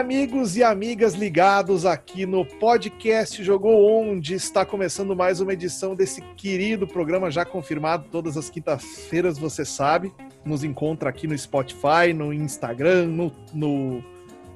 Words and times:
amigos 0.00 0.56
e 0.56 0.64
amigas 0.64 1.12
ligados 1.12 1.84
aqui 1.84 2.24
no 2.24 2.42
podcast 2.42 3.44
Jogou 3.44 3.86
Onde. 3.86 4.32
Está 4.32 4.64
começando 4.64 5.14
mais 5.14 5.42
uma 5.42 5.52
edição 5.52 5.94
desse 5.94 6.22
querido 6.38 6.86
programa 6.86 7.30
já 7.30 7.44
confirmado 7.44 8.06
todas 8.10 8.34
as 8.34 8.48
quintas-feiras, 8.48 9.38
você 9.38 9.62
sabe. 9.62 10.10
Nos 10.42 10.64
encontra 10.64 11.10
aqui 11.10 11.26
no 11.26 11.36
Spotify, 11.36 12.14
no 12.14 12.32
Instagram, 12.32 13.08
no, 13.08 13.30
no 13.52 14.02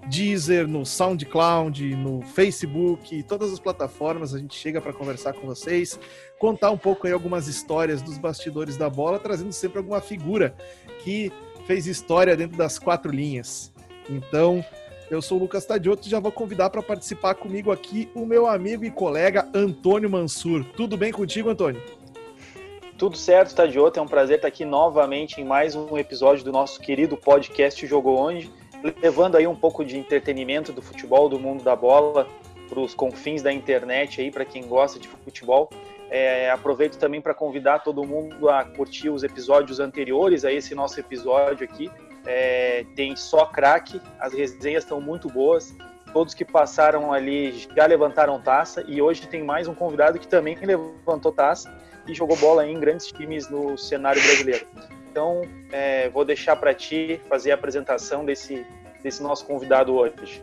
Deezer, 0.09 0.67
no 0.67 0.87
SoundCloud, 0.87 1.95
no 1.95 2.23
Facebook, 2.23 3.23
todas 3.25 3.53
as 3.53 3.61
plataformas. 3.61 4.33
A 4.35 4.39
gente 4.39 4.57
chega 4.57 4.81
para 4.81 4.95
conversar 4.95 5.35
com 5.35 5.47
vocês, 5.47 6.01
contar 6.39 6.71
um 6.71 6.79
pouco 6.79 7.07
aí 7.07 7.13
algumas 7.13 7.49
histórias 7.49 8.01
dos 8.01 8.17
bastidores 8.17 8.79
da 8.79 8.89
bola, 8.89 9.19
trazendo 9.19 9.53
sempre 9.53 9.77
alguma 9.77 10.01
figura 10.01 10.57
que 11.01 11.31
fez 11.67 11.87
história 11.87 12.35
dentro 12.35 12.57
das 12.57 12.79
quatro 12.79 13.13
linhas. 13.13 13.75
Então, 14.09 14.65
eu 15.11 15.21
sou 15.21 15.39
o 15.39 15.41
Lucas 15.41 15.65
Tadioto 15.65 16.07
e 16.07 16.11
já 16.11 16.19
vou 16.19 16.33
convidar 16.33 16.71
para 16.71 16.83
participar 16.83 17.35
comigo 17.35 17.71
aqui 17.71 18.09
o 18.15 18.25
meu 18.25 18.47
amigo 18.47 18.85
e 18.85 18.91
colega 18.91 19.49
Antônio 19.55 20.09
Mansur. 20.09 20.65
Tudo 20.77 20.97
bem 20.97 21.13
contigo, 21.13 21.51
Antônio? 21.51 21.83
Tudo 22.97 23.17
certo, 23.17 23.55
Tadioto. 23.55 23.99
É 23.99 24.03
um 24.03 24.07
prazer 24.07 24.37
estar 24.37 24.49
aqui 24.49 24.65
novamente 24.65 25.41
em 25.41 25.45
mais 25.45 25.75
um 25.75 25.99
episódio 25.99 26.45
do 26.45 26.53
nosso 26.53 26.81
querido 26.81 27.17
podcast 27.17 27.87
Jogou 27.87 28.19
Onde, 28.19 28.51
levando 29.03 29.37
aí 29.37 29.47
um 29.47 29.57
pouco 29.57 29.85
de 29.85 29.99
entretenimento 29.99 30.73
do 30.73 30.81
futebol, 30.81 31.29
do 31.29 31.39
mundo 31.39 31.63
da 31.63 31.75
bola, 31.75 32.27
para 32.69 32.81
os 32.81 32.95
confins 32.95 33.43
da 33.43 33.53
internet 33.53 34.21
aí, 34.21 34.31
para 34.31 34.45
quem 34.45 34.67
gosta 34.67 34.99
de 34.99 35.09
futebol. 35.09 35.69
É, 36.11 36.51
aproveito 36.51 36.97
também 36.97 37.21
para 37.21 37.35
convidar 37.35 37.81
todo 37.81 38.05
mundo 38.05 38.49
a 38.49 38.65
curtir 38.65 39.09
os 39.09 39.23
episódios 39.23 39.81
anteriores 39.81 40.45
a 40.45 40.53
esse 40.53 40.75
nosso 40.75 41.01
episódio 41.01 41.65
aqui, 41.65 41.91
é, 42.27 42.85
tem 42.95 43.15
só 43.17 43.47
craque, 43.47 44.01
as 44.19 44.33
resenhas 44.33 44.85
estão 44.85 45.01
muito 45.01 45.29
boas. 45.29 45.75
Todos 46.13 46.33
que 46.33 46.45
passaram 46.45 47.13
ali 47.13 47.67
já 47.75 47.87
levantaram 47.87 48.41
taça 48.41 48.85
e 48.87 49.03
hoje 49.03 49.27
tem 49.27 49.43
mais 49.43 49.67
um 49.67 49.75
convidado 49.75 50.19
que 50.19 50.29
também 50.29 50.57
levantou 50.57 51.33
taça 51.33 51.75
e 52.07 52.15
jogou 52.15 52.37
bola 52.37 52.67
em 52.67 52.79
grandes 52.79 53.09
times 53.09 53.49
no 53.49 53.77
cenário 53.77 54.23
brasileiro. 54.23 54.67
Então, 55.11 55.43
é, 55.73 56.09
vou 56.11 56.25
deixar 56.25 56.57
para 56.57 56.73
ti 56.75 57.21
fazer 57.29 57.51
a 57.51 57.55
apresentação 57.55 58.25
desse, 58.25 58.65
desse 59.03 59.23
nosso 59.23 59.45
convidado 59.45 59.95
hoje. 59.95 60.43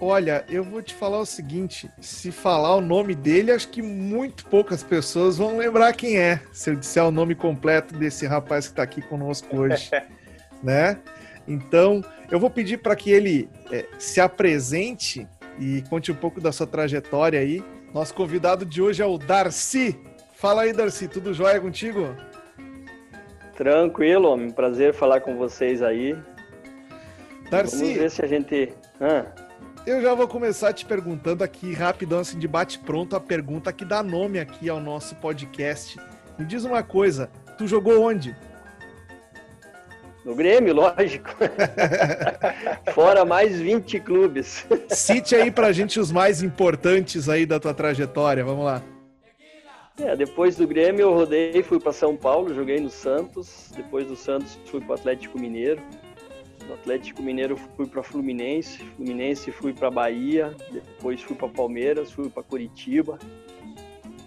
Olha, 0.00 0.44
eu 0.48 0.64
vou 0.64 0.82
te 0.82 0.94
falar 0.94 1.20
o 1.20 1.26
seguinte: 1.26 1.88
se 2.00 2.32
falar 2.32 2.74
o 2.74 2.80
nome 2.80 3.14
dele, 3.14 3.52
acho 3.52 3.68
que 3.68 3.80
muito 3.80 4.44
poucas 4.46 4.82
pessoas 4.82 5.38
vão 5.38 5.56
lembrar 5.56 5.92
quem 5.92 6.18
é, 6.18 6.40
se 6.52 6.70
eu 6.70 6.74
disser 6.74 7.04
o 7.04 7.12
nome 7.12 7.36
completo 7.36 7.94
desse 7.94 8.26
rapaz 8.26 8.66
que 8.66 8.72
está 8.72 8.82
aqui 8.82 9.00
conosco 9.00 9.56
hoje, 9.56 9.90
né? 10.60 10.98
Então, 11.46 12.02
eu 12.30 12.38
vou 12.38 12.50
pedir 12.50 12.78
para 12.78 12.94
que 12.96 13.10
ele 13.10 13.48
é, 13.70 13.86
se 13.98 14.20
apresente 14.20 15.26
e 15.58 15.82
conte 15.88 16.10
um 16.10 16.14
pouco 16.14 16.40
da 16.40 16.52
sua 16.52 16.66
trajetória 16.66 17.40
aí. 17.40 17.62
Nosso 17.92 18.14
convidado 18.14 18.64
de 18.64 18.80
hoje 18.80 19.02
é 19.02 19.06
o 19.06 19.18
Darcy. 19.18 19.98
Fala 20.34 20.62
aí, 20.62 20.72
Darcy, 20.72 21.08
tudo 21.08 21.34
jóia 21.34 21.60
contigo? 21.60 22.16
Tranquilo, 23.54 24.28
homem. 24.28 24.50
Prazer 24.50 24.94
falar 24.94 25.20
com 25.20 25.36
vocês 25.36 25.82
aí. 25.82 26.16
Darcy. 27.50 27.76
Vamos 27.76 27.96
ver 27.96 28.10
se 28.10 28.24
a 28.24 28.26
gente. 28.26 28.72
Ah. 29.00 29.26
Eu 29.84 30.00
já 30.00 30.14
vou 30.14 30.28
começar 30.28 30.72
te 30.72 30.86
perguntando 30.86 31.42
aqui, 31.42 31.72
rapidão, 31.72 32.20
assim, 32.20 32.38
de 32.38 32.46
bate-pronto, 32.46 33.16
a 33.16 33.20
pergunta 33.20 33.72
que 33.72 33.84
dá 33.84 34.02
nome 34.02 34.38
aqui 34.38 34.70
ao 34.70 34.80
nosso 34.80 35.16
podcast. 35.16 35.98
Me 36.38 36.46
diz 36.46 36.64
uma 36.64 36.82
coisa, 36.82 37.28
tu 37.58 37.66
jogou 37.66 38.00
onde? 38.00 38.34
No 40.24 40.34
Grêmio, 40.36 40.72
lógico. 40.72 41.30
Fora 42.94 43.24
mais 43.24 43.60
20 43.60 43.98
clubes. 44.00 44.64
Cite 44.88 45.34
aí 45.34 45.50
pra 45.50 45.72
gente 45.72 45.98
os 45.98 46.12
mais 46.12 46.42
importantes 46.42 47.28
aí 47.28 47.44
da 47.44 47.58
tua 47.58 47.74
trajetória, 47.74 48.44
vamos 48.44 48.64
lá. 48.64 48.82
É, 49.98 50.16
depois 50.16 50.56
do 50.56 50.66
Grêmio 50.66 51.02
eu 51.02 51.14
rodei, 51.14 51.62
fui 51.62 51.78
para 51.80 51.92
São 51.92 52.16
Paulo, 52.16 52.54
joguei 52.54 52.78
no 52.78 52.88
Santos. 52.88 53.72
Depois 53.76 54.06
do 54.06 54.14
Santos 54.14 54.58
fui 54.66 54.80
para 54.80 54.92
o 54.92 54.94
Atlético 54.94 55.38
Mineiro. 55.38 55.82
Do 56.66 56.74
Atlético 56.74 57.20
Mineiro 57.20 57.56
fui 57.76 57.88
para 57.88 58.04
Fluminense, 58.04 58.78
Fluminense 58.96 59.50
fui 59.50 59.72
para 59.72 59.90
Bahia, 59.90 60.54
depois 60.70 61.20
fui 61.20 61.34
para 61.34 61.48
Palmeiras, 61.48 62.12
fui 62.12 62.30
para 62.30 62.44
Curitiba 62.44 63.18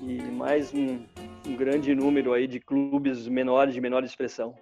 e 0.01 0.22
mais 0.22 0.73
um, 0.73 1.00
um 1.47 1.55
grande 1.55 1.95
número 1.95 2.34
aí 2.34 2.45
de 2.45 2.59
clubes 2.59 3.25
menores 3.29 3.73
de 3.73 3.79
menor 3.79 4.03
expressão 4.03 4.53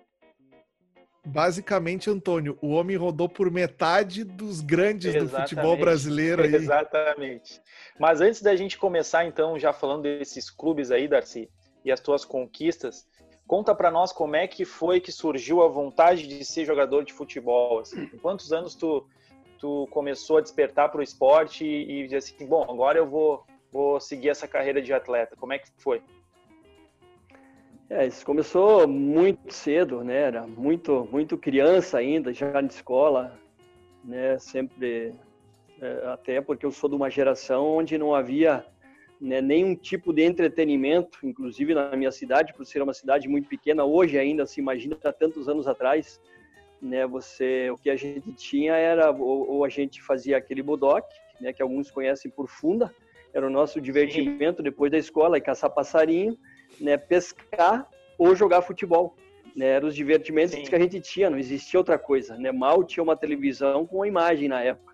basicamente, 1.25 2.09
Antônio, 2.09 2.57
o 2.61 2.69
homem 2.69 2.95
rodou 2.95 3.29
por 3.29 3.50
metade 3.50 4.23
dos 4.23 4.61
grandes 4.61 5.16
Exatamente. 5.16 5.31
do 5.31 5.41
futebol 5.41 5.78
brasileiro 5.78 6.44
aí. 6.44 6.53
Exatamente. 6.53 7.61
Mas 8.00 8.22
antes 8.22 8.41
da 8.41 8.56
gente 8.56 8.78
começar, 8.78 9.25
então, 9.25 9.57
já 9.57 9.72
falando 9.72 10.03
desses 10.03 10.50
clubes 10.50 10.91
aí, 10.91 11.07
Darcy, 11.07 11.50
e 11.85 11.91
as 11.91 12.00
tuas 12.00 12.25
conquistas, 12.25 13.07
conta 13.47 13.73
para 13.73 13.91
nós 13.91 14.11
como 14.11 14.35
é 14.35 14.47
que 14.47 14.66
foi 14.66 15.00
que 15.00 15.11
surgiu 15.11 15.61
a 15.61 15.67
vontade 15.67 16.28
de 16.28 16.44
ser 16.44 16.66
jogador 16.66 17.03
de 17.03 17.13
futebol. 17.13 17.79
Assim. 17.79 18.07
quantos 18.22 18.51
anos 18.51 18.75
tu, 18.75 19.07
tu 19.59 19.88
começou 19.91 20.38
a 20.38 20.41
despertar 20.41 20.90
para 20.90 21.00
o 21.00 21.03
esporte 21.03 21.66
e, 21.66 22.01
e 22.01 22.03
dizer 22.03 22.17
assim, 22.17 22.45
bom, 22.45 22.63
agora 22.63 22.97
eu 22.97 23.07
vou, 23.07 23.45
vou 23.72 24.00
seguir 24.00 24.29
essa 24.29 24.47
carreira 24.47 24.81
de 24.81 24.94
atleta? 24.94 25.35
Como 25.35 25.53
é 25.53 25.59
que 25.59 25.67
foi? 25.78 26.01
É, 27.95 28.07
isso 28.07 28.25
começou 28.25 28.87
muito 28.87 29.53
cedo, 29.53 30.03
né? 30.03 30.21
Era 30.21 30.47
muito, 30.47 31.07
muito 31.11 31.37
criança 31.37 31.99
ainda, 31.99 32.33
já 32.33 32.51
na 32.59 32.67
escola, 32.67 33.39
né? 34.03 34.39
Sempre, 34.39 35.13
é, 35.79 36.07
até 36.07 36.41
porque 36.41 36.65
eu 36.65 36.71
sou 36.71 36.89
de 36.89 36.95
uma 36.95 37.07
geração 37.07 37.67
onde 37.67 37.95
não 37.95 38.15
havia 38.15 38.65
né, 39.21 39.41
nenhum 39.41 39.75
tipo 39.75 40.11
de 40.11 40.23
entretenimento, 40.23 41.19
inclusive 41.21 41.75
na 41.75 41.95
minha 41.95 42.11
cidade, 42.11 42.51
por 42.55 42.65
ser 42.65 42.81
uma 42.81 42.95
cidade 42.95 43.29
muito 43.29 43.47
pequena, 43.47 43.85
hoje 43.85 44.17
ainda 44.17 44.47
se 44.47 44.59
imagina 44.59 44.97
há 45.03 45.13
tantos 45.13 45.47
anos 45.47 45.67
atrás, 45.67 46.19
né? 46.81 47.05
Você, 47.05 47.69
o 47.69 47.77
que 47.77 47.91
a 47.91 47.95
gente 47.95 48.33
tinha 48.33 48.73
era 48.73 49.11
ou, 49.11 49.47
ou 49.47 49.63
a 49.63 49.69
gente 49.69 50.01
fazia 50.01 50.37
aquele 50.37 50.63
bodoque, 50.63 51.13
né? 51.39 51.53
Que 51.53 51.61
alguns 51.61 51.91
conhecem 51.91 52.31
por 52.31 52.47
funda, 52.47 52.91
era 53.31 53.45
o 53.45 53.51
nosso 53.51 53.79
divertimento 53.79 54.57
Sim. 54.57 54.63
depois 54.63 54.91
da 54.91 54.97
escola 54.97 55.37
e 55.37 55.41
caçar 55.41 55.69
passarinho 55.69 56.35
né, 56.79 56.97
pescar 56.97 57.89
ou 58.17 58.35
jogar 58.35 58.61
futebol. 58.61 59.16
Né, 59.56 59.67
eram 59.67 59.88
os 59.88 59.95
divertimentos 59.95 60.56
Sim. 60.56 60.63
que 60.63 60.75
a 60.75 60.79
gente 60.79 61.00
tinha, 61.00 61.29
não 61.29 61.38
existia 61.38 61.79
outra 61.79 61.97
coisa. 61.97 62.35
Né? 62.38 62.51
Mal 62.51 62.84
tinha 62.84 63.03
uma 63.03 63.16
televisão 63.16 63.85
com 63.85 63.97
uma 63.97 64.07
imagem 64.07 64.47
na 64.47 64.61
época. 64.61 64.94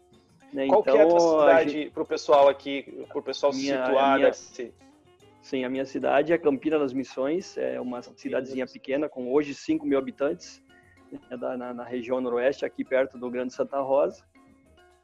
Né? 0.53 0.67
Qual 0.67 0.81
então, 0.81 0.93
que 0.93 0.99
é 0.99 1.03
a 1.03 1.07
tua 1.07 1.17
então, 1.17 1.39
cidade 1.39 1.69
gente... 1.71 1.91
para 1.91 2.03
o 2.03 2.05
pessoal 2.05 2.49
aqui, 2.49 3.05
para 3.07 3.19
o 3.19 3.23
pessoal 3.23 3.53
minha, 3.53 3.85
situar? 3.85 4.17
Minha... 4.17 4.31
Sim, 5.41 5.63
a 5.63 5.69
minha 5.69 5.85
cidade 5.85 6.33
é 6.33 6.37
Campina 6.37 6.77
das 6.77 6.91
Missões, 6.91 7.57
é 7.57 7.79
uma 7.79 8.01
cidadezinha 8.01 8.67
pequena 8.67 9.07
com 9.07 9.31
hoje 9.31 9.53
5 9.53 9.85
mil 9.85 9.97
habitantes, 9.97 10.61
né, 11.11 11.37
na, 11.37 11.73
na 11.73 11.83
região 11.83 12.19
noroeste, 12.19 12.65
aqui 12.65 12.83
perto 12.83 13.17
do 13.17 13.31
Grande 13.31 13.53
Santa 13.53 13.79
Rosa. 13.79 14.23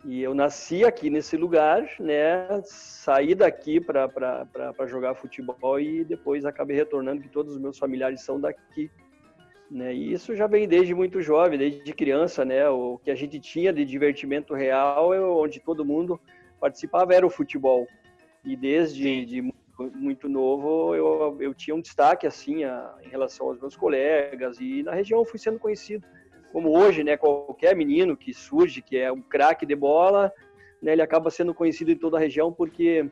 E 0.08 0.22
eu 0.22 0.36
nasci 0.36 0.86
aqui 0.86 1.10
nesse 1.10 1.36
lugar, 1.36 1.84
né? 2.00 2.62
Saí 2.64 3.34
daqui 3.34 3.82
para 3.82 4.86
jogar 4.86 5.16
futebol 5.16 5.80
e 5.80 6.04
depois 6.04 6.46
acabei 6.46 6.78
retornando, 6.78 7.24
que 7.24 7.30
todos 7.30 7.56
os 7.56 7.60
meus 7.60 7.80
familiares 7.80 8.22
são 8.22 8.40
daqui. 8.40 8.92
Né? 9.69 9.96
E 9.96 10.13
isso 10.13 10.36
já 10.36 10.46
vem 10.46 10.68
desde 10.68 10.94
muito 10.94 11.24
jovem, 11.24 11.57
desde 11.57 11.92
criança, 11.92 12.46
né? 12.46 12.69
O 12.69 13.00
que 13.00 13.10
a 13.10 13.16
gente 13.16 13.40
tinha 13.40 13.74
de 13.74 13.84
divertimento 13.84 14.54
real, 14.54 15.10
onde 15.40 15.60
todo 15.60 15.84
mundo 15.84 16.22
participava, 16.60 17.16
era 17.16 17.25
o 17.25 17.30
futebol. 17.30 17.88
E 18.44 18.56
desde 18.56 19.25
de 19.25 19.51
muito 19.96 20.30
novo, 20.30 20.96
eu, 20.96 21.36
eu 21.42 21.54
tinha 21.54 21.75
um 21.75 21.81
destaque, 21.81 22.28
assim, 22.28 22.63
a, 22.63 22.96
em 23.04 23.10
relação 23.10 23.48
aos 23.48 23.60
meus 23.60 23.75
colegas. 23.75 24.60
E 24.60 24.84
na 24.84 24.94
região 24.94 25.19
eu 25.19 25.25
fui 25.25 25.40
sendo 25.40 25.58
conhecido 25.58 26.06
como 26.56 26.74
hoje, 26.74 27.04
né, 27.04 27.18
qualquer 27.18 27.75
menino 27.75 28.16
que 28.16 28.34
surge, 28.34 28.81
que 28.81 28.98
é 28.98 29.12
um 29.12 29.22
craque 29.22 29.66
de 29.66 29.75
bola, 29.75 30.31
né, 30.81 30.94
ele 30.94 31.02
acaba 31.02 31.30
sendo 31.30 31.54
conhecido 31.54 31.92
em 31.92 31.98
toda 31.98 32.16
a 32.16 32.19
região 32.22 32.50
porque 32.50 33.12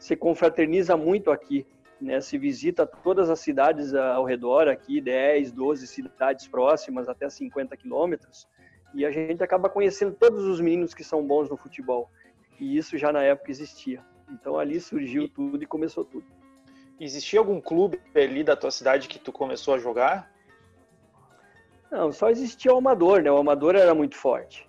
se 0.00 0.16
confraterniza 0.16 0.96
muito 0.96 1.30
aqui, 1.30 1.64
né, 2.00 2.20
se 2.20 2.36
visita 2.36 2.84
todas 2.84 3.30
as 3.30 3.38
cidades 3.38 3.94
ao 3.94 4.24
redor 4.24 4.66
aqui, 4.66 5.00
10, 5.00 5.52
12 5.52 5.86
cidades 5.86 6.48
próximas, 6.48 7.08
até 7.08 7.30
50 7.30 7.76
quilômetros, 7.76 8.48
e 8.92 9.06
a 9.06 9.12
gente 9.12 9.44
acaba 9.44 9.68
conhecendo 9.68 10.16
todos 10.18 10.44
os 10.44 10.60
meninos 10.60 10.92
que 10.92 11.04
são 11.04 11.24
bons 11.24 11.48
no 11.48 11.56
futebol. 11.56 12.10
E 12.58 12.76
isso 12.76 12.98
já 12.98 13.12
na 13.12 13.22
época 13.22 13.52
existia. 13.52 14.04
Então 14.28 14.58
ali 14.58 14.80
surgiu 14.80 15.28
tudo 15.28 15.62
e 15.62 15.66
começou 15.66 16.04
tudo. 16.04 16.26
existia 16.98 17.38
algum 17.38 17.60
clube 17.60 18.00
ali 18.12 18.42
da 18.42 18.56
tua 18.56 18.72
cidade 18.72 19.06
que 19.06 19.20
tu 19.20 19.30
começou 19.30 19.74
a 19.74 19.78
jogar? 19.78 20.31
Não, 21.92 22.10
só 22.10 22.30
existia 22.30 22.72
o 22.72 22.78
amador, 22.78 23.22
né? 23.22 23.30
O 23.30 23.36
amador 23.36 23.76
era 23.76 23.94
muito 23.94 24.16
forte. 24.16 24.66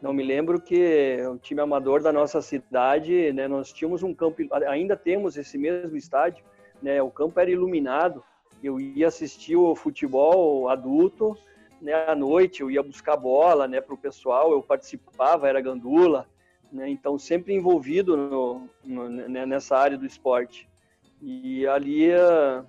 Não 0.00 0.12
me 0.12 0.22
lembro 0.22 0.60
que 0.60 1.16
o 1.28 1.36
time 1.36 1.60
amador 1.60 2.00
da 2.00 2.12
nossa 2.12 2.40
cidade, 2.40 3.32
né, 3.32 3.48
nós 3.48 3.72
tínhamos 3.72 4.04
um 4.04 4.14
campo, 4.14 4.42
ainda 4.68 4.96
temos 4.96 5.36
esse 5.36 5.58
mesmo 5.58 5.96
estádio, 5.96 6.44
né, 6.80 7.02
o 7.02 7.10
campo 7.10 7.38
era 7.38 7.50
iluminado, 7.50 8.22
eu 8.62 8.80
ia 8.80 9.06
assistir 9.08 9.54
o 9.54 9.76
futebol 9.76 10.68
adulto, 10.68 11.36
né, 11.80 11.94
à 12.08 12.16
noite, 12.16 12.62
eu 12.62 12.70
ia 12.70 12.82
buscar 12.82 13.16
bola, 13.16 13.68
né, 13.68 13.80
para 13.80 13.94
o 13.94 13.98
pessoal, 13.98 14.50
eu 14.50 14.60
participava, 14.60 15.48
era 15.48 15.60
gandula, 15.60 16.28
né, 16.72 16.88
então 16.88 17.16
sempre 17.16 17.54
envolvido 17.54 18.16
no, 18.16 18.68
no, 18.84 19.08
né, 19.08 19.46
nessa 19.46 19.76
área 19.76 19.96
do 19.96 20.06
esporte. 20.06 20.68
E 21.20 21.64
ali 21.66 22.12
a, 22.12 22.64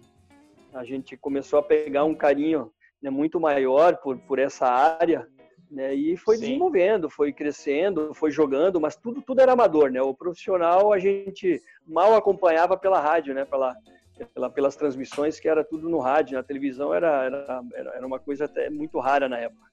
a 0.71 0.83
gente 0.83 1.17
começou 1.17 1.57
a 1.57 1.63
pegar 1.63 2.03
um 2.03 2.13
carinho 2.13 2.71
né, 3.03 3.09
muito 3.09 3.39
maior 3.39 3.97
por, 3.97 4.17
por 4.17 4.39
essa 4.39 4.65
área, 4.65 5.27
né? 5.69 5.93
E 5.93 6.15
foi 6.15 6.37
Sim. 6.37 6.43
desenvolvendo, 6.43 7.09
foi 7.09 7.33
crescendo, 7.33 8.13
foi 8.13 8.31
jogando, 8.31 8.79
mas 8.79 8.95
tudo 8.95 9.21
tudo 9.21 9.41
era 9.41 9.51
amador, 9.51 9.91
né? 9.91 10.01
O 10.01 10.13
profissional 10.13 10.93
a 10.93 10.99
gente 10.99 11.61
mal 11.85 12.15
acompanhava 12.15 12.77
pela 12.77 13.01
rádio, 13.01 13.33
né? 13.33 13.43
Pela, 13.43 13.75
pela 14.33 14.49
pelas 14.49 14.75
transmissões 14.77 15.39
que 15.39 15.49
era 15.49 15.63
tudo 15.63 15.89
no 15.89 15.99
rádio, 15.99 16.37
na 16.37 16.43
televisão 16.43 16.93
era 16.93 17.25
era, 17.25 17.61
era 17.95 18.07
uma 18.07 18.19
coisa 18.19 18.45
até 18.45 18.69
muito 18.69 18.99
rara 18.99 19.27
na 19.27 19.37
época. 19.37 19.69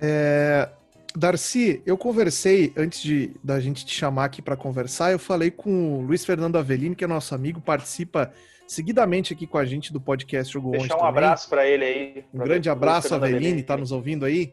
É, 0.00 0.68
Darcy, 1.16 1.82
eu 1.84 1.96
conversei 1.98 2.72
antes 2.76 3.02
de 3.02 3.32
da 3.42 3.58
gente 3.58 3.84
te 3.84 3.94
chamar 3.94 4.26
aqui 4.26 4.40
para 4.40 4.56
conversar, 4.56 5.12
eu 5.12 5.18
falei 5.18 5.50
com 5.50 5.98
o 5.98 6.02
Luiz 6.02 6.24
Fernando 6.24 6.58
Avelini, 6.58 6.94
que 6.94 7.04
é 7.04 7.08
nosso 7.08 7.34
amigo, 7.34 7.60
participa 7.60 8.32
seguidamente 8.72 9.32
aqui 9.32 9.46
com 9.46 9.58
a 9.58 9.64
gente 9.64 9.92
do 9.92 10.00
podcast 10.00 10.52
Jogo 10.52 10.70
Deixar 10.70 10.94
um 10.94 10.98
também. 10.98 11.08
abraço 11.08 11.48
para 11.48 11.66
ele 11.66 11.84
aí. 11.84 12.24
Um 12.32 12.38
grande 12.38 12.70
abraço, 12.70 13.14
Avelini, 13.14 13.60
está 13.60 13.76
nos 13.76 13.92
ouvindo 13.92 14.24
aí. 14.24 14.52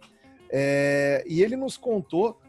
É, 0.51 1.23
e 1.25 1.41
ele 1.41 1.55
nos 1.55 1.77
contou 1.77 2.39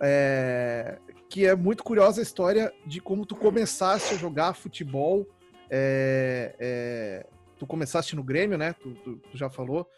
é, 0.00 0.98
que 1.28 1.44
é 1.44 1.56
muito 1.56 1.82
curiosa 1.82 2.20
a 2.20 2.22
história 2.22 2.72
de 2.86 3.00
como 3.00 3.26
tu 3.26 3.34
começaste 3.34 4.14
a 4.14 4.16
jogar 4.16 4.54
futebol. 4.54 5.26
É, 5.68 6.54
é 6.60 7.26
tu 7.58 7.66
começaste 7.66 8.14
no 8.14 8.22
Grêmio, 8.22 8.56
né? 8.56 8.74
Tu, 8.74 8.94
tu, 8.94 9.16
tu 9.16 9.36
já 9.36 9.50
falou. 9.50 9.88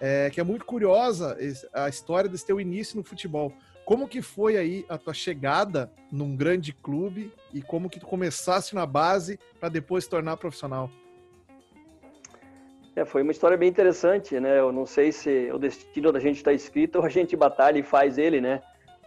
É, 0.00 0.30
que 0.30 0.40
é 0.40 0.44
muito 0.44 0.64
curiosa 0.64 1.36
a 1.74 1.88
história 1.88 2.28
desse 2.28 2.46
teu 2.46 2.60
início 2.60 2.96
no 2.96 3.04
futebol. 3.04 3.52
Como 3.84 4.08
que 4.08 4.22
foi 4.22 4.56
aí 4.56 4.86
a 4.88 4.96
tua 4.96 5.12
chegada 5.12 5.90
num 6.10 6.36
grande 6.36 6.72
clube 6.72 7.32
e 7.52 7.60
como 7.60 7.90
que 7.90 8.00
tu 8.00 8.06
começaste 8.06 8.74
na 8.74 8.86
base 8.86 9.38
para 9.58 9.68
depois 9.68 10.04
se 10.04 10.10
tornar 10.10 10.36
profissional? 10.36 10.90
É, 12.94 13.04
foi 13.04 13.22
uma 13.22 13.32
história 13.32 13.56
bem 13.56 13.68
interessante, 13.68 14.38
né? 14.40 14.58
Eu 14.58 14.72
não 14.72 14.86
sei 14.86 15.12
se 15.12 15.50
o 15.52 15.58
destino 15.58 16.12
da 16.12 16.18
gente 16.18 16.36
está 16.36 16.52
escrito 16.52 16.96
ou 16.96 17.04
a 17.04 17.08
gente 17.08 17.36
batalha 17.36 17.78
e 17.78 17.82
faz 17.82 18.18
ele, 18.18 18.40
né? 18.40 18.62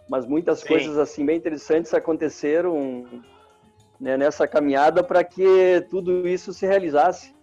Mas 0.08 0.26
muitas 0.26 0.60
Sim. 0.60 0.68
coisas 0.68 0.98
assim 0.98 1.24
bem 1.24 1.36
interessantes 1.36 1.92
aconteceram 1.92 3.22
né, 4.00 4.16
nessa 4.16 4.46
caminhada 4.46 5.02
para 5.02 5.24
que 5.24 5.86
tudo 5.90 6.26
isso 6.28 6.52
se 6.52 6.66
realizasse. 6.66 7.33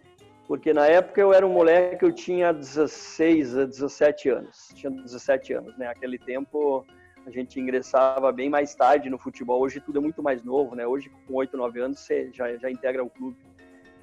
Porque 0.47 0.73
na 0.73 0.85
época 0.88 1.21
eu 1.21 1.33
era 1.33 1.45
um 1.45 1.51
moleque, 1.51 2.03
eu 2.03 2.11
tinha 2.11 2.51
16 2.51 3.57
a 3.57 3.65
17 3.65 4.29
anos. 4.29 4.69
Tinha 4.75 4.91
17 4.91 5.53
anos, 5.53 5.77
né? 5.77 5.88
Aquele 5.88 6.17
tempo 6.17 6.85
a 7.25 7.29
gente 7.29 7.59
ingressava 7.59 8.31
bem 8.31 8.49
mais 8.49 8.73
tarde 8.73 9.09
no 9.09 9.17
futebol. 9.17 9.61
Hoje 9.61 9.79
tudo 9.79 9.99
é 9.99 10.01
muito 10.01 10.23
mais 10.23 10.43
novo, 10.43 10.75
né? 10.75 10.85
Hoje 10.85 11.09
com 11.27 11.35
8, 11.35 11.55
9 11.55 11.79
anos 11.79 11.99
você 11.99 12.29
já, 12.33 12.55
já 12.57 12.69
integra 12.69 13.03
o 13.03 13.09
clube. 13.09 13.38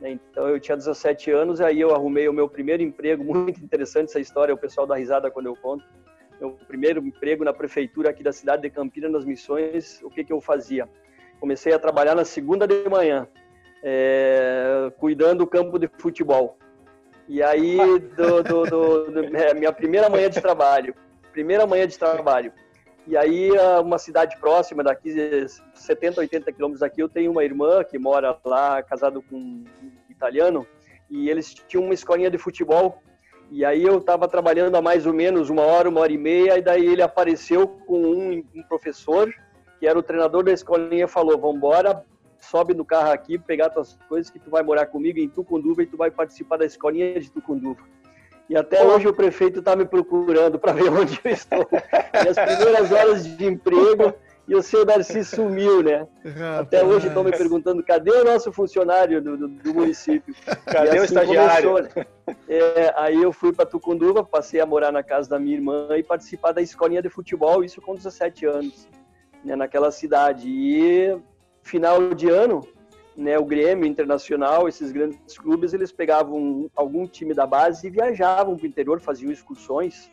Né? 0.01 0.13
Então 0.13 0.49
eu 0.49 0.61
tinha 0.61 0.77
17 0.77 1.31
anos, 1.31 1.61
aí 1.61 1.81
eu 1.81 1.95
arrumei 1.95 2.29
o 2.29 2.33
meu 2.33 2.49
primeiro 2.49 2.83
emprego, 2.83 3.25
muito 3.35 3.63
interessante 3.63 4.11
essa 4.11 4.21
história, 4.21 4.55
o 4.55 4.59
pessoal 4.59 4.87
dá 4.87 4.97
risada 4.97 5.31
quando 5.31 5.47
eu 5.47 5.57
conto. 5.57 5.85
Meu 6.41 6.53
primeiro 6.53 7.05
emprego 7.05 7.45
na 7.45 7.53
prefeitura 7.53 8.11
aqui 8.11 8.23
da 8.23 8.33
cidade 8.33 8.63
de 8.63 8.71
Campinas, 8.71 9.11
nas 9.11 9.25
missões, 9.25 10.01
o 10.05 10.11
que, 10.11 10.23
que 10.23 10.33
eu 10.33 10.41
fazia? 10.41 10.89
Comecei 11.41 11.73
a 11.73 11.79
trabalhar 11.79 12.15
na 12.15 12.25
segunda 12.25 12.67
de 12.67 12.89
manhã, 12.89 13.27
é, 13.83 14.93
cuidando 14.99 15.39
do 15.39 15.47
campo 15.47 15.79
de 15.79 15.89
futebol. 15.99 16.59
E 17.29 17.43
aí, 17.43 17.77
do, 18.17 18.43
do, 18.43 18.65
do, 18.65 19.11
do 19.11 19.37
é, 19.37 19.53
minha 19.53 19.73
primeira 19.73 20.09
manhã 20.09 20.31
de 20.31 20.41
trabalho, 20.41 20.95
primeira 21.33 21.67
manhã 21.67 21.87
de 21.87 21.99
trabalho, 21.99 22.53
e 23.09 23.17
aí, 23.17 23.51
uma 23.83 23.97
cidade 23.99 24.37
próxima 24.39 24.85
daqui, 24.85 25.15
70, 25.75 26.21
80 26.21 26.53
quilômetros 26.53 26.81
daqui, 26.81 27.03
eu 27.03 27.09
tenho 27.09 27.31
uma 27.31 27.43
irmã 27.43 27.83
que 27.83 27.99
mora 27.99 28.37
lá, 28.45 28.83
casado 28.83 29.23
com 29.23 29.37
um 29.37 29.65
italiano, 30.11 30.67
e 31.09 31.31
eles 31.31 31.55
tinham 31.55 31.85
uma 31.85 31.95
escolinha 31.95 32.31
de 32.31 32.37
futebol. 32.37 33.03
E 33.51 33.65
aí 33.65 33.83
eu 33.83 33.97
estava 33.97 34.29
trabalhando 34.29 34.77
há 34.77 34.83
mais 34.83 35.07
ou 35.07 35.15
menos 35.15 35.49
uma 35.49 35.63
hora, 35.63 35.89
uma 35.89 36.01
hora 36.01 36.13
e 36.13 36.19
meia, 36.19 36.59
e 36.59 36.63
daí 36.63 36.85
ele 36.85 37.01
apareceu 37.01 37.67
com 37.67 37.99
um, 37.99 38.45
um 38.55 38.63
professor, 38.65 39.33
que 39.81 39.87
era 39.87 39.99
o 39.99 40.03
treinador 40.03 40.45
da 40.45 40.53
escolinha, 40.53 41.09
falou, 41.09 41.39
vamos 41.39 41.57
embora, 41.57 42.05
sobe 42.39 42.75
no 42.75 42.85
carro 42.85 43.11
aqui, 43.11 43.39
pegar 43.39 43.71
tuas 43.71 43.99
coisas 44.09 44.31
que 44.31 44.39
tu 44.39 44.51
vai 44.51 44.63
morar 44.63 44.87
comigo 44.87 45.19
em 45.19 45.29
Tucunduva 45.29 45.83
e 45.83 45.87
tu 45.87 45.97
vai 45.97 46.11
participar 46.11 46.57
da 46.57 46.65
escolinha 46.65 47.19
de 47.21 47.31
Tucunduva. 47.31 47.83
E 48.49 48.57
até 48.57 48.83
hoje 48.83 49.07
o 49.07 49.13
prefeito 49.13 49.59
está 49.59 49.77
me 49.77 49.85
procurando 49.85 50.59
para 50.59 50.73
ver 50.73 50.89
onde 50.93 51.21
eu 51.23 51.31
estou. 51.31 51.69
E 51.73 52.29
as 52.29 52.37
primeiras 52.37 52.91
horas 52.91 53.37
de 53.37 53.47
emprego 53.47 54.15
e 54.49 54.55
o 54.55 54.63
seu 54.63 54.83
Darcy 54.83 55.23
sumiu, 55.23 55.83
né? 55.83 56.07
Rapaz. 56.25 56.61
Até 56.61 56.83
hoje 56.83 57.09
estão 57.09 57.23
me 57.23 57.31
perguntando 57.31 57.83
cadê 57.83 58.11
o 58.11 58.25
nosso 58.25 58.51
funcionário 58.51 59.21
do, 59.21 59.37
do, 59.37 59.49
do 59.49 59.75
município. 59.75 60.35
Cadê 60.65 60.89
assim 60.89 61.01
o 61.01 61.05
estagiário? 61.05 61.71
Começou, 61.71 62.03
né? 62.03 62.07
é, 62.49 62.95
aí 62.97 63.23
eu 63.23 63.31
fui 63.31 63.53
para 63.53 63.67
Tucunduva, 63.67 64.25
passei 64.25 64.59
a 64.59 64.65
morar 64.65 64.91
na 64.91 65.03
casa 65.03 65.29
da 65.29 65.39
minha 65.39 65.55
irmã 65.55 65.89
e 65.99 66.03
participar 66.03 66.53
da 66.53 66.63
escolinha 66.63 67.03
de 67.03 67.11
futebol, 67.11 67.63
isso 67.63 67.83
com 67.83 67.95
17 67.95 68.47
anos, 68.47 68.89
né, 69.45 69.55
naquela 69.55 69.91
cidade. 69.91 70.49
E 70.49 71.15
final 71.69 72.15
de 72.15 72.29
ano, 72.29 72.67
né, 73.17 73.39
o 73.39 73.45
Grêmio 73.45 73.87
Internacional, 73.87 74.69
esses 74.69 74.91
grandes 74.91 75.37
clubes, 75.39 75.75
eles 75.75 75.93
pegavam 75.93 76.71
algum 76.75 77.07
time 77.07 77.35
da 77.35 77.47
base 77.47 77.87
e 77.87 77.91
viajavam 77.91 78.57
para 78.57 78.65
o 78.65 78.69
interior, 78.69 79.01
faziam 79.01 79.31
excursões, 79.31 80.11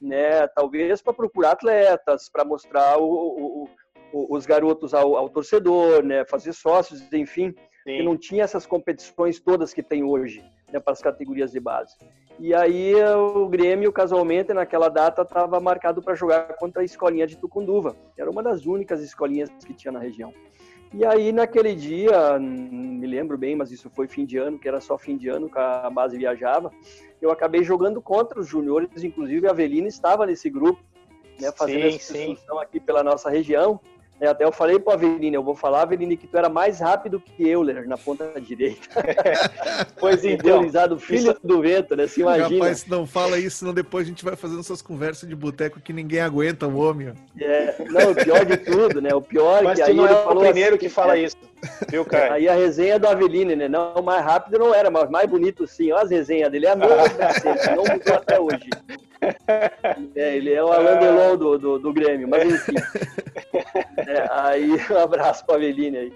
né, 0.00 0.46
talvez 0.48 1.00
para 1.00 1.12
procurar 1.12 1.52
atletas, 1.52 2.28
para 2.28 2.44
mostrar 2.44 2.98
o, 2.98 3.04
o, 3.04 3.68
o, 4.12 4.36
os 4.36 4.44
garotos 4.44 4.92
ao, 4.92 5.16
ao, 5.16 5.28
torcedor, 5.28 6.04
né, 6.04 6.24
fazer 6.24 6.52
sócios, 6.52 7.00
enfim, 7.12 7.54
que 7.84 8.02
não 8.02 8.16
tinha 8.16 8.44
essas 8.44 8.66
competições 8.66 9.40
todas 9.40 9.72
que 9.72 9.82
tem 9.82 10.04
hoje 10.04 10.44
né, 10.70 10.78
para 10.78 10.92
as 10.92 11.00
categorias 11.00 11.50
de 11.50 11.60
base. 11.60 11.96
E 12.38 12.54
aí 12.54 12.94
o 12.94 13.48
Grêmio, 13.48 13.92
casualmente, 13.92 14.52
naquela 14.52 14.88
data 14.88 15.22
estava 15.22 15.58
marcado 15.58 16.00
para 16.02 16.14
jogar 16.14 16.54
contra 16.56 16.82
a 16.82 16.84
escolinha 16.84 17.26
de 17.26 17.36
Tucunduva, 17.36 17.96
que 18.14 18.20
era 18.20 18.30
uma 18.30 18.42
das 18.42 18.64
únicas 18.64 19.02
escolinhas 19.02 19.48
que 19.64 19.74
tinha 19.74 19.90
na 19.90 19.98
região. 19.98 20.32
E 20.92 21.04
aí, 21.04 21.32
naquele 21.32 21.74
dia, 21.74 22.38
me 22.38 23.06
lembro 23.06 23.36
bem, 23.36 23.54
mas 23.54 23.70
isso 23.70 23.90
foi 23.90 24.08
fim 24.08 24.24
de 24.24 24.38
ano, 24.38 24.58
que 24.58 24.66
era 24.66 24.80
só 24.80 24.96
fim 24.96 25.16
de 25.16 25.28
ano 25.28 25.50
que 25.50 25.58
a 25.58 25.90
base 25.90 26.16
viajava, 26.16 26.72
eu 27.20 27.30
acabei 27.30 27.62
jogando 27.62 28.00
contra 28.00 28.40
os 28.40 28.48
juniores, 28.48 29.04
inclusive 29.04 29.46
a 29.46 29.50
Avelina 29.50 29.86
estava 29.86 30.24
nesse 30.24 30.48
grupo, 30.48 30.82
né, 31.38 31.52
fazendo 31.52 31.90
sim, 31.90 31.96
essa 31.96 32.14
discussão 32.14 32.58
aqui 32.58 32.80
pela 32.80 33.02
nossa 33.02 33.28
região. 33.28 33.80
É, 34.20 34.26
até 34.26 34.44
eu 34.44 34.50
falei 34.50 34.78
para 34.80 34.94
a 34.94 34.96
Avelina, 34.96 35.36
eu 35.36 35.42
vou 35.42 35.54
falar, 35.54 35.82
Avelina, 35.82 36.16
que 36.16 36.26
tu 36.26 36.36
era 36.36 36.48
mais 36.48 36.80
rápido 36.80 37.20
que 37.20 37.48
Euler 37.48 37.86
na 37.86 37.96
ponta 37.96 38.28
direita. 38.40 38.88
pois 39.98 40.24
então. 40.24 40.56
Idealizado 40.56 40.98
filho 40.98 41.30
isso... 41.30 41.40
do 41.42 41.60
vento, 41.60 41.94
né? 41.94 42.06
Se 42.08 42.20
imagina. 42.20 42.64
Rapaz, 42.64 42.84
não 42.86 43.06
fala 43.06 43.38
isso, 43.38 43.58
senão 43.58 43.72
depois 43.72 44.06
a 44.06 44.08
gente 44.08 44.24
vai 44.24 44.34
fazendo 44.34 44.60
essas 44.60 44.82
conversas 44.82 45.28
de 45.28 45.36
boteco 45.36 45.80
que 45.80 45.92
ninguém 45.92 46.20
aguenta 46.20 46.66
o 46.66 46.78
homem. 46.78 47.12
É, 47.40 47.76
não, 47.90 48.10
o 48.10 48.14
pior 48.14 48.44
de 48.44 48.56
tudo, 48.56 49.00
né? 49.00 49.14
O 49.14 49.22
pior 49.22 49.62
Mas 49.62 49.78
que 49.78 49.82
aí 49.82 49.94
não 49.94 50.06
é 50.06 50.12
o 50.12 50.36
primeiro 50.36 50.70
assim, 50.70 50.78
que 50.78 50.88
fala 50.88 51.16
é, 51.16 51.22
isso. 51.22 51.36
Viu, 51.88 52.04
cara? 52.04 52.34
Aí 52.34 52.48
a 52.48 52.54
resenha 52.54 52.98
do 52.98 53.06
Avelino, 53.06 53.54
né? 53.54 53.68
Não, 53.68 54.02
mais 54.02 54.24
rápido 54.24 54.58
não 54.58 54.74
era, 54.74 54.90
mas 54.90 55.08
mais 55.08 55.28
bonito 55.28 55.66
sim. 55.66 55.92
Olha 55.92 56.02
as 56.02 56.10
resenhas 56.10 56.50
dele, 56.50 56.66
é 56.66 56.70
a 56.70 56.76
mesma, 56.76 56.96
não 57.76 57.84
mudou 57.84 58.14
até 58.14 58.40
hoje. 58.40 58.68
É, 60.14 60.36
ele 60.36 60.52
é 60.52 60.62
o 60.62 60.72
Alain 60.72 61.00
Delon 61.00 61.36
do, 61.36 61.58
do, 61.58 61.78
do 61.80 61.92
Grêmio, 61.92 62.28
mas 62.28 62.44
enfim. 62.44 62.74
É, 63.96 64.26
aí, 64.30 64.70
um 64.90 64.98
abraço 64.98 65.44
para 65.44 65.54
a 65.54 65.58
Aveline 65.58 65.96
aí. 65.96 66.12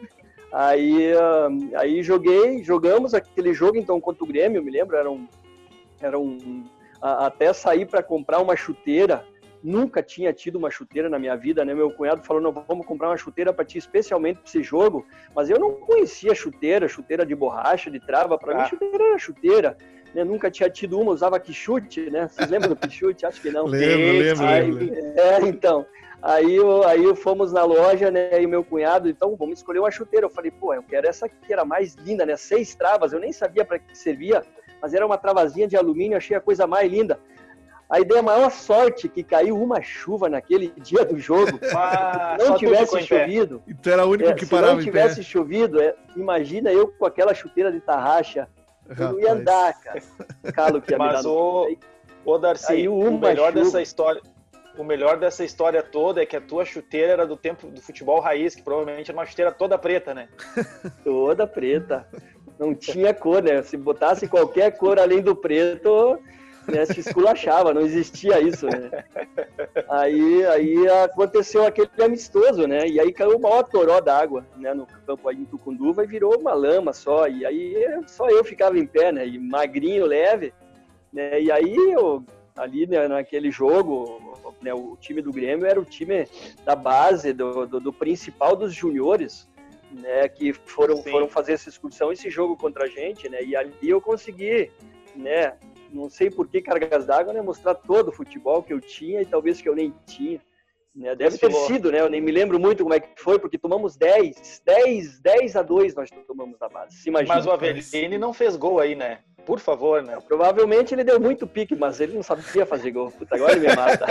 Aí, 0.53 1.13
uh, 1.15 1.79
aí 1.79 2.03
joguei, 2.03 2.63
jogamos 2.63 3.15
aquele 3.15 3.55
jogo 3.55 3.79
então 3.79 4.01
contra 4.01 4.23
o 4.23 4.27
Grêmio, 4.27 4.63
me 4.63 4.71
lembro, 4.71 4.97
era 4.97 5.11
um, 5.11 5.27
era 6.01 6.19
um 6.19 6.65
a, 7.01 7.27
até 7.27 7.53
sair 7.53 7.87
para 7.87 8.03
comprar 8.03 8.39
uma 8.39 8.55
chuteira. 8.55 9.25
Nunca 9.65 10.03
tinha 10.03 10.33
tido 10.33 10.57
uma 10.57 10.71
chuteira 10.71 11.09
na 11.09 11.19
minha 11.19 11.37
vida, 11.37 11.65
né? 11.65 11.73
Meu 11.73 11.91
cunhado 11.93 12.23
falou: 12.25 12.43
"Não, 12.43 12.53
vamos 12.53 12.85
comprar 12.85 13.09
uma 13.09 13.17
chuteira 13.17 13.53
para 13.53 13.65
ti 13.65 13.79
especialmente 13.79 14.41
para 14.41 14.49
esse 14.49 14.63
jogo", 14.63 15.07
mas 15.35 15.49
eu 15.49 15.59
não 15.59 15.73
conhecia 15.75 16.35
chuteira, 16.35 16.89
chuteira 16.89 17.25
de 17.25 17.35
borracha, 17.35 17.91
de 17.91 18.01
trava, 18.01 18.37
para 18.37 18.53
ah. 18.55 18.63
mim 18.63 18.69
chuteira 18.69 19.05
era 19.05 19.19
chuteira 19.19 19.77
né? 20.15 20.25
Nunca 20.25 20.51
tinha 20.51 20.69
tido 20.69 21.01
uma, 21.01 21.13
usava 21.13 21.39
quichute, 21.41 22.11
né? 22.11 22.29
Vocês 22.29 22.51
lembram 22.51 22.71
do 22.71 22.77
quichute? 22.77 23.27
Acho 23.27 23.41
que 23.41 23.51
não. 23.51 23.67
lembro, 23.67 24.19
lembro, 24.19 24.47
aí, 24.47 24.71
lembro. 24.71 24.95
É, 25.19 25.41
então. 25.49 25.87
Aí, 26.23 26.55
eu, 26.55 26.85
aí 26.85 27.17
fomos 27.17 27.53
na 27.53 27.65
loja, 27.65 28.09
né? 28.09 28.41
E 28.41 28.47
meu 28.47 28.63
cunhado, 28.63 29.09
então 29.09 29.35
vamos 29.35 29.59
escolher 29.59 29.81
uma 29.81 29.91
chuteira. 29.91 30.25
Eu 30.25 30.31
falei, 30.31 30.53
pô, 30.53 30.73
eu 30.73 30.83
quero 30.83 31.09
essa 31.09 31.29
que 31.29 31.53
era 31.53 31.65
mais 31.65 31.97
linda, 31.97 32.25
né? 32.25 32.37
Seis 32.37 32.77
travas, 32.77 33.13
eu 33.13 33.19
nem 33.19 33.33
sabia 33.33 33.65
para 33.65 33.81
que 33.81 33.99
servia, 33.99 34.45
mas 34.81 34.95
era 34.95 35.05
uma 35.05 35.19
travazinha 35.19 35.67
de 35.67 35.77
alumínio, 35.77 36.17
achei 36.17 36.37
a 36.37 36.41
coisa 36.41 36.65
mais 36.65 36.91
linda. 36.91 37.19
Aí 37.91 38.05
dei 38.05 38.19
a 38.19 38.23
maior 38.23 38.51
sorte 38.53 39.09
que 39.09 39.25
caiu 39.25 39.61
uma 39.61 39.83
chuva 39.83 40.29
naquele 40.29 40.69
dia 40.81 41.05
do 41.05 41.19
jogo. 41.19 41.59
Ah, 41.75 42.37
se 42.39 42.49
não 42.49 42.57
tivesse 42.57 43.03
chovido. 43.03 43.61
Então 43.67 43.93
era 43.93 44.07
o 44.07 44.11
único 44.11 44.31
é, 44.31 44.35
que 44.35 44.47
parava. 44.47 44.71
Se 44.71 44.77
não 44.77 44.85
tivesse 44.85 45.25
chovido, 45.25 45.81
é, 45.81 45.95
imagina 46.17 46.73
eu 46.73 46.87
com 46.87 47.05
aquela 47.05 47.35
chuteira 47.35 47.73
de 47.73 47.81
tarraxa. 47.81 48.49
Eu 48.89 49.13
não 49.13 49.21
ia 49.21 49.33
andar, 49.33 49.75
cara. 49.81 50.01
Calo 50.55 50.81
que 50.81 50.93
ia 50.93 50.99
Mas 50.99 51.27
o, 51.27 51.77
o 52.25 52.39
Darcy, 52.39 52.87
o 52.87 53.11
melhor 53.19 53.53
chuva. 53.53 53.65
dessa 53.65 53.83
história 53.83 54.23
o 54.79 54.85
melhor 54.85 55.19
dessa 55.19 55.45
história 55.45 55.83
toda 55.83 56.23
é 56.23 56.27
que 56.27 56.37
a 56.37 56.41
tua 56.41 56.65
chuteira 56.65 57.13
era 57.13 57.27
do 57.27 57.37
tempo 57.37 57.69
do 57.69 57.81
futebol 57.81 58.21
raiz, 58.21 58.55
que 58.55 58.63
provavelmente 58.63 59.11
era 59.11 59.19
uma 59.19 59.27
chuteira 59.27 59.53
toda 59.53 59.79
preta, 59.79 60.15
né? 60.15 60.29
toda 61.05 61.47
preta. 61.47 62.07
Não 62.59 62.75
tinha 62.75 63.13
cor, 63.13 63.43
né? 63.43 63.63
Se 63.63 63.77
botasse 63.77 64.29
qualquer 64.29 64.77
cor 64.77 64.99
além 64.99 65.21
do 65.21 65.35
preto, 65.35 66.19
né, 66.67 66.85
se 66.87 67.01
esculachava, 67.01 67.75
não 67.75 67.81
existia 67.81 68.41
isso, 68.41 68.67
né? 68.67 69.05
Aí, 69.89 70.47
aí 70.47 70.89
aconteceu 71.05 71.67
aquele 71.67 71.91
amistoso, 72.01 72.67
né? 72.67 72.87
E 72.87 73.01
aí 73.01 73.13
caiu 73.13 73.37
o 73.37 73.41
maior 73.41 73.65
toró 73.65 74.01
d'água, 74.01 74.47
né? 74.57 74.73
No 74.73 74.87
campo 75.07 75.29
aí 75.29 75.37
em 75.37 75.45
Tucunduva 75.45 76.05
e 76.05 76.07
virou 76.07 76.39
uma 76.39 76.53
lama 76.53 76.93
só. 76.93 77.27
E 77.27 77.45
aí 77.45 77.75
só 78.07 78.29
eu 78.29 78.45
ficava 78.45 78.79
em 78.79 78.87
pé, 78.87 79.13
né? 79.13 79.27
E 79.27 79.39
magrinho, 79.39 80.07
leve, 80.07 80.53
né? 81.13 81.41
E 81.41 81.51
aí 81.51 81.75
eu, 81.93 82.25
ali 82.57 82.87
né, 82.87 83.09
naquele 83.09 83.51
jogo, 83.51 84.55
né, 84.61 84.73
o 84.75 84.97
time 85.01 85.23
do 85.23 85.33
Grêmio 85.33 85.67
era 85.67 85.81
o 85.81 85.85
time 85.85 86.27
da 86.65 86.77
base, 86.77 87.33
do, 87.33 87.67
do, 87.67 87.81
do 87.81 87.93
principal 87.93 88.55
dos 88.55 88.75
juniores, 88.75 89.49
né, 89.91 90.29
que 90.29 90.53
foram, 90.53 91.03
foram 91.03 91.29
fazer 91.29 91.53
essa 91.53 91.69
excursão, 91.69 92.13
esse 92.13 92.31
jogo 92.31 92.57
contra 92.57 92.85
a 92.85 92.89
gente, 92.89 93.29
né, 93.29 93.43
e 93.43 93.57
ali 93.57 93.89
eu 93.89 94.01
consegui, 94.01 94.71
né, 95.17 95.55
não 95.91 96.09
sei 96.09 96.31
por 96.31 96.49
que 96.49 96.61
cargas 96.63 97.07
d'água, 97.07 97.33
né, 97.33 97.43
mostrar 97.43 97.75
todo 97.75 98.09
o 98.09 98.13
futebol 98.13 98.63
que 98.63 98.73
eu 98.73 98.81
tinha 98.81 99.21
e 99.23 99.27
talvez 99.27 99.61
que 99.61 99.69
eu 99.69 99.75
nem 99.75 99.95
tinha. 100.07 100.41
Né, 100.95 101.15
deve 101.17 101.39
ter 101.39 101.51
sido, 101.53 101.91
né? 101.91 102.01
Eu 102.01 102.11
nem 102.11 102.21
me 102.21 102.31
lembro 102.31 102.61
muito 102.61 102.83
como 102.83 102.95
é 102.95 103.01
que 103.01 103.09
foi, 103.17 103.39
porque 103.39 103.57
tomamos 103.57 103.97
10, 103.97 104.63
10, 104.65 105.21
10 105.21 105.57
a 105.57 105.63
2 105.63 105.95
nós 105.95 106.11
tomamos 106.27 106.59
na 106.61 106.69
base. 106.69 106.97
Se 106.97 107.09
imagina. 107.09 107.35
Mas 107.35 107.47
o 107.47 107.51
Avelini 107.51 108.19
não 108.19 108.35
fez 108.35 108.57
gol 108.57 108.79
aí, 108.79 108.95
né? 108.95 109.21
Por 109.47 109.59
favor, 109.59 110.03
né? 110.03 110.19
Provavelmente 110.29 110.95
ele 110.95 111.03
deu 111.03 111.19
muito 111.19 111.47
pique, 111.47 111.75
mas 111.75 111.99
ele 111.99 112.13
não 112.13 112.23
sabia 112.23 112.67
fazer 112.67 112.91
gol. 112.91 113.11
Puta, 113.11 113.35
agora 113.35 113.53
ele 113.53 113.67
me 113.67 113.75
mata. 113.75 114.07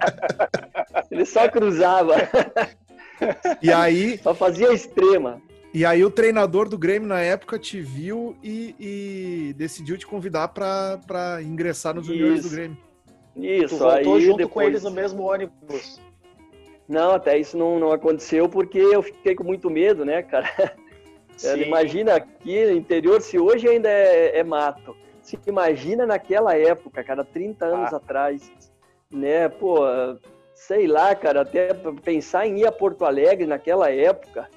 ele 1.10 1.24
só 1.24 1.48
cruzava. 1.48 2.14
E 3.62 3.72
aí. 3.72 4.18
Só 4.18 4.34
fazia 4.34 4.72
extrema. 4.72 5.40
E 5.72 5.86
aí 5.86 6.04
o 6.04 6.10
treinador 6.10 6.68
do 6.68 6.76
Grêmio 6.76 7.08
na 7.08 7.20
época 7.20 7.58
te 7.58 7.80
viu 7.80 8.36
e, 8.42 8.74
e 8.78 9.54
decidiu 9.54 9.96
te 9.96 10.06
convidar 10.06 10.48
para 10.48 11.40
ingressar 11.42 11.94
nos 11.94 12.06
juniores 12.06 12.42
do 12.42 12.50
Grêmio. 12.50 12.89
Isso, 13.36 13.76
tu 13.76 13.78
voltou 13.78 14.14
aí 14.14 14.20
junto 14.20 14.38
depois... 14.38 14.52
com 14.52 14.62
eles 14.62 14.82
no 14.82 14.90
mesmo 14.90 15.22
ônibus. 15.22 16.00
Não, 16.88 17.12
até 17.12 17.38
isso 17.38 17.56
não, 17.56 17.78
não 17.78 17.92
aconteceu 17.92 18.48
porque 18.48 18.78
eu 18.78 19.02
fiquei 19.02 19.34
com 19.34 19.44
muito 19.44 19.70
medo, 19.70 20.04
né, 20.04 20.22
cara? 20.22 20.48
Imagina 21.64 22.16
aqui 22.16 22.66
no 22.66 22.72
interior, 22.72 23.20
se 23.20 23.38
hoje 23.38 23.68
ainda 23.68 23.88
é, 23.88 24.38
é, 24.38 24.44
mato. 24.44 24.96
Se 25.22 25.38
imagina 25.46 26.04
naquela 26.04 26.56
época, 26.56 27.04
cara, 27.04 27.24
30 27.24 27.64
anos 27.64 27.92
ah. 27.92 27.96
atrás, 27.96 28.50
né? 29.10 29.48
Pô, 29.48 29.78
sei 30.52 30.86
lá, 30.86 31.14
cara, 31.14 31.42
até 31.42 31.72
pensar 32.04 32.46
em 32.46 32.58
ir 32.58 32.66
a 32.66 32.72
Porto 32.72 33.04
Alegre 33.04 33.46
naquela 33.46 33.90
época, 33.90 34.48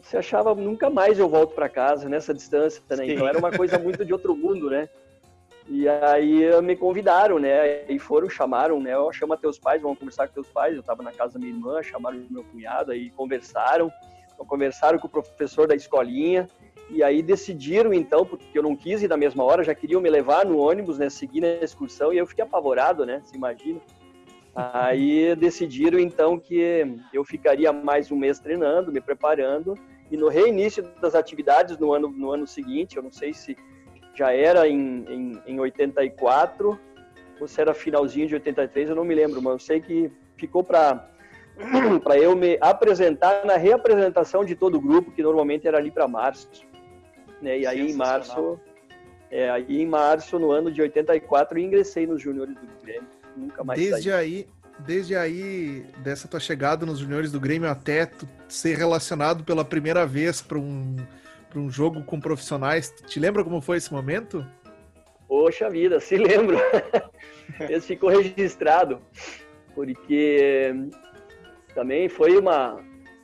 você 0.00 0.16
achava 0.16 0.54
nunca 0.54 0.90
mais 0.90 1.18
eu 1.18 1.28
volto 1.28 1.54
para 1.54 1.68
casa 1.68 2.08
nessa 2.08 2.34
distância, 2.34 2.82
né? 2.90 3.06
Então 3.06 3.28
era 3.28 3.38
uma 3.38 3.52
coisa 3.52 3.78
muito 3.80 4.04
de 4.04 4.12
outro 4.12 4.34
mundo, 4.34 4.70
né? 4.70 4.88
E 5.66 5.88
aí 5.88 6.60
me 6.62 6.76
convidaram, 6.76 7.38
né? 7.38 7.84
E 7.88 7.98
foram, 7.98 8.28
chamaram, 8.28 8.80
né? 8.80 8.94
Eu 8.94 9.12
chama 9.12 9.36
teus 9.36 9.58
pais, 9.58 9.80
vamos 9.80 9.98
conversar 9.98 10.28
com 10.28 10.34
teus 10.34 10.48
pais. 10.48 10.74
Eu 10.74 10.80
estava 10.80 11.02
na 11.02 11.12
casa 11.12 11.34
da 11.34 11.38
minha 11.38 11.52
irmã, 11.52 11.82
chamaram 11.82 12.22
meu 12.30 12.44
cunhado, 12.44 12.92
aí 12.92 13.10
conversaram. 13.10 13.90
Então, 14.32 14.44
conversaram 14.44 14.98
com 14.98 15.06
o 15.06 15.10
professor 15.10 15.66
da 15.66 15.74
escolinha 15.74 16.48
e 16.90 17.02
aí 17.02 17.22
decidiram 17.22 17.92
então, 17.92 18.26
porque 18.26 18.58
eu 18.58 18.62
não 18.62 18.76
quis 18.76 19.02
ir 19.02 19.08
na 19.08 19.16
mesma 19.16 19.42
hora, 19.42 19.64
já 19.64 19.74
queriam 19.74 20.00
me 20.00 20.10
levar 20.10 20.44
no 20.44 20.58
ônibus, 20.58 20.98
né, 20.98 21.08
seguir 21.08 21.40
na 21.40 21.48
excursão 21.48 22.12
e 22.12 22.18
eu 22.18 22.26
fiquei 22.26 22.44
apavorado, 22.44 23.06
né, 23.06 23.20
se 23.24 23.34
imagina. 23.34 23.80
Aí 24.54 25.34
decidiram 25.34 25.98
então 25.98 26.38
que 26.38 26.86
eu 27.12 27.24
ficaria 27.24 27.72
mais 27.72 28.12
um 28.12 28.16
mês 28.16 28.38
treinando, 28.38 28.92
me 28.92 29.00
preparando 29.00 29.76
e 30.10 30.16
no 30.16 30.28
reinício 30.28 30.82
das 31.00 31.14
atividades 31.14 31.78
no 31.78 31.92
ano 31.92 32.08
no 32.08 32.30
ano 32.30 32.46
seguinte, 32.46 32.96
eu 32.96 33.02
não 33.02 33.10
sei 33.10 33.32
se 33.32 33.56
já 34.14 34.32
era 34.32 34.68
em, 34.68 35.04
em, 35.08 35.42
em 35.46 35.60
84 35.60 36.78
ou 37.40 37.48
se 37.48 37.60
era 37.60 37.74
finalzinho 37.74 38.28
de 38.28 38.34
83, 38.34 38.90
eu 38.90 38.96
não 38.96 39.04
me 39.04 39.14
lembro, 39.14 39.42
mas 39.42 39.52
eu 39.54 39.58
sei 39.58 39.80
que 39.80 40.10
ficou 40.36 40.62
para 40.62 41.08
para 42.02 42.18
eu 42.18 42.34
me 42.34 42.58
apresentar 42.60 43.44
na 43.44 43.56
reapresentação 43.56 44.44
de 44.44 44.54
todo 44.56 44.76
o 44.76 44.80
grupo, 44.80 45.12
que 45.12 45.22
normalmente 45.22 45.68
era 45.68 45.78
ali 45.78 45.90
para 45.90 46.08
março. 46.08 46.48
Né? 47.40 47.60
E 47.60 47.66
aí 47.66 47.90
em 47.90 47.94
março, 47.94 48.58
é, 49.30 49.50
aí 49.50 49.82
em 49.82 49.86
março, 49.86 50.38
no 50.38 50.50
ano 50.50 50.70
de 50.70 50.82
84, 50.82 51.58
eu 51.58 51.62
ingressei 51.62 52.06
nos 52.06 52.20
juniores 52.20 52.54
do 52.54 52.82
Grêmio. 52.82 53.08
Nunca 53.36 53.62
mais 53.62 53.78
Desde 53.78 54.10
saí. 54.10 54.12
aí, 54.12 54.48
desde 54.80 55.16
aí, 55.16 55.86
dessa 55.98 56.26
tua 56.26 56.40
chegada 56.40 56.84
nos 56.84 56.98
juniores 56.98 57.30
do 57.30 57.38
Grêmio 57.38 57.68
até 57.68 58.06
tu 58.06 58.28
ser 58.48 58.76
relacionado 58.76 59.44
pela 59.44 59.64
primeira 59.64 60.06
vez 60.06 60.42
para 60.42 60.58
um, 60.58 60.96
um 61.58 61.70
jogo 61.70 62.02
com 62.04 62.20
profissionais, 62.20 62.90
te 63.06 63.18
lembra 63.18 63.44
como 63.44 63.60
foi 63.60 63.76
esse 63.76 63.92
momento? 63.92 64.44
Poxa 65.28 65.68
vida, 65.70 66.00
se 66.00 66.16
lembro. 66.18 66.56
Esse 67.68 67.88
ficou 67.88 68.10
registrado, 68.10 69.00
porque 69.74 70.72
também 71.74 72.08
foi 72.08 72.36
uma, 72.36 72.80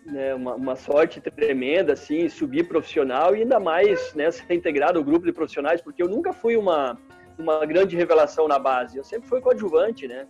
né, 0.07 0.35
uma, 0.35 0.55
uma, 0.55 0.77
sorte 0.77 1.21
tremenda, 1.21 1.93
assim, 1.93 2.29
subir 2.29 2.67
profissional 2.69 3.35
e 3.35 3.43
ainda 3.43 3.61
mais 3.61 4.15
né, 4.15 4.31
ser 4.31 4.53
integrado 4.53 4.99
ao 4.99 5.05
grupo 5.05 5.27
de 5.27 5.33
profissionais, 5.33 5.81
porque 5.81 6.03
eu 6.03 6.09
nunca 6.09 6.33
fui 6.33 6.57
uma, 6.57 6.99
uma 7.39 7.65
grande 7.65 7.97
revelação 7.97 8.49
na 8.49 8.59
base, 8.59 8.99
eu 8.99 9.05
sempre 9.05 9.29
fui 9.29 9.41
coadjuvante, 9.41 10.09
né? 10.09 10.27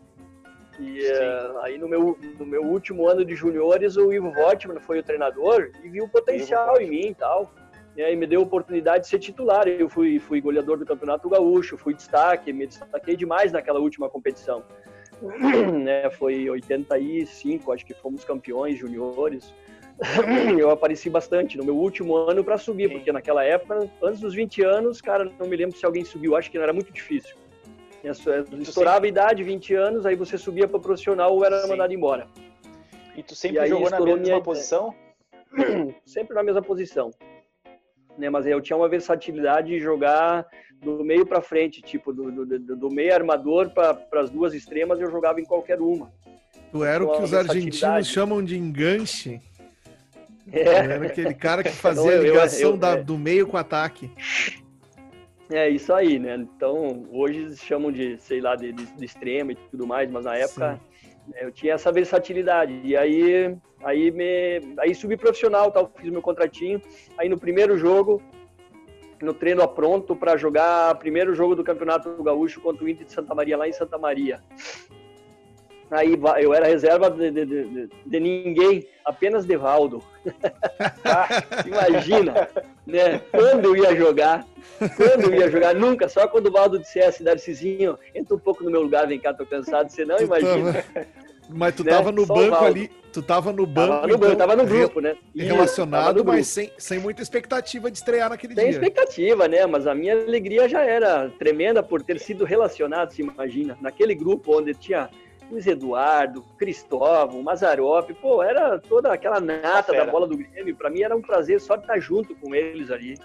E 0.79 1.01
uh, 1.03 1.59
aí 1.59 1.77
no 1.77 1.87
meu, 1.87 2.17
no 2.39 2.47
meu 2.47 2.63
último 2.63 3.07
ano 3.07 3.23
de 3.25 3.35
juniores, 3.35 3.97
o 3.97 4.13
Ivo 4.13 4.33
Vottman 4.33 4.81
foi 4.81 5.01
o 5.01 5.03
treinador 5.03 5.71
e 5.85 5.89
viu 5.91 6.05
o 6.05 6.09
potencial 6.09 6.81
em 6.81 6.89
mim 6.89 7.07
e 7.09 7.15
tal. 7.15 7.53
E 7.97 8.03
aí 8.03 8.15
me 8.15 8.27
deu 8.27 8.41
a 8.41 8.45
oportunidade 8.45 9.05
de 9.05 9.11
ser 9.11 9.19
titular. 9.19 9.67
Eu 9.67 9.89
fui, 9.89 10.19
fui 10.19 10.41
goleador 10.41 10.79
do 10.79 10.87
Campeonato 10.87 11.29
Gaúcho, 11.29 11.77
fui 11.77 11.95
destaque, 11.95 12.53
me 12.53 12.67
destaquei 12.67 13.17
demais 13.17 13.53
naquela 13.53 13.81
última 13.81 14.09
competição. 14.09 14.63
né, 15.85 16.09
foi 16.11 16.49
85, 16.49 17.73
acho 17.73 17.85
que 17.85 17.95
fomos 17.95 18.25
campeões 18.25 18.79
juniores. 18.79 19.53
eu 20.59 20.71
apareci 20.71 21.11
bastante 21.11 21.59
no 21.59 21.65
meu 21.65 21.77
último 21.77 22.17
ano 22.17 22.43
para 22.43 22.57
subir, 22.57 22.89
Sim. 22.89 22.95
porque 22.95 23.13
naquela 23.13 23.45
época, 23.45 23.91
antes 24.03 24.21
dos 24.21 24.35
20 24.35 24.63
anos, 24.63 25.01
cara, 25.01 25.31
não 25.39 25.47
me 25.47 25.57
lembro 25.57 25.77
se 25.77 25.85
alguém 25.85 26.05
subiu, 26.05 26.37
acho 26.37 26.51
que 26.51 26.57
não 26.57 26.65
era 26.65 26.73
muito 26.73 26.91
difícil. 26.91 27.37
Estourava 28.61 29.05
a 29.05 29.09
idade, 29.09 29.43
20 29.43 29.75
anos, 29.75 30.07
aí 30.07 30.17
você 30.17 30.39
subia 30.39 30.67
para 30.67 30.81
profissional 30.81 31.35
ou 31.35 31.45
era 31.45 31.61
Sim. 31.63 31.69
mandado 31.69 31.93
embora. 31.93 32.27
E 33.15 33.23
tu 33.23 33.35
sempre 33.35 33.63
e 33.63 33.69
jogou 33.69 33.91
na 33.91 34.01
mesma 34.01 34.23
minha... 34.23 34.41
posição? 34.41 34.95
sempre 36.07 36.35
na 36.35 36.43
mesma 36.43 36.63
posição. 36.63 37.11
Né, 38.21 38.29
mas 38.29 38.47
eu 38.47 38.61
tinha 38.61 38.77
uma 38.77 38.89
versatilidade 38.89 39.69
de 39.69 39.81
jogar 39.81 40.47
do 40.83 41.03
meio 41.03 41.25
para 41.25 41.41
frente, 41.41 41.81
tipo, 41.81 42.13
do, 42.13 42.45
do, 42.45 42.77
do 42.77 42.91
meio 42.91 43.15
armador 43.15 43.71
para 43.71 43.99
as 44.21 44.29
duas 44.29 44.53
extremas, 44.53 45.01
eu 45.01 45.11
jogava 45.11 45.41
em 45.41 45.45
qualquer 45.45 45.81
uma. 45.81 46.13
Tu 46.71 46.85
era 46.85 47.03
o 47.03 47.13
que 47.13 47.23
os 47.23 47.33
argentinos 47.33 48.07
chamam 48.07 48.45
de 48.45 48.59
enganche. 48.59 49.41
É. 50.53 50.63
Era 50.63 51.07
aquele 51.07 51.33
cara 51.33 51.63
que 51.63 51.71
fazia 51.71 52.11
a 52.11 52.21
ligação 52.21 52.61
eu, 52.61 52.71
eu, 52.71 52.77
da, 52.77 52.97
é. 52.97 53.03
do 53.05 53.17
meio 53.17 53.47
com 53.47 53.57
o 53.57 53.61
ataque. 53.61 54.11
É 55.49 55.69
isso 55.69 55.93
aí, 55.93 56.19
né? 56.19 56.35
Então, 56.35 57.07
hoje 57.13 57.57
chamam 57.57 57.93
de, 57.93 58.19
sei 58.19 58.41
lá, 58.41 58.57
de, 58.57 58.73
de, 58.73 58.85
de 58.85 59.05
extrema 59.05 59.53
e 59.53 59.55
tudo 59.71 59.87
mais, 59.87 60.11
mas 60.11 60.25
na 60.25 60.35
época 60.35 60.73
né, 60.73 60.81
eu 61.41 61.51
tinha 61.51 61.75
essa 61.75 61.93
versatilidade. 61.93 62.81
E 62.85 62.97
aí, 62.97 63.57
aí, 63.83 64.11
me, 64.11 64.75
aí 64.79 64.95
subi 64.95 65.17
profissional, 65.17 65.71
tal, 65.71 65.93
fiz 65.97 66.11
meu 66.11 66.23
contratinho. 66.23 66.81
Aí 67.19 67.29
no 67.29 67.39
primeiro 67.39 67.77
jogo, 67.77 68.23
no 69.21 69.35
treino 69.35 69.63
a 69.63 69.69
pronto 69.69 70.17
para 70.17 70.37
jogar 70.37 70.95
primeiro 70.97 71.35
jogo 71.35 71.55
do 71.55 71.65
Campeonato 71.65 72.23
Gaúcho 72.23 72.61
contra 72.61 72.85
o 72.85 72.89
Inter 72.89 73.07
de 73.07 73.13
Santa 73.13 73.35
Maria, 73.35 73.57
lá 73.57 73.69
em 73.69 73.73
Santa 73.73 73.99
Maria. 73.99 74.43
Aí 75.91 76.17
eu 76.41 76.55
era 76.55 76.67
reserva 76.67 77.11
de, 77.11 77.31
de, 77.33 77.45
de, 77.45 77.89
de 78.07 78.21
ninguém, 78.21 78.87
apenas 79.05 79.45
de 79.45 79.57
Valdo. 79.57 80.01
Imagina, 81.67 82.49
né? 82.87 83.19
Quando 83.31 83.65
eu 83.65 83.77
ia 83.77 83.97
jogar, 83.97 84.47
quando 84.97 85.25
eu 85.25 85.35
ia 85.35 85.51
jogar, 85.51 85.75
nunca, 85.75 86.09
só 86.09 86.29
quando 86.29 86.47
o 86.47 86.53
Valdo 86.53 86.79
dissesse, 86.79 87.25
Darcizinho, 87.25 87.99
entra 88.15 88.37
um 88.37 88.39
pouco 88.39 88.63
no 88.63 88.71
meu 88.71 88.83
lugar, 88.83 89.09
vem 89.09 89.19
cá, 89.19 89.35
tô 89.35 89.45
cansado, 89.45 89.91
você 89.91 90.05
não 90.05 90.19
imagina. 90.19 90.85
Mas 91.53 91.75
tu 91.75 91.83
né? 91.83 91.91
tava 91.91 92.13
no 92.13 92.25
Só 92.25 92.35
banco 92.35 92.65
ali, 92.65 92.89
tu 93.13 93.21
tava 93.21 93.53
no 93.53 93.67
banco. 93.67 93.89
Tava 93.89 94.07
no, 94.07 94.19
banco, 94.19 94.33
então, 94.33 94.37
tava 94.37 94.57
no 94.57 94.67
grupo, 94.67 95.01
né? 95.01 95.17
Relacionado, 95.35 96.25
mas 96.25 96.47
sem, 96.47 96.71
sem 96.79 97.01
muita 97.01 97.21
expectativa 97.21 97.91
de 97.91 97.99
estrear 97.99 98.31
naquele 98.31 98.55
sem 98.55 98.71
dia. 98.71 98.73
Sem 98.75 98.83
expectativa, 98.83 99.49
né? 99.49 99.67
Mas 99.67 99.89
a 99.89 99.95
minha 99.95 100.15
alegria 100.15 100.69
já 100.69 100.83
era 100.83 101.29
tremenda 101.31 101.83
por 101.83 102.03
ter 102.03 102.21
sido 102.21 102.45
relacionado, 102.45 103.11
se 103.11 103.23
imagina, 103.23 103.77
naquele 103.81 104.15
grupo 104.15 104.57
onde 104.57 104.73
tinha 104.75 105.11
Luiz 105.51 105.67
Eduardo, 105.67 106.43
Cristóvão, 106.57 107.43
Mazarop, 107.43 108.11
pô, 108.15 108.43
era 108.43 108.79
toda 108.79 109.13
aquela 109.13 109.41
nata 109.41 109.93
da 109.93 110.07
bola 110.07 110.27
do 110.27 110.37
Grêmio. 110.37 110.77
Para 110.77 110.91
mim 110.91 111.03
era 111.03 111.17
um 111.17 111.21
prazer 111.21 111.61
só 111.61 111.75
estar 111.75 111.99
junto 111.99 112.35
com 112.37 112.55
eles 112.55 112.91
ali, 112.91 113.19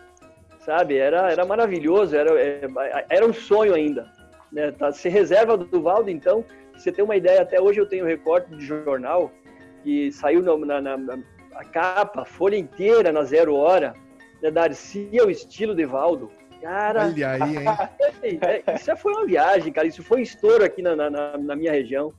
sabe? 0.59 0.97
Era, 0.97 1.31
era 1.31 1.45
maravilhoso, 1.45 2.15
era, 2.15 2.31
é, 2.41 2.61
era 3.09 3.25
um 3.25 3.33
sonho 3.33 3.75
ainda. 3.75 4.11
Né? 4.51 4.71
Tá, 4.71 4.91
se 4.91 5.07
reserva 5.07 5.55
do 5.55 5.81
Valdo, 5.81 6.09
então, 6.09 6.43
você 6.73 6.91
tem 6.91 7.05
uma 7.05 7.15
ideia, 7.15 7.41
até 7.41 7.61
hoje 7.61 7.79
eu 7.79 7.85
tenho 7.85 8.05
um 8.05 8.07
recorte 8.07 8.49
de 8.55 8.65
jornal 8.65 9.31
que 9.83 10.11
saiu 10.11 10.41
na, 10.41 10.81
na, 10.81 10.97
na 10.97 11.19
a 11.55 11.63
capa, 11.63 12.21
a 12.21 12.25
folha 12.25 12.57
inteira 12.57 13.11
na 13.11 13.23
zero 13.23 13.55
hora, 13.55 13.93
né? 14.41 14.51
Darcy 14.51 15.09
ao 15.19 15.29
estilo 15.29 15.73
de 15.73 15.85
Valdo. 15.85 16.29
Cara, 16.65 17.05
Olha 17.05 17.29
aí, 17.29 17.57
hein? 17.57 17.65
É, 18.41 18.73
isso 18.73 18.97
foi 18.97 19.13
uma 19.13 19.25
viagem, 19.27 19.71
cara. 19.71 19.85
Isso 19.85 20.01
foi 20.01 20.17
um 20.17 20.23
estouro 20.23 20.63
aqui 20.63 20.81
na, 20.81 20.95
na, 20.95 21.37
na 21.37 21.55
minha 21.55 21.71
região. 21.71 22.11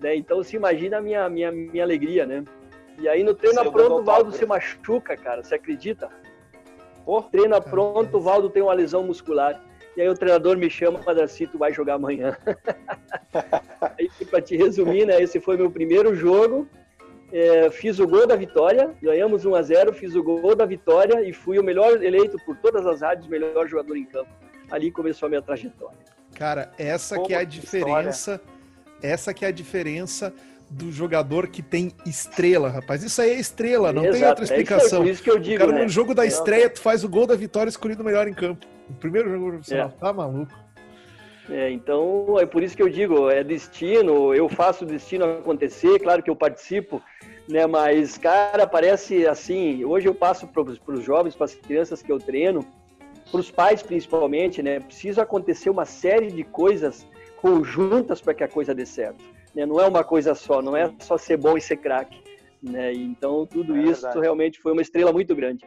Né? 0.00 0.16
Então, 0.16 0.42
se 0.42 0.56
imagina 0.56 0.96
a 0.96 1.00
minha, 1.02 1.28
minha, 1.28 1.52
minha 1.52 1.84
alegria, 1.84 2.24
né? 2.24 2.42
E 2.98 3.06
aí, 3.06 3.22
no 3.22 3.34
treino 3.34 3.70
pronto, 3.70 3.96
o 3.96 4.02
Valdo 4.02 4.32
se 4.32 4.46
machuca, 4.46 5.14
cara. 5.14 5.44
Você 5.44 5.56
acredita? 5.56 6.08
Pô, 7.04 7.20
treina 7.20 7.60
pronto, 7.60 8.16
o 8.16 8.20
Valdo 8.20 8.48
tem 8.48 8.62
uma 8.62 8.72
lesão 8.72 9.02
muscular. 9.02 9.62
E 9.94 10.00
aí 10.00 10.08
o 10.08 10.14
treinador 10.14 10.56
me 10.56 10.70
chama 10.70 10.98
para 11.00 11.24
assim, 11.24 11.46
tu 11.46 11.58
vai 11.58 11.70
jogar 11.70 11.94
amanhã. 11.94 12.34
aí, 13.98 14.08
para 14.30 14.40
te 14.40 14.56
resumir, 14.56 15.04
né? 15.04 15.20
Esse 15.20 15.38
foi 15.38 15.58
meu 15.58 15.70
primeiro 15.70 16.14
jogo. 16.14 16.66
É, 17.32 17.70
fiz 17.70 17.98
o 17.98 18.06
gol 18.06 18.26
da 18.26 18.36
vitória, 18.36 18.90
ganhamos 19.00 19.46
1 19.46 19.54
a 19.54 19.62
0 19.62 19.94
fiz 19.94 20.14
o 20.14 20.22
gol 20.22 20.54
da 20.54 20.66
vitória 20.66 21.26
e 21.26 21.32
fui 21.32 21.58
o 21.58 21.64
melhor 21.64 22.02
eleito 22.02 22.36
por 22.44 22.54
todas 22.58 22.86
as 22.86 23.00
rádios, 23.00 23.26
melhor 23.26 23.66
jogador 23.66 23.96
em 23.96 24.04
campo. 24.04 24.28
Ali 24.70 24.90
começou 24.90 25.26
a 25.26 25.30
minha 25.30 25.40
trajetória. 25.40 25.96
Cara, 26.34 26.70
essa 26.76 27.14
Como 27.14 27.26
que 27.26 27.34
é 27.34 27.38
a 27.38 27.44
diferença, 27.44 28.34
história. 28.34 29.12
essa 29.14 29.32
que 29.32 29.44
é 29.46 29.48
a 29.48 29.50
diferença 29.50 30.32
do 30.70 30.92
jogador 30.92 31.48
que 31.48 31.62
tem 31.62 31.92
estrela, 32.04 32.68
rapaz. 32.68 33.02
Isso 33.02 33.20
aí 33.20 33.30
é 33.30 33.40
estrela, 33.40 33.92
não 33.92 34.04
Exato. 34.04 34.18
tem 34.18 34.28
outra 34.28 34.44
explicação. 34.44 34.82
É 34.82 34.86
isso, 34.86 34.96
aí, 34.96 35.02
por 35.02 35.10
isso 35.10 35.22
que 35.22 35.30
eu 35.30 35.38
digo, 35.38 35.56
o 35.56 35.58
cara 35.66 35.72
né? 35.72 35.82
no 35.84 35.88
jogo 35.88 36.14
da 36.14 36.26
estreia, 36.26 36.68
tu 36.68 36.80
faz 36.80 37.02
o 37.02 37.08
gol 37.08 37.26
da 37.26 37.34
vitória 37.34 37.68
escolhido 37.70 38.04
melhor 38.04 38.28
em 38.28 38.34
campo. 38.34 38.66
O 38.88 38.94
primeiro 38.94 39.30
jogo 39.30 39.48
profissional. 39.50 39.88
É. 39.88 40.00
Tá 40.00 40.12
maluco. 40.12 40.61
É, 41.50 41.70
então 41.70 42.38
é 42.38 42.46
por 42.46 42.62
isso 42.62 42.76
que 42.76 42.82
eu 42.82 42.88
digo, 42.88 43.28
é 43.28 43.42
destino, 43.42 44.32
eu 44.32 44.48
faço 44.48 44.84
o 44.84 44.86
destino 44.86 45.24
acontecer, 45.24 45.98
claro 45.98 46.22
que 46.22 46.30
eu 46.30 46.36
participo, 46.36 47.02
né? 47.48 47.66
Mas, 47.66 48.16
cara, 48.16 48.66
parece 48.66 49.26
assim, 49.26 49.84
hoje 49.84 50.06
eu 50.06 50.14
passo 50.14 50.46
para 50.46 50.62
os 50.62 51.04
jovens, 51.04 51.34
para 51.34 51.46
as 51.46 51.54
crianças 51.54 52.00
que 52.00 52.12
eu 52.12 52.18
treino, 52.18 52.64
para 53.30 53.40
os 53.40 53.50
pais 53.50 53.82
principalmente, 53.82 54.62
né? 54.62 54.78
Precisa 54.78 55.22
acontecer 55.22 55.70
uma 55.70 55.84
série 55.84 56.30
de 56.30 56.44
coisas 56.44 57.06
conjuntas 57.40 58.20
para 58.20 58.34
que 58.34 58.44
a 58.44 58.48
coisa 58.48 58.74
dê 58.74 58.86
certo. 58.86 59.24
Né? 59.54 59.66
Não 59.66 59.80
é 59.80 59.86
uma 59.86 60.04
coisa 60.04 60.34
só, 60.34 60.62
não 60.62 60.76
é 60.76 60.92
só 61.00 61.18
ser 61.18 61.36
bom 61.36 61.56
e 61.56 61.60
ser 61.60 61.76
craque. 61.78 62.22
Né? 62.62 62.92
Então, 62.92 63.44
tudo 63.44 63.76
é 63.76 63.82
isso 63.82 64.20
realmente 64.20 64.60
foi 64.60 64.72
uma 64.72 64.82
estrela 64.82 65.12
muito 65.12 65.34
grande. 65.34 65.64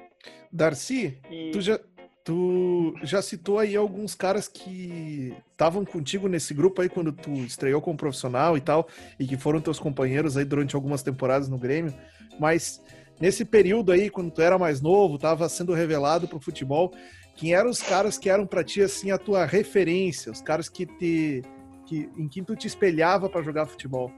Darcy, 0.52 1.20
e... 1.30 1.52
tu 1.52 1.60
já, 1.60 1.78
Tu 2.26 2.96
já 3.04 3.22
citou 3.22 3.60
aí 3.60 3.76
alguns 3.76 4.16
caras 4.16 4.48
que 4.48 5.32
estavam 5.52 5.86
contigo 5.86 6.28
nesse 6.28 6.56
grupo 6.56 6.82
aí 6.82 6.90
quando 6.90 7.12
tu 7.12 7.32
estreou 7.32 7.80
como 7.80 7.96
profissional 7.96 8.58
e 8.58 8.62
tal, 8.62 8.88
e 9.20 9.28
que 9.28 9.38
foram 9.38 9.62
teus 9.62 9.80
companheiros 9.80 10.36
aí 10.36 10.44
durante 10.44 10.76
algumas 10.76 11.04
temporadas 11.04 11.48
no 11.48 11.60
Grêmio, 11.60 11.94
mas 12.40 12.82
nesse 13.22 13.46
período 13.46 13.92
aí, 13.92 14.10
quando 14.10 14.32
tu 14.32 14.42
era 14.42 14.58
mais 14.58 14.82
novo, 14.82 15.18
estava 15.18 15.48
sendo 15.48 15.72
revelado 15.72 16.28
pro 16.28 16.40
futebol, 16.40 16.92
quem 17.36 17.54
eram 17.54 17.70
os 17.70 17.80
caras 17.80 18.18
que 18.18 18.28
eram 18.28 18.48
para 18.48 18.64
ti 18.64 18.82
assim 18.82 19.12
a 19.12 19.20
tua 19.20 19.46
referência, 19.46 20.32
os 20.32 20.42
caras 20.42 20.68
que 20.68 20.88
te 20.88 21.44
que 21.86 22.10
em 22.18 22.28
quem 22.28 22.44
tu 22.44 22.56
te 22.56 22.66
espelhava 22.66 23.30
para 23.30 23.44
jogar 23.44 23.68
futebol? 23.68 24.12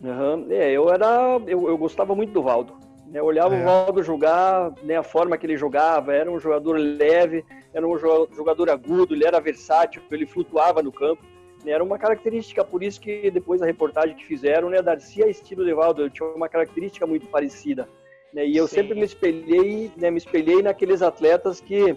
Uhum. 0.00 0.46
É, 0.50 0.72
eu 0.72 0.88
era 0.88 1.38
eu, 1.46 1.68
eu 1.68 1.76
gostava 1.76 2.14
muito 2.14 2.32
do 2.32 2.42
Valdo. 2.42 2.77
Eu 3.12 3.24
olhava 3.24 3.54
é. 3.54 3.60
o 3.60 3.64
Valdo 3.64 4.02
jogar, 4.02 4.72
né, 4.82 4.96
a 4.96 5.02
forma 5.02 5.36
que 5.38 5.46
ele 5.46 5.56
jogava, 5.56 6.14
era 6.14 6.30
um 6.30 6.38
jogador 6.38 6.78
leve, 6.78 7.44
era 7.72 7.86
um 7.86 7.98
jogador 7.98 8.70
agudo, 8.70 9.14
ele 9.14 9.26
era 9.26 9.40
versátil, 9.40 10.02
ele 10.10 10.26
flutuava 10.26 10.82
no 10.82 10.92
campo. 10.92 11.22
Né, 11.64 11.72
era 11.72 11.82
uma 11.82 11.98
característica, 11.98 12.64
por 12.64 12.82
isso 12.82 13.00
que 13.00 13.30
depois 13.30 13.60
da 13.60 13.66
reportagem 13.66 14.14
que 14.14 14.24
fizeram, 14.24 14.68
né, 14.68 14.82
Darcy 14.82 15.22
é 15.22 15.30
estilo 15.30 15.64
de 15.64 15.72
Valdo, 15.72 16.08
tinha 16.10 16.28
uma 16.28 16.48
característica 16.48 17.06
muito 17.06 17.26
parecida. 17.28 17.88
Né, 18.32 18.46
e 18.46 18.56
eu 18.56 18.68
Sim. 18.68 18.76
sempre 18.76 18.94
me 18.94 19.04
espelhei, 19.04 19.90
né, 19.96 20.10
me 20.10 20.18
espelhei 20.18 20.62
naqueles 20.62 21.00
atletas 21.00 21.60
que, 21.60 21.96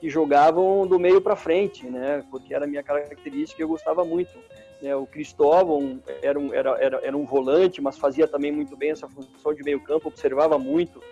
que 0.00 0.08
jogavam 0.08 0.86
do 0.86 0.98
meio 0.98 1.20
para 1.20 1.36
frente, 1.36 1.86
né, 1.86 2.24
porque 2.30 2.54
era 2.54 2.64
a 2.64 2.68
minha 2.68 2.82
característica 2.82 3.60
e 3.60 3.64
eu 3.64 3.68
gostava 3.68 4.04
muito. 4.04 4.32
Né? 4.80 4.94
O 4.94 5.06
Cristóvão 5.06 6.00
era 6.22 6.38
um, 6.38 6.52
era, 6.52 6.70
era, 6.80 7.00
era 7.02 7.16
um 7.16 7.24
volante, 7.24 7.80
mas 7.80 7.98
fazia 7.98 8.26
também 8.26 8.52
muito 8.52 8.76
bem 8.76 8.90
essa 8.90 9.08
função 9.08 9.54
de 9.54 9.62
meio 9.62 9.80
campo, 9.80 10.08
observava 10.08 10.58
muito. 10.58 11.02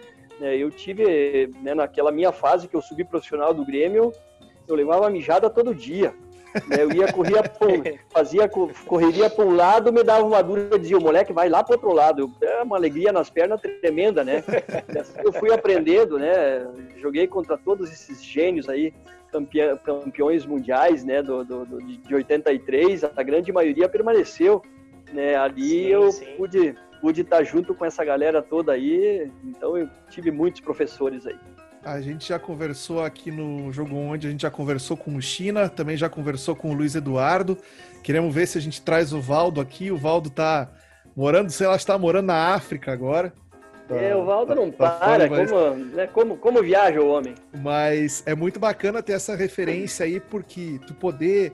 Né? 0.41 0.57
Eu 0.57 0.71
tive, 0.71 1.49
né, 1.63 1.75
naquela 1.75 2.13
minha 2.13 2.33
fase 2.33 2.69
que 2.69 2.77
eu 2.77 2.83
subi 2.83 3.05
profissional 3.05 3.53
do 3.53 3.65
Grêmio, 3.65 4.13
eu 4.69 4.75
levava 4.75 5.11
mijada 5.11 5.51
todo 5.51 5.75
dia. 5.75 6.15
Né? 6.69 6.83
Eu 6.83 6.93
ia, 6.93 7.13
corria, 7.13 7.43
fazia 8.11 8.49
correria 8.49 9.29
para 9.29 9.45
um 9.45 9.55
lado, 9.55 9.93
me 9.93 10.03
dava 10.03 10.25
uma 10.25 10.43
dura, 10.43 10.79
dizia, 10.79 10.97
o 10.97 11.03
moleque 11.03 11.33
vai 11.33 11.49
lá 11.49 11.63
para 11.63 11.75
outro 11.75 11.93
lado. 11.93 12.33
É 12.41 12.63
uma 12.63 12.77
alegria 12.77 13.13
nas 13.13 13.29
pernas 13.29 13.61
tremenda, 13.61 14.25
né? 14.25 14.43
Eu 15.23 15.33
fui 15.33 15.53
aprendendo, 15.53 16.19
né? 16.19 16.67
Joguei 16.97 17.27
contra 17.27 17.59
todos 17.59 17.91
esses 17.93 18.25
gênios 18.25 18.69
aí 18.69 18.95
campeões 19.31 20.47
mundiais, 20.47 21.05
né, 21.05 21.23
do, 21.23 21.45
do, 21.45 21.65
do, 21.67 21.79
de 21.83 22.15
83, 22.15 23.05
a 23.05 23.23
grande 23.23 23.53
maioria 23.53 23.89
permaneceu, 23.89 24.63
né, 25.13 25.37
ali 25.37 25.69
sim, 25.69 25.87
eu 25.87 26.13
sim. 26.13 26.25
pude 26.37 26.75
pude 27.01 27.21
estar 27.21 27.43
junto 27.45 27.75
com 27.75 27.85
essa 27.85 28.05
galera 28.05 28.43
toda 28.43 28.73
aí, 28.73 29.31
então 29.45 29.77
eu 29.77 29.89
tive 30.09 30.31
muitos 30.31 30.61
professores 30.61 31.27
aí. 31.27 31.39
A 31.85 32.01
gente 32.01 32.29
já 32.29 32.39
conversou 32.39 33.05
aqui 33.05 33.31
no 33.31 33.73
Jogo 33.73 33.95
Onde, 33.95 34.27
a 34.27 34.31
gente 34.31 34.43
já 34.43 34.51
conversou 34.51 34.97
com 34.97 35.15
o 35.15 35.23
China, 35.23 35.69
também 35.69 35.97
já 35.97 36.09
conversou 36.09 36.57
com 36.57 36.73
o 36.73 36.75
Luiz 36.75 36.97
Eduardo. 36.97 37.57
Queremos 38.03 38.35
ver 38.35 38.47
se 38.47 38.59
a 38.59 38.61
gente 38.61 38.83
traz 38.83 39.13
o 39.13 39.21
Valdo 39.21 39.61
aqui. 39.61 39.93
O 39.93 39.97
Valdo 39.97 40.29
tá 40.29 40.69
morando, 41.15 41.51
sei 41.51 41.69
lá, 41.69 41.77
está 41.77 41.97
morando 41.97 42.27
na 42.27 42.55
África 42.55 42.93
agora. 42.93 43.33
Tá, 43.89 43.95
é, 43.95 44.17
o 44.17 44.25
Valdo 44.25 44.49
tá, 44.49 44.55
não 44.55 44.71
tá 44.71 44.91
para, 44.91 45.29
fora, 45.29 45.47
como, 45.47 45.75
né, 45.95 46.07
como, 46.09 46.37
como 46.37 46.63
viaja 46.63 47.01
o 47.01 47.09
homem. 47.09 47.35
Mas 47.57 48.23
é 48.27 48.35
muito 48.35 48.59
bacana 48.59 49.03
ter 49.03 49.13
essa 49.13 49.37
referência 49.37 50.05
aí, 50.05 50.19
porque 50.19 50.81
tu 50.87 50.95
poder 50.95 51.53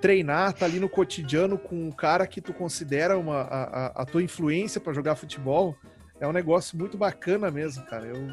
treinar, 0.00 0.52
tá 0.52 0.64
ali 0.64 0.78
no 0.78 0.88
cotidiano 0.88 1.58
com 1.58 1.74
um 1.74 1.90
cara 1.90 2.26
que 2.26 2.40
tu 2.40 2.52
considera 2.52 3.18
uma, 3.18 3.42
a, 3.42 4.02
a 4.02 4.04
tua 4.04 4.22
influência 4.22 4.80
para 4.80 4.92
jogar 4.92 5.16
futebol, 5.16 5.76
é 6.20 6.26
um 6.26 6.32
negócio 6.32 6.78
muito 6.78 6.96
bacana 6.96 7.50
mesmo, 7.50 7.84
cara. 7.86 8.06
Eu 8.06 8.32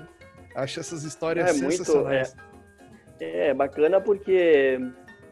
acho 0.55 0.79
essas 0.79 1.03
histórias 1.03 1.49
é, 1.49 1.53
sensacionais. 1.53 2.35
Muito, 2.35 2.49
é, 3.19 3.47
é 3.47 3.53
bacana 3.53 3.99
porque, 3.99 4.79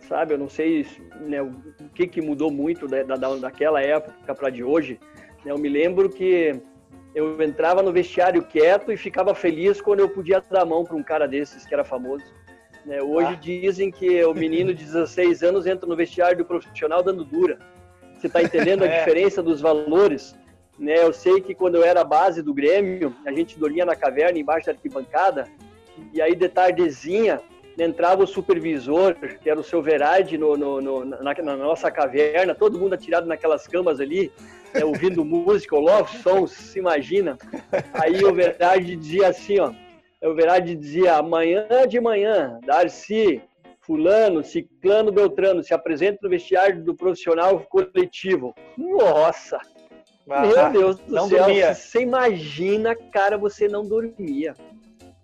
sabe, 0.08 0.34
eu 0.34 0.40
não 0.40 0.50
sei 0.50 0.88
né, 1.22 1.40
o 1.42 1.52
que, 1.94 2.08
que 2.08 2.20
mudou 2.20 2.52
muito 2.52 2.88
da, 2.88 3.04
da, 3.04 3.36
daquela 3.36 3.80
época 3.82 4.34
para 4.34 4.50
de 4.50 4.64
hoje. 4.64 5.00
Né, 5.46 5.52
eu 5.52 5.58
me 5.60 5.70
lembro 5.70 6.10
que 6.10 6.60
eu 7.16 7.42
entrava 7.42 7.82
no 7.82 7.92
vestiário 7.92 8.44
quieto 8.44 8.92
e 8.92 8.98
ficava 8.98 9.34
feliz 9.34 9.82
quando 9.82 10.02
eu 10.02 10.10
podia 10.10 10.42
dar 10.50 10.62
a 10.62 10.66
mão 10.66 10.84
para 10.84 10.96
um 10.96 11.04
cara 11.04 11.28
desses 11.28 11.66
que 11.66 11.74
era 11.74 11.84
famoso. 11.84 12.24
Né? 12.86 13.02
Hoje 13.02 13.34
ah. 13.34 13.40
dizem 13.40 13.92
que 13.92 14.24
o 14.24 14.34
menino 14.34 14.74
de 14.74 14.84
16 14.84 15.44
anos 15.44 15.66
entra 15.66 15.88
no 15.88 15.96
vestiário 15.96 16.38
do 16.38 16.46
profissional 16.46 17.04
dando 17.04 17.24
dura. 17.24 17.60
Você 18.16 18.28
está 18.28 18.42
entendendo 18.42 18.84
a 18.84 18.88
é. 18.88 19.00
diferença 19.00 19.44
dos 19.44 19.62
valores? 19.62 20.36
Né? 20.78 21.04
Eu 21.04 21.12
sei 21.12 21.42
que 21.42 21.54
quando 21.54 21.76
eu 21.76 21.84
era 21.84 22.04
base 22.04 22.42
do 22.42 22.54
Grêmio, 22.54 23.16
a 23.26 23.32
gente 23.32 23.60
dormia 23.60 23.86
na 23.86 23.96
caverna 23.96 24.38
embaixo 24.38 24.68
da 24.68 24.74
arquibancada, 24.74 25.48
e 26.14 26.22
aí 26.22 26.36
de 26.36 26.48
tardezinha 26.48 27.42
entrava 27.78 28.24
o 28.24 28.28
supervisor, 28.28 29.16
que 29.42 29.50
era 29.50 29.60
o 29.60 29.64
seu 29.64 29.82
Verade, 29.82 30.38
no, 30.38 30.58
no, 30.58 30.82
no 30.82 31.06
na, 31.06 31.34
na, 31.34 31.56
nossa 31.56 31.92
caverna, 31.92 32.56
todo 32.56 32.80
mundo 32.80 32.94
atirado 32.94 33.28
naquelas 33.28 33.68
camas 33.68 34.00
ali, 34.00 34.32
é, 34.74 34.86
ouvindo 34.86 35.24
música, 35.26 35.76
o 35.76 35.80
love 35.80 36.18
songs, 36.18 36.52
se 36.52 36.80
imagina. 36.80 37.38
Aí 37.94 38.24
o 38.24 38.34
Verdade 38.34 38.96
dizia 38.96 39.30
assim, 39.30 39.60
ó, 39.60 39.72
o 40.24 40.34
Verdade 40.34 40.76
dizia, 40.76 41.16
amanhã 41.16 41.68
de 41.88 42.00
manhã, 42.00 42.60
Darcy, 42.66 43.42
fulano, 43.82 44.44
ciclano, 44.44 45.12
beltrano, 45.12 45.64
se 45.64 45.74
apresenta 45.74 46.20
no 46.22 46.30
vestiário 46.30 46.84
do 46.84 46.94
profissional 46.96 47.60
coletivo. 47.70 48.54
Nossa! 48.78 49.60
Ah, 50.30 50.42
Meu 50.42 50.72
Deus 50.72 51.00
do 51.00 51.28
céu, 51.30 51.46
dormia. 51.46 51.74
você 51.74 52.02
imagina, 52.02 52.94
cara, 53.14 53.38
você 53.38 53.68
não 53.70 53.88
dormia. 53.88 54.54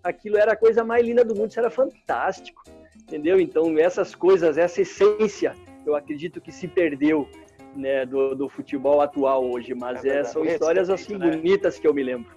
Aquilo 0.02 0.38
era 0.38 0.52
a 0.52 0.56
coisa 0.56 0.82
mais 0.82 1.04
linda 1.04 1.22
do 1.24 1.34
mundo, 1.34 1.50
isso 1.50 1.60
era 1.60 1.70
fantástico, 1.70 2.62
entendeu? 3.02 3.38
Então, 3.38 3.78
essas 3.78 4.14
coisas, 4.14 4.56
essa 4.56 4.80
essência, 4.80 5.54
eu 5.84 5.94
acredito 5.94 6.40
que 6.40 6.50
se 6.50 6.66
perdeu 6.66 7.28
né, 7.76 8.06
do, 8.06 8.34
do 8.34 8.48
futebol 8.48 9.00
atual 9.00 9.44
hoje, 9.50 9.74
mas 9.74 10.04
é, 10.04 10.18
é 10.18 10.24
são 10.24 10.44
histórias 10.44 10.90
assim 10.90 11.16
né? 11.16 11.30
bonitas 11.30 11.78
que 11.78 11.86
eu 11.86 11.94
me 11.94 12.02
lembro. 12.02 12.34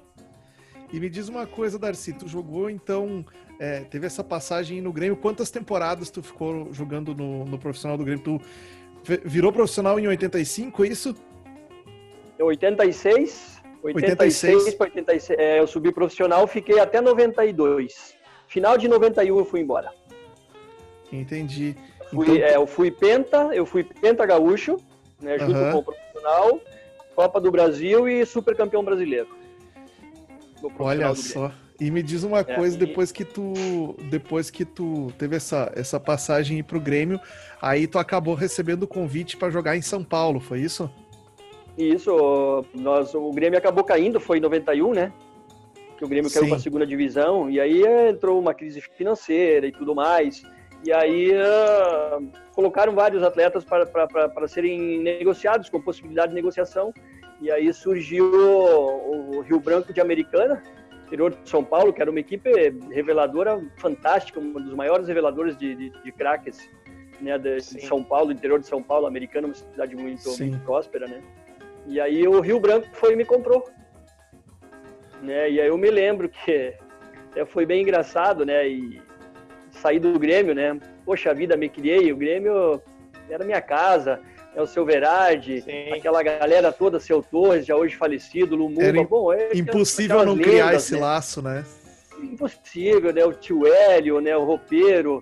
E 0.92 1.00
me 1.00 1.10
diz 1.10 1.28
uma 1.28 1.46
coisa, 1.46 1.78
Darcy, 1.78 2.14
tu 2.14 2.28
jogou 2.28 2.70
então, 2.70 3.26
é, 3.60 3.82
teve 3.82 4.06
essa 4.06 4.24
passagem 4.24 4.82
no 4.82 4.94
Grêmio, 4.94 5.18
quantas 5.18 5.52
temporadas 5.52 6.10
tu 6.10 6.24
ficou 6.24 6.72
jogando 6.72 7.14
no, 7.14 7.44
no 7.46 7.60
profissional 7.60 7.98
do 7.98 8.06
Grêmio? 8.06 8.24
Tu 8.24 8.42
virou 9.26 9.52
profissional 9.52 10.00
em 10.00 10.08
85, 10.08 10.86
é 10.86 10.88
isso? 10.88 11.16
86, 12.40 13.62
86, 13.84 14.54
86. 14.64 14.80
86 14.80 15.40
é, 15.40 15.60
eu 15.60 15.68
subi 15.68 15.92
profissional, 15.92 16.48
fiquei 16.48 16.80
até 16.80 17.02
92. 17.02 18.16
Final 18.48 18.78
de 18.78 18.88
91 18.88 19.38
eu 19.38 19.46
fui 19.46 19.60
embora. 19.60 19.92
Entendi. 21.12 21.76
Fui, 22.10 22.26
então... 22.26 22.48
é, 22.48 22.56
eu 22.56 22.66
fui 22.66 22.92
penta, 22.92 23.50
eu 23.54 23.66
fui 23.66 23.84
penta 23.84 24.26
gaúcho, 24.26 24.78
né, 25.22 25.38
junto 25.40 25.58
uhum. 25.58 25.72
com 25.72 25.78
o 25.78 25.84
profissional, 25.84 26.62
Copa 27.16 27.42
do 27.42 27.52
Brasil 27.52 28.08
e 28.08 28.26
super 28.26 28.56
campeão 28.56 28.84
brasileiro. 28.84 29.28
Olha 30.80 31.14
só. 31.16 31.52
E 31.80 31.92
me 31.92 32.02
diz 32.02 32.24
uma 32.24 32.40
é, 32.40 32.44
coisa, 32.44 32.76
e... 32.76 32.80
depois 32.80 33.12
que 33.12 33.24
tu 33.24 33.96
depois 34.10 34.50
que 34.50 34.66
tu 34.66 35.12
teve 35.18 35.36
essa, 35.36 35.72
essa 35.76 36.00
passagem 36.00 36.64
para 36.64 36.78
o 36.78 36.82
Grêmio, 36.82 37.20
aí 37.62 37.86
tu 37.86 38.00
acabou 38.00 38.34
recebendo 38.34 38.84
o 38.84 38.88
convite 38.88 39.38
para 39.38 39.52
jogar 39.52 39.78
em 39.78 39.82
São 39.82 40.04
Paulo, 40.04 40.40
foi 40.40 40.60
isso? 40.62 40.90
Isso, 41.78 42.66
nós, 42.74 43.14
o 43.14 43.32
Grêmio 43.32 43.60
acabou 43.60 43.84
caindo, 43.84 44.20
foi 44.20 44.40
em 44.40 44.42
91, 44.42 44.94
né? 44.94 45.14
Que 45.96 46.04
o 46.04 46.08
Grêmio 46.08 46.30
Sim. 46.30 46.40
caiu 46.40 46.50
para 46.50 46.58
a 46.58 46.62
segunda 46.62 46.88
divisão, 46.88 47.50
e 47.50 47.60
aí 47.60 47.84
entrou 48.10 48.40
uma 48.40 48.54
crise 48.54 48.82
financeira 48.82 49.68
e 49.68 49.72
tudo 49.72 49.94
mais. 49.94 50.44
E 50.84 50.94
aí 50.94 51.32
uh, 51.32 52.32
colocaram 52.54 52.94
vários 52.94 53.24
atletas 53.24 53.66
para, 53.66 54.48
serem 54.48 55.00
negociados, 55.00 55.70
com 55.70 55.82
possibilidade 55.82 56.30
de 56.30 56.36
negociação. 56.36 56.94
E 57.42 57.52
aí 57.52 57.72
surgiu 57.74 58.26
o, 58.26 59.38
o 59.38 59.42
Rio 59.42 59.60
Branco 59.60 59.94
de 59.94 60.02
Americana, 60.02 60.62
interior 61.06 61.32
de 61.32 61.50
São 61.50 61.64
Paulo, 61.64 61.94
que 61.94 62.02
era 62.02 62.10
uma 62.10 62.20
equipe 62.20 62.50
reveladora 62.92 63.62
fantástica, 63.78 64.40
um 64.40 64.54
dos 64.54 64.74
maiores 64.74 65.08
reveladores 65.08 65.58
de, 65.58 65.76
de, 65.76 65.90
de 65.90 66.12
craques 66.12 66.70
né, 67.22 67.38
de, 67.38 67.58
de, 67.58 67.86
São 67.86 68.04
Paulo, 68.04 68.32
interior 68.32 68.60
de 68.60 68.68
São 68.68 68.82
Paulo, 68.82 69.08
americana, 69.08 69.48
uma 69.48 69.56
cidade 69.56 69.96
muito, 69.96 70.30
muito 70.40 70.60
próspera, 70.60 71.08
né? 71.08 71.22
E 71.86 72.00
aí 72.00 72.28
o 72.28 72.40
Rio 72.42 72.60
Branco 72.60 72.88
foi 72.94 73.14
e 73.14 73.16
me 73.16 73.26
comprou. 73.26 73.68
Né? 75.22 75.50
E 75.52 75.62
aí 75.62 75.68
eu 75.68 75.78
me 75.78 75.90
lembro 75.90 76.30
que 76.30 76.74
é, 77.36 77.46
foi 77.46 77.66
bem 77.66 77.82
engraçado, 77.82 78.46
né? 78.46 78.68
E 78.68 79.02
saí 79.78 80.00
do 80.00 80.18
Grêmio, 80.20 80.54
né? 80.54 80.78
Poxa 81.06 81.34
vida, 81.34 81.56
me 81.56 81.70
criei, 81.70 82.12
o 82.12 82.18
Grêmio 82.18 82.82
era 83.30 83.46
minha 83.46 83.62
casa, 83.62 84.20
é 84.56 84.62
o 84.62 84.68
seu 84.68 84.86
Verardi, 84.86 85.64
aquela 85.94 86.24
galera 86.24 86.72
toda, 86.72 87.00
seu 87.00 87.22
Torres, 87.22 87.66
já 87.66 87.76
hoje 87.76 87.96
falecido, 87.96 88.56
Lumumba, 88.56 88.84
era 88.84 89.04
bom, 89.04 89.32
é, 89.32 89.52
impossível 89.54 90.26
não 90.26 90.34
lendas, 90.34 90.48
criar 90.48 90.76
esse 90.76 90.94
né? 90.96 91.00
laço, 91.00 91.42
né? 91.42 91.64
Impossível, 92.20 93.14
né? 93.14 93.24
O 93.24 93.34
tio 93.34 93.68
Hélio, 93.68 94.20
né? 94.20 94.36
O 94.36 94.44
roupeiro, 94.44 95.20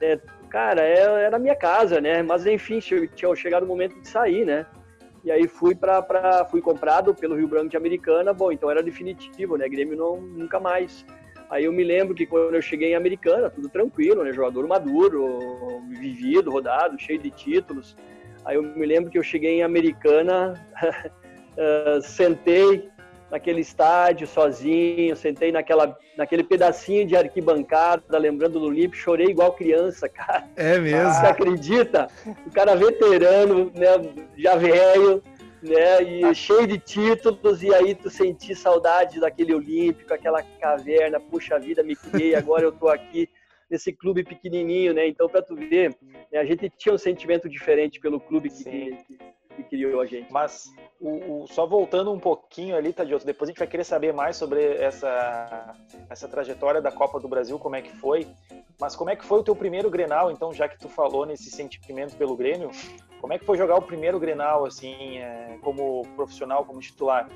né? 0.00 0.18
cara, 0.50 0.82
é, 0.82 1.24
era 1.24 1.36
a 1.36 1.38
minha 1.38 1.54
casa, 1.54 2.00
né? 2.00 2.22
Mas 2.22 2.44
enfim, 2.44 2.80
tinha 2.80 3.34
chegado 3.34 3.62
o 3.62 3.66
momento 3.66 4.00
de 4.00 4.08
sair, 4.08 4.44
né? 4.44 4.66
E 5.24 5.30
aí 5.30 5.46
fui 5.46 5.74
para 5.74 6.44
fui 6.50 6.60
comprado 6.60 7.14
pelo 7.14 7.36
Rio 7.36 7.46
Branco 7.46 7.68
de 7.68 7.76
Americana. 7.76 8.32
Bom, 8.32 8.50
então 8.50 8.70
era 8.70 8.82
definitivo, 8.82 9.56
né? 9.56 9.68
Grêmio 9.68 9.96
não 9.96 10.20
nunca 10.20 10.58
mais. 10.58 11.06
Aí 11.52 11.64
eu 11.64 11.72
me 11.72 11.84
lembro 11.84 12.14
que 12.14 12.24
quando 12.24 12.54
eu 12.54 12.62
cheguei 12.62 12.92
em 12.92 12.94
Americana, 12.94 13.50
tudo 13.50 13.68
tranquilo, 13.68 14.24
né? 14.24 14.32
Jogador 14.32 14.66
maduro, 14.66 15.82
vivido, 15.86 16.50
rodado, 16.50 16.98
cheio 16.98 17.18
de 17.18 17.30
títulos. 17.30 17.94
Aí 18.42 18.56
eu 18.56 18.62
me 18.62 18.86
lembro 18.86 19.10
que 19.10 19.18
eu 19.18 19.22
cheguei 19.22 19.58
em 19.58 19.62
Americana, 19.62 20.54
uh, 20.82 22.00
sentei 22.08 22.88
naquele 23.30 23.60
estádio 23.60 24.26
sozinho, 24.26 25.14
sentei 25.14 25.52
naquela, 25.52 25.94
naquele 26.16 26.42
pedacinho 26.42 27.06
de 27.06 27.14
arquibancada, 27.14 28.16
lembrando 28.16 28.58
do 28.58 28.70
Limpo, 28.70 28.96
chorei 28.96 29.26
igual 29.26 29.52
criança, 29.52 30.08
cara. 30.08 30.44
É 30.56 30.78
mesmo? 30.78 31.12
Você 31.12 31.26
acredita? 31.26 32.08
O 32.46 32.50
cara 32.50 32.74
veterano, 32.74 33.70
né, 33.74 33.88
já 34.38 34.56
velho, 34.56 35.22
né, 35.62 36.02
e 36.02 36.34
cheio 36.34 36.66
de 36.66 36.78
títulos, 36.78 37.62
e 37.62 37.72
aí 37.72 37.94
tu 37.94 38.10
senti 38.10 38.54
saudade 38.54 39.20
daquele 39.20 39.54
Olímpico, 39.54 40.12
aquela 40.12 40.42
caverna, 40.42 41.20
puxa 41.20 41.58
vida, 41.58 41.82
me 41.82 41.94
criei, 41.94 42.34
agora 42.36 42.64
eu 42.64 42.72
tô 42.72 42.88
aqui 42.88 43.28
nesse 43.70 43.92
clube 43.92 44.24
pequenininho, 44.24 44.92
né, 44.92 45.06
então 45.06 45.28
para 45.28 45.40
tu 45.40 45.54
ver, 45.54 45.96
né, 46.30 46.38
a 46.38 46.44
gente 46.44 46.68
tinha 46.76 46.94
um 46.94 46.98
sentimento 46.98 47.48
diferente 47.48 48.00
pelo 48.00 48.20
clube 48.20 48.50
que, 48.50 48.64
que, 48.64 49.18
que 49.52 49.62
criou 49.62 50.00
a 50.00 50.06
gente. 50.06 50.32
Mas 50.32 50.72
o, 51.00 51.42
o, 51.42 51.46
só 51.46 51.66
voltando 51.66 52.12
um 52.12 52.18
pouquinho 52.18 52.76
ali, 52.76 52.92
Tadioto, 52.92 53.26
depois 53.26 53.48
a 53.48 53.52
gente 53.52 53.58
vai 53.58 53.68
querer 53.68 53.84
saber 53.84 54.12
mais 54.12 54.36
sobre 54.36 54.76
essa, 54.76 55.74
essa 56.10 56.28
trajetória 56.28 56.80
da 56.80 56.90
Copa 56.90 57.20
do 57.20 57.28
Brasil, 57.28 57.58
como 57.58 57.76
é 57.76 57.82
que 57.82 57.94
foi. 57.96 58.26
Mas 58.80 58.96
como 58.96 59.10
é 59.10 59.16
que 59.16 59.24
foi 59.24 59.40
o 59.40 59.42
teu 59.44 59.54
primeiro 59.54 59.90
Grenal, 59.90 60.30
então, 60.30 60.52
já 60.52 60.68
que 60.68 60.78
tu 60.78 60.88
falou 60.88 61.24
nesse 61.24 61.50
sentimento 61.50 62.16
pelo 62.16 62.36
Grêmio, 62.36 62.70
como 63.20 63.32
é 63.32 63.38
que 63.38 63.44
foi 63.44 63.56
jogar 63.56 63.76
o 63.76 63.82
primeiro 63.82 64.18
Grenal, 64.18 64.64
assim, 64.64 65.18
é, 65.18 65.58
como 65.62 66.02
profissional, 66.16 66.64
como 66.64 66.80
titular? 66.80 67.28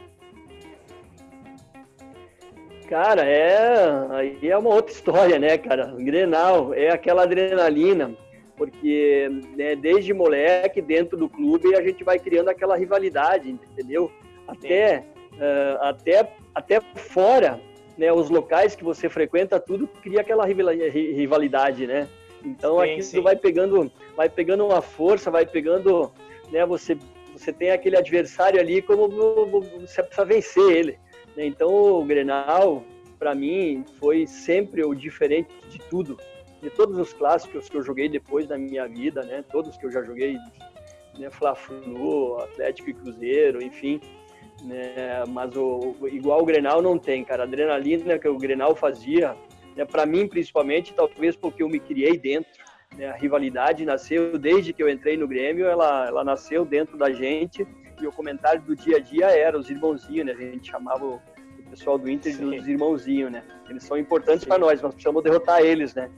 Cara, 2.89 3.25
é 3.25 4.07
aí 4.11 4.49
é 4.49 4.57
uma 4.57 4.71
outra 4.71 4.93
história, 4.93 5.39
né, 5.39 5.59
cara? 5.59 5.93
O 5.93 5.97
Grenal 5.97 6.73
é 6.73 6.91
aquela 6.91 7.25
adrenalina 7.25 8.15
porque 8.57 9.29
né, 9.57 9.77
desde 9.77 10.13
moleque, 10.13 10.81
dentro 10.81 11.17
do 11.17 11.29
clube, 11.29 11.75
a 11.75 11.83
gente 11.83 12.03
vai 12.03 12.19
criando 12.19 12.49
aquela 12.49 12.77
rivalidade, 12.77 13.51
entendeu? 13.51 14.11
Até, 14.49 15.05
uh, 15.35 15.83
até, 15.83 16.33
até 16.55 16.81
fora, 16.95 17.61
né, 17.97 18.13
os 18.13 18.31
locais 18.31 18.75
que 18.75 18.85
você 18.85 19.09
frequenta, 19.09 19.61
tudo 19.61 19.87
cria 19.87 20.21
aquela 20.21 20.45
rivalidade, 20.47 21.87
né? 21.87 22.09
Então 22.45 22.81
sim, 22.81 22.93
aqui 22.93 23.03
sim. 23.03 23.21
vai 23.21 23.37
pegando, 23.37 23.91
vai 24.17 24.29
pegando 24.29 24.65
uma 24.65 24.81
força, 24.81 25.31
vai 25.31 25.45
pegando, 25.45 26.13
né? 26.51 26.65
Você, 26.67 26.97
você 27.33 27.53
tem 27.53 27.71
aquele 27.71 27.97
adversário 27.97 28.61
ali 28.61 28.81
como 28.81 29.09
você 29.81 30.03
precisa 30.03 30.25
vencer 30.25 30.71
ele. 30.71 30.99
Né? 31.37 31.47
Então 31.47 31.69
o 31.71 32.05
Grenal, 32.05 32.85
para 33.19 33.35
mim, 33.35 33.85
foi 33.99 34.27
sempre 34.27 34.85
o 34.85 34.95
diferente 34.95 35.51
de 35.69 35.79
tudo 35.91 36.17
de 36.63 36.71
todos 36.71 36.99
os 36.99 37.13
clássicos 37.13 37.69
que 37.69 37.77
eu 37.77 37.83
joguei 37.83 38.09
depois 38.09 38.47
da 38.47 38.57
minha 38.57 38.87
vida, 38.87 39.23
né? 39.23 39.45
Todos 39.51 39.77
que 39.77 39.87
eu 39.87 39.91
já 39.91 40.03
joguei, 40.03 40.39
né? 41.19 41.31
Fla-Flu, 41.31 42.39
Atlético 42.39 42.91
e 42.91 42.95
Cruzeiro, 42.95 43.63
enfim. 43.63 44.01
Né? 44.65 45.25
Mas 45.29 45.55
o, 45.57 45.95
igual 46.11 46.43
o 46.43 46.47
Grenal 46.47 46.81
não 46.81 46.99
tem, 46.99 47.25
cara. 47.25 47.43
A 47.43 47.47
adrenalina 47.47 48.19
que 48.19 48.29
o 48.29 48.39
Grenal 48.39 48.75
fazia, 48.75 49.37
né? 49.77 49.85
para 49.85 50.07
mim 50.07 50.27
principalmente, 50.27 50.95
talvez 50.95 51.37
porque 51.37 51.63
eu 51.63 51.69
me 51.69 51.79
criei 51.79 52.19
dentro. 52.19 52.51
Né? 52.97 53.07
A 53.07 53.15
rivalidade 53.15 53.85
nasceu 53.85 54.39
desde 54.39 54.73
que 54.73 54.83
eu 54.83 54.89
entrei 54.89 55.17
no 55.17 55.29
Grêmio, 55.29 55.67
ela, 55.67 56.07
ela 56.07 56.25
nasceu 56.25 56.65
dentro 56.65 56.97
da 56.97 57.11
gente. 57.13 57.67
E 58.01 58.07
o 58.07 58.13
comentário 58.13 58.61
do 58.61 58.77
dia 58.77 58.97
a 58.97 59.01
dia 59.01 59.27
era 59.27 59.59
os 59.59 59.71
irmãozinhos, 59.71 60.27
né? 60.27 60.33
A 60.33 60.37
gente 60.37 60.71
chamava 60.71 61.19
pessoal 61.67 61.99
do 61.99 62.09
Inter 62.09 62.35
Sim. 62.35 62.57
dos 62.57 62.69
irmãozinhos, 62.69 63.31
né? 63.31 63.43
Eles 63.69 63.85
são 63.85 63.99
importantes 63.99 64.45
para 64.45 64.59
nós, 64.59 64.81
nós 64.81 64.95
precisamos 64.95 65.23
derrotar 65.23 65.61
eles, 65.61 65.95
né? 65.95 66.11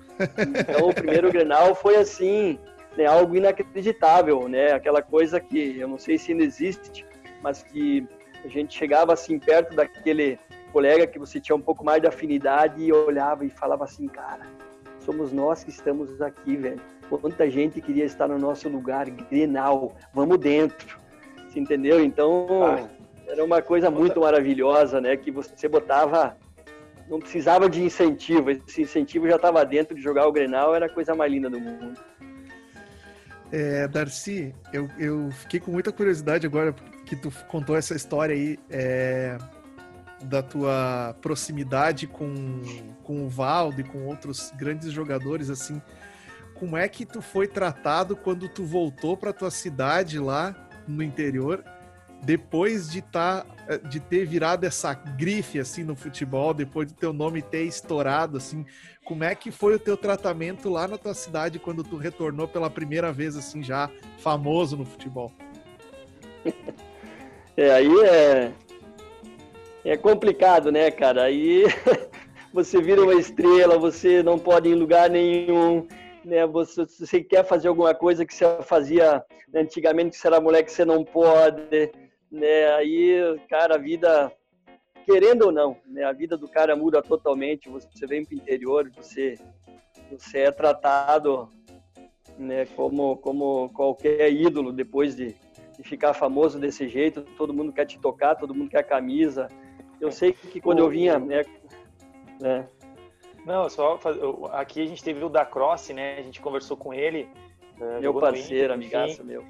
Então 0.59 0.89
o 0.89 0.95
primeiro 0.95 1.31
Grenal 1.31 1.75
foi 1.75 1.97
assim, 1.97 2.59
né, 2.97 3.07
algo 3.07 3.37
inacreditável, 3.37 4.49
né? 4.49 4.73
Aquela 4.73 5.03
coisa 5.03 5.41
que 5.41 5.79
eu 5.79 5.89
não 5.89 5.99
sei 5.99 6.19
se 6.19 6.33
ainda 6.33 6.45
existe, 6.45 7.05
mas 7.43 7.63
que 7.63 8.07
a 8.45 8.49
gente 8.49 8.77
chegava 8.77 9.13
assim 9.13 9.39
perto 9.39 9.75
daquele 9.75 10.39
colega 10.73 11.07
que 11.07 11.19
você 11.19 11.41
tinha 11.41 11.57
um 11.57 11.61
pouco 11.61 11.85
mais 11.85 12.01
de 12.01 12.07
afinidade 12.07 12.83
e 12.83 12.93
olhava 12.93 13.45
e 13.45 13.51
falava 13.51 13.85
assim, 13.85 14.07
cara, 14.07 14.47
somos 15.01 15.33
nós 15.33 15.65
que 15.65 15.71
estamos 15.71 16.21
aqui, 16.21 16.57
velho. 16.57 16.81
Quanta 17.09 17.51
gente 17.51 17.81
queria 17.81 18.05
estar 18.05 18.29
no 18.29 18.39
nosso 18.39 18.69
lugar, 18.69 19.09
Grenal, 19.09 19.97
vamos 20.13 20.39
dentro. 20.39 20.99
Você 21.49 21.59
entendeu? 21.59 22.05
Então, 22.05 22.47
ah 22.63 22.98
era 23.29 23.45
uma 23.45 23.61
coisa 23.61 23.91
muito 23.91 24.21
maravilhosa, 24.21 25.01
né? 25.01 25.17
Que 25.17 25.31
você 25.31 25.69
botava, 25.69 26.37
não 27.09 27.19
precisava 27.19 27.69
de 27.69 27.83
incentivo, 27.83 28.51
esse 28.51 28.83
incentivo 28.83 29.29
já 29.29 29.37
estava 29.37 29.65
dentro 29.65 29.95
de 29.95 30.01
jogar 30.03 30.27
o 30.27 30.33
Grenal, 30.33 30.75
era 30.75 30.87
a 30.87 30.89
coisa 30.89 31.15
mais 31.15 31.31
linda 31.31 31.51
do 31.51 31.61
mundo. 31.61 31.95
É, 33.53 33.87
Darcy, 33.89 34.55
eu, 34.73 34.89
eu 34.99 35.31
fiquei 35.31 35.61
com 35.61 35.71
muita 35.71 35.93
curiosidade 35.93 36.47
agora 36.47 36.75
que 37.07 37.17
tu 37.17 37.33
contou 37.49 37.77
essa 37.77 37.95
história 37.95 38.35
aí 38.35 38.59
é, 38.69 39.39
da 40.23 40.43
tua 40.43 41.15
proximidade 41.23 42.07
com, 42.07 42.63
com 43.03 43.25
o 43.25 43.29
Valdo 43.29 43.81
e 43.81 43.85
com 43.85 44.07
outros 44.07 44.53
grandes 44.57 44.91
jogadores, 44.93 45.49
assim. 45.49 45.81
Como 46.55 46.77
é 46.77 46.89
que 46.89 47.07
tu 47.07 47.23
foi 47.23 47.47
tratado 47.47 48.17
quando 48.17 48.49
tu 48.49 48.65
voltou 48.65 49.17
para 49.17 49.33
tua 49.33 49.51
cidade 49.51 50.19
lá 50.19 50.69
no 50.87 51.03
interior 51.03 51.65
depois 52.23 52.91
de 52.91 53.01
tá, 53.03 53.45
eh, 53.69 53.79
de 53.79 54.01
ter 54.01 54.27
virado 54.27 54.65
essa 54.65 54.93
grife 54.95 55.59
assim 55.59 55.85
no 55.85 55.95
futebol, 55.95 56.53
depois 56.53 56.91
do 56.91 56.95
teu 56.95 57.13
nome 57.13 57.43
ter 57.43 57.63
estourado 57.63 58.37
assim, 58.37 58.65
como 59.05 59.25
é 59.25 59.35
que 59.35 59.51
foi 59.51 59.75
o 59.75 59.79
teu 59.79 59.97
tratamento 59.97 60.69
lá 60.69 60.87
na 60.87 60.99
tua 60.99 61.15
cidade 61.15 61.59
quando 61.59 61.83
tu 61.83 61.97
retornou 61.97 62.47
pela 62.47 62.69
primeira 62.69 63.11
vez 63.13 63.37
assim 63.37 63.63
já 63.63 63.91
famoso 64.19 64.77
no 64.77 64.85
futebol? 64.85 65.33
É, 67.61 67.73
aí 67.73 67.91
é, 68.05 68.53
é 69.85 69.97
complicado, 69.97 70.71
né, 70.71 70.93
cara? 70.93 71.25
Aí 71.25 71.65
você 72.55 72.81
vira 72.81 73.03
uma 73.03 73.15
estrela, 73.15 73.77
você 73.77 74.23
não 74.23 74.39
pode 74.39 74.69
ir 74.69 74.73
em 74.75 74.77
lugar 74.77 75.11
nenhum, 75.11 75.85
né? 76.25 76.47
Você, 76.47 76.87
você 76.87 77.21
quer 77.21 77.45
fazer 77.45 77.67
alguma 77.67 77.93
coisa 77.93 78.25
que 78.25 78.33
você 78.33 78.45
fazia 78.63 79.25
antigamente, 79.53 80.11
que 80.11 80.19
você 80.19 80.29
era 80.29 80.41
moleque, 80.41 80.71
você 80.71 80.85
não 80.85 81.03
pode, 81.03 81.91
né? 82.31 82.75
Aí, 82.75 83.39
cara, 83.49 83.77
a 83.77 83.79
vida, 83.79 84.33
querendo 85.05 85.47
ou 85.47 85.53
não, 85.53 85.77
né? 85.87 86.05
A 86.05 86.13
vida 86.13 86.37
do 86.37 86.49
cara 86.49 86.77
muda 86.77 87.03
totalmente. 87.03 87.69
Você 87.69 88.07
vem 88.07 88.25
para 88.25 88.35
o 88.35 88.39
interior, 88.39 88.91
você, 88.97 89.35
você 90.11 90.41
é 90.41 90.51
tratado, 90.51 91.51
né? 92.39 92.67
Como, 92.77 93.17
como 93.19 93.71
qualquer 93.71 94.33
ídolo 94.33 94.73
depois 94.73 95.17
de 95.17 95.35
de 95.79 95.85
ficar 95.85 96.13
famoso 96.13 96.59
desse 96.59 96.89
jeito, 96.89 97.23
todo 97.37 97.55
mundo 97.55 97.73
quer 97.73 97.87
te 97.87 98.01
tocar, 98.01 98.35
todo 98.35 98.53
mundo 98.53 98.69
quer 98.69 98.83
camisa. 98.83 99.47
Eu 100.01 100.11
sei 100.11 100.33
que 100.33 100.61
quando 100.61 100.81
eu 100.81 100.91
vinha, 100.91 101.19
né, 101.21 101.45
né? 102.41 102.69
Não, 103.47 103.69
só 103.71 103.99
aqui 104.53 104.83
a 104.83 104.87
gente 104.87 105.03
teve 105.03 105.25
o 105.25 105.29
da 105.29 105.45
Cross, 105.45 105.91
né? 105.91 106.19
A 106.19 106.23
gente 106.23 106.41
conversou 106.41 106.77
com 106.77 106.93
ele. 106.93 107.29
Eh, 107.81 108.01
meu 108.01 108.13
parceiro, 108.13 108.75
amigaço 108.75 109.25
meu. 109.25 109.45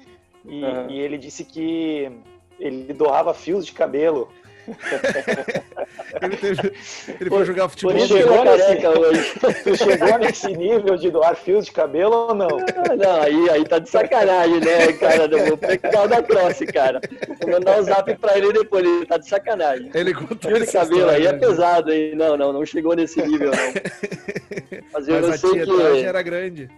E, 0.45 0.63
uhum. 0.63 0.89
e 0.91 0.99
ele 0.99 1.17
disse 1.17 1.43
que 1.43 2.11
ele 2.59 2.93
doava 2.93 3.33
fios 3.33 3.65
de 3.65 3.71
cabelo 3.71 4.29
ele, 6.21 6.37
teve, 6.37 6.73
ele 7.19 7.29
foi 7.29 7.45
jogar 7.45 7.69
futebol. 7.69 7.93
Tu 7.93 8.07
chegou, 8.07 8.43
nesse, 8.43 8.87
hoje. 8.87 9.33
tu 9.63 9.77
chegou 9.77 10.17
nesse 10.19 10.47
nível 10.47 10.95
de 10.95 11.11
doar 11.11 11.35
fios 11.35 11.65
de 11.65 11.71
cabelo 11.71 12.13
ou 12.13 12.35
não? 12.35 12.47
Não, 12.47 12.95
não 12.97 13.21
aí, 13.21 13.49
aí 13.49 13.63
tá 13.65 13.79
de 13.79 13.89
sacanagem, 13.89 14.59
né, 14.59 14.93
cara? 14.93 15.25
Eu 15.25 15.45
vou 15.47 15.57
pegar 15.57 16.03
o 16.03 16.07
da 16.07 16.21
cross, 16.21 16.59
cara. 16.73 17.01
Vou 17.41 17.51
mandar 17.51 17.79
um 17.79 17.83
zap 17.83 18.15
pra 18.17 18.37
ele 18.37 18.53
depois, 18.53 18.83
ele 18.83 19.05
tá 19.05 19.17
de 19.17 19.27
sacanagem. 19.27 19.89
Ele 19.93 20.13
contou 20.13 20.51
Fio 20.51 20.65
de 20.65 20.71
cabelo 20.71 21.09
aí 21.09 21.25
é 21.25 21.31
né? 21.31 21.39
pesado, 21.39 21.91
hein? 21.91 22.15
Não, 22.15 22.37
não, 22.37 22.53
não 22.53 22.65
chegou 22.65 22.95
nesse 22.95 23.21
nível, 23.21 23.51
não. 23.51 24.81
Mas, 24.93 25.07
Mas 25.07 25.07
eu 25.07 25.31
a 25.31 25.37
sei 25.37 25.65
que 25.65 26.05
era 26.05 26.21
grande. 26.21 26.69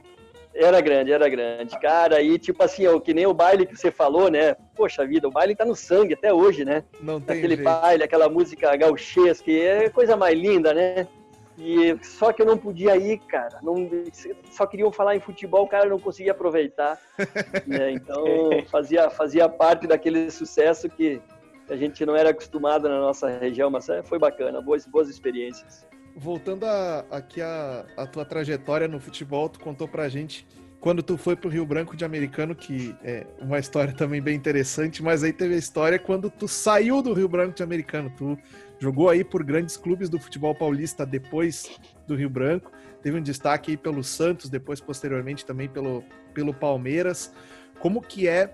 Era 0.53 0.81
grande, 0.81 1.11
era 1.11 1.29
grande. 1.29 1.79
Cara, 1.79 2.21
e 2.21 2.37
tipo 2.37 2.61
assim, 2.63 2.85
ó, 2.85 2.99
que 2.99 3.13
nem 3.13 3.25
o 3.25 3.33
baile 3.33 3.65
que 3.65 3.75
você 3.75 3.89
falou, 3.89 4.29
né? 4.29 4.55
Poxa 4.75 5.05
vida, 5.05 5.27
o 5.27 5.31
baile 5.31 5.55
tá 5.55 5.63
no 5.65 5.75
sangue 5.75 6.13
até 6.13 6.33
hoje, 6.33 6.65
né? 6.65 6.83
Não 6.99 7.21
tem 7.21 7.37
Aquele 7.37 7.55
jeito. 7.55 7.65
baile, 7.65 8.03
aquela 8.03 8.27
música 8.29 8.75
gauchesca, 8.75 9.45
que 9.45 9.61
é 9.61 9.89
coisa 9.89 10.17
mais 10.17 10.37
linda, 10.37 10.73
né? 10.73 11.07
E 11.57 11.95
só 12.01 12.33
que 12.33 12.41
eu 12.41 12.45
não 12.45 12.57
podia 12.57 12.97
ir, 12.97 13.19
cara. 13.19 13.59
Não, 13.61 13.75
só 14.51 14.65
queriam 14.65 14.91
falar 14.91 15.15
em 15.15 15.19
futebol, 15.19 15.63
o 15.63 15.67
cara 15.67 15.87
não 15.87 15.99
conseguia 15.99 16.31
aproveitar. 16.31 16.99
né? 17.67 17.91
Então 17.93 18.23
fazia, 18.69 19.09
fazia 19.09 19.47
parte 19.47 19.87
daquele 19.87 20.29
sucesso 20.31 20.89
que 20.89 21.21
a 21.69 21.75
gente 21.75 22.05
não 22.05 22.15
era 22.15 22.31
acostumado 22.31 22.89
na 22.89 22.99
nossa 22.99 23.29
região, 23.29 23.69
mas 23.69 23.87
é, 23.87 24.01
foi 24.03 24.19
bacana, 24.19 24.61
boas, 24.61 24.85
boas 24.85 25.07
experiências 25.07 25.85
voltando 26.15 26.65
a, 26.65 27.05
aqui 27.11 27.41
a, 27.41 27.85
a 27.97 28.05
tua 28.05 28.25
trajetória 28.25 28.87
no 28.87 28.99
futebol, 28.99 29.49
tu 29.49 29.59
contou 29.59 29.87
pra 29.87 30.09
gente 30.09 30.47
quando 30.81 31.03
tu 31.03 31.15
foi 31.15 31.35
pro 31.35 31.47
Rio 31.47 31.63
Branco 31.63 31.95
de 31.95 32.03
Americano, 32.03 32.55
que 32.55 32.95
é 33.03 33.25
uma 33.39 33.59
história 33.59 33.93
também 33.93 34.19
bem 34.19 34.35
interessante, 34.35 35.03
mas 35.03 35.23
aí 35.23 35.31
teve 35.31 35.53
a 35.53 35.57
história 35.57 35.99
quando 35.99 36.27
tu 36.27 36.47
saiu 36.47 37.03
do 37.03 37.13
Rio 37.13 37.29
Branco 37.29 37.55
de 37.55 37.61
Americano. 37.61 38.11
Tu 38.17 38.35
jogou 38.79 39.07
aí 39.07 39.23
por 39.23 39.43
grandes 39.43 39.77
clubes 39.77 40.09
do 40.09 40.19
futebol 40.19 40.55
paulista 40.55 41.05
depois 41.05 41.79
do 42.07 42.15
Rio 42.15 42.31
Branco, 42.31 42.71
teve 43.03 43.15
um 43.15 43.21
destaque 43.21 43.71
aí 43.71 43.77
pelo 43.77 44.03
Santos, 44.03 44.49
depois 44.49 44.81
posteriormente 44.81 45.45
também 45.45 45.69
pelo, 45.69 46.03
pelo 46.33 46.51
Palmeiras. 46.51 47.31
Como 47.79 48.01
que 48.01 48.27
é, 48.27 48.51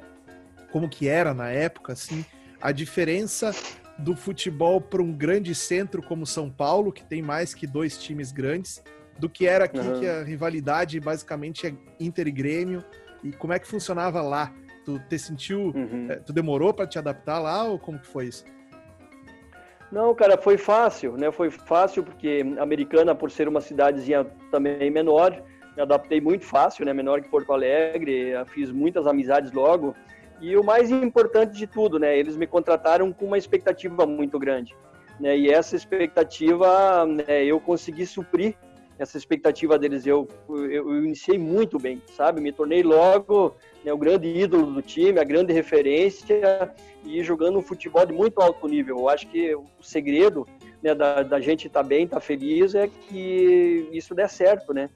como 0.69 0.89
que 0.89 1.07
era 1.07 1.33
na 1.33 1.49
época, 1.49 1.93
assim, 1.93 2.25
a 2.59 2.73
diferença 2.73 3.55
do 3.97 4.15
futebol 4.15 4.79
para 4.79 5.01
um 5.01 5.11
grande 5.11 5.55
centro 5.55 6.01
como 6.03 6.25
São 6.25 6.49
Paulo, 6.49 6.91
que 6.91 7.03
tem 7.03 7.21
mais 7.21 7.53
que 7.53 7.65
dois 7.65 7.97
times 7.97 8.31
grandes, 8.31 8.83
do 9.17 9.27
que 9.27 9.47
era 9.47 9.65
aqui, 9.65 9.79
uhum. 9.79 9.99
que 9.99 10.07
a 10.07 10.23
rivalidade 10.23 10.99
basicamente 10.99 11.67
é 11.67 11.73
Inter 11.99 12.27
e 12.27 12.31
Grêmio. 12.31 12.83
E 13.23 13.31
como 13.31 13.53
é 13.53 13.59
que 13.59 13.67
funcionava 13.67 14.21
lá? 14.21 14.53
Tu 14.85 14.99
te 15.09 15.17
sentiu, 15.17 15.73
uhum. 15.75 16.07
é, 16.09 16.17
tu 16.17 16.31
demorou 16.31 16.73
para 16.73 16.85
te 16.85 16.99
adaptar 16.99 17.39
lá 17.39 17.63
ou 17.63 17.79
como 17.79 17.99
que 17.99 18.07
foi 18.07 18.27
isso? 18.27 18.45
Não, 19.91 20.13
cara, 20.13 20.37
foi 20.37 20.57
fácil, 20.57 21.17
né? 21.17 21.31
Foi 21.31 21.49
fácil 21.49 22.03
porque 22.03 22.45
Americana, 22.59 23.15
por 23.15 23.31
ser 23.31 23.47
uma 23.47 23.61
cidadezinha 23.61 24.25
também 24.51 24.91
menor, 24.91 25.41
me 25.75 25.81
adaptei 25.81 26.19
muito 26.19 26.43
fácil, 26.43 26.85
né? 26.85 26.93
Menor 26.93 27.21
que 27.21 27.29
Porto 27.29 27.53
Alegre, 27.53 28.33
fiz 28.47 28.69
muitas 28.69 29.07
amizades 29.07 29.51
logo. 29.51 29.95
E 30.39 30.55
o 30.55 30.63
mais 30.63 30.91
importante 30.91 31.57
de 31.57 31.65
tudo, 31.65 31.97
né? 31.97 32.17
Eles 32.17 32.37
me 32.37 32.45
contrataram 32.45 33.11
com 33.11 33.25
uma 33.25 33.37
expectativa 33.37 34.05
muito 34.05 34.37
grande. 34.37 34.75
Né? 35.19 35.37
E 35.37 35.49
essa 35.49 35.75
expectativa, 35.75 37.05
né, 37.05 37.43
eu 37.43 37.59
consegui 37.59 38.05
suprir 38.05 38.55
essa 38.99 39.17
expectativa 39.17 39.77
deles. 39.77 40.05
Eu, 40.05 40.27
eu, 40.49 40.71
eu 40.71 41.03
iniciei 41.03 41.37
muito 41.37 41.77
bem, 41.79 42.01
sabe? 42.15 42.41
Me 42.41 42.51
tornei 42.51 42.83
logo 42.83 43.55
né, 43.83 43.91
o 43.93 43.97
grande 43.97 44.27
ídolo 44.27 44.71
do 44.71 44.81
time, 44.81 45.19
a 45.19 45.23
grande 45.23 45.53
referência 45.53 46.73
e 47.03 47.23
jogando 47.23 47.59
um 47.59 47.61
futebol 47.61 48.05
de 48.05 48.13
muito 48.13 48.41
alto 48.41 48.67
nível. 48.67 48.97
Eu 48.97 49.09
acho 49.09 49.27
que 49.27 49.55
o 49.55 49.65
segredo 49.81 50.47
né, 50.81 50.93
da, 50.93 51.23
da 51.23 51.39
gente 51.39 51.67
estar 51.67 51.83
tá 51.83 51.87
bem, 51.87 52.05
estar 52.05 52.17
tá 52.17 52.21
feliz 52.21 52.75
é 52.75 52.87
que 52.87 53.89
isso 53.91 54.13
dê 54.15 54.27
certo, 54.27 54.73
né? 54.73 54.89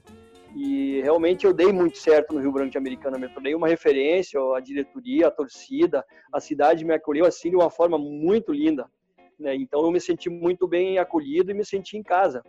E 0.54 1.00
realmente 1.00 1.46
eu 1.46 1.54
dei 1.54 1.72
muito 1.72 1.96
certo 1.96 2.34
no 2.34 2.40
Rio 2.40 2.52
Branco 2.52 2.70
de 2.70 2.78
Americana. 2.78 3.18
Me 3.18 3.28
tornei 3.28 3.54
uma 3.54 3.68
referência, 3.68 4.38
a 4.54 4.60
diretoria, 4.60 5.28
a 5.28 5.30
torcida, 5.30 6.04
a 6.32 6.40
cidade 6.40 6.84
me 6.84 6.94
acolheu 6.94 7.24
assim 7.24 7.50
de 7.50 7.56
uma 7.56 7.70
forma 7.70 7.98
muito 7.98 8.52
linda. 8.52 8.86
Né? 9.38 9.54
Então 9.54 9.82
eu 9.82 9.90
me 9.90 10.00
senti 10.00 10.28
muito 10.28 10.68
bem 10.68 10.98
acolhido 10.98 11.50
e 11.50 11.54
me 11.54 11.64
senti 11.64 11.96
em 11.96 12.02
casa. 12.02 12.42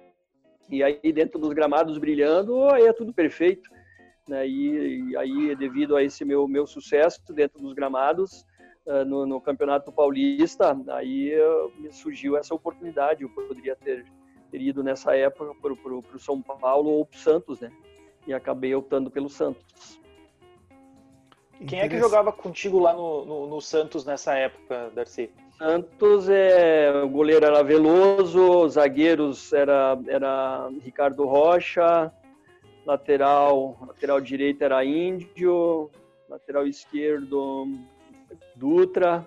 E 0.70 0.84
aí 0.84 1.14
dentro 1.14 1.40
dos 1.40 1.54
gramados 1.54 1.98
brilhando, 1.98 2.70
aí 2.70 2.84
é 2.84 2.94
tudo 2.94 3.14
perfeito. 3.14 3.70
Né? 4.28 4.48
E, 4.48 5.10
e 5.10 5.18
aí 5.18 5.56
devido 5.56 5.96
a 5.96 6.04
esse 6.04 6.26
meu 6.26 6.48
meu 6.48 6.68
sucesso 6.68 7.22
dentro 7.34 7.62
dos 7.62 7.74
gramados 7.74 8.46
uh, 8.86 9.06
no, 9.06 9.26
no, 9.26 9.42
Campeonato 9.42 9.92
Paulista, 9.92 10.78
aí 10.90 11.34
uh, 11.40 11.72
me 11.80 11.92
surgiu 11.92 12.36
essa 12.36 12.54
oportunidade. 12.54 13.24
Eu 13.24 13.30
poderia 13.30 13.78
ter, 13.78 14.06
ter 14.52 14.62
ido 14.62 14.84
nessa 14.84 15.16
época 15.16 15.54
para 15.62 15.94
o 15.94 16.20
São 16.20 16.42
Paulo 16.42 16.90
ou 16.90 17.06
para 17.06 17.16
o 17.16 17.20
Santos, 17.20 17.62
né? 17.62 17.72
E 18.26 18.34
acabei 18.34 18.74
optando 18.74 19.10
pelo 19.10 19.30
Santos. 19.30 20.02
Quem 21.68 21.80
é 21.80 21.88
que 21.88 21.98
jogava 21.98 22.32
contigo 22.32 22.80
lá 22.80 22.94
no, 22.94 23.26
no, 23.26 23.48
no, 23.48 23.62
Santos 23.62 24.04
nessa 24.06 24.34
época, 24.36 24.92
Darcy? 24.94 25.32
Santos, 25.58 26.28
é, 26.28 26.92
o 27.04 27.08
goleiro 27.08 27.46
era 27.46 27.64
Veloso, 27.64 28.68
zagueiros 28.68 29.54
era, 29.54 29.98
era 30.08 30.70
Ricardo 30.82 31.26
Rocha, 31.26 32.12
lateral, 32.86 33.78
lateral 33.88 34.20
direito 34.20 34.64
era 34.64 34.84
Índio, 34.84 35.90
lateral 36.28 36.68
esquerdo 36.68 37.68
Dutra, 38.56 39.26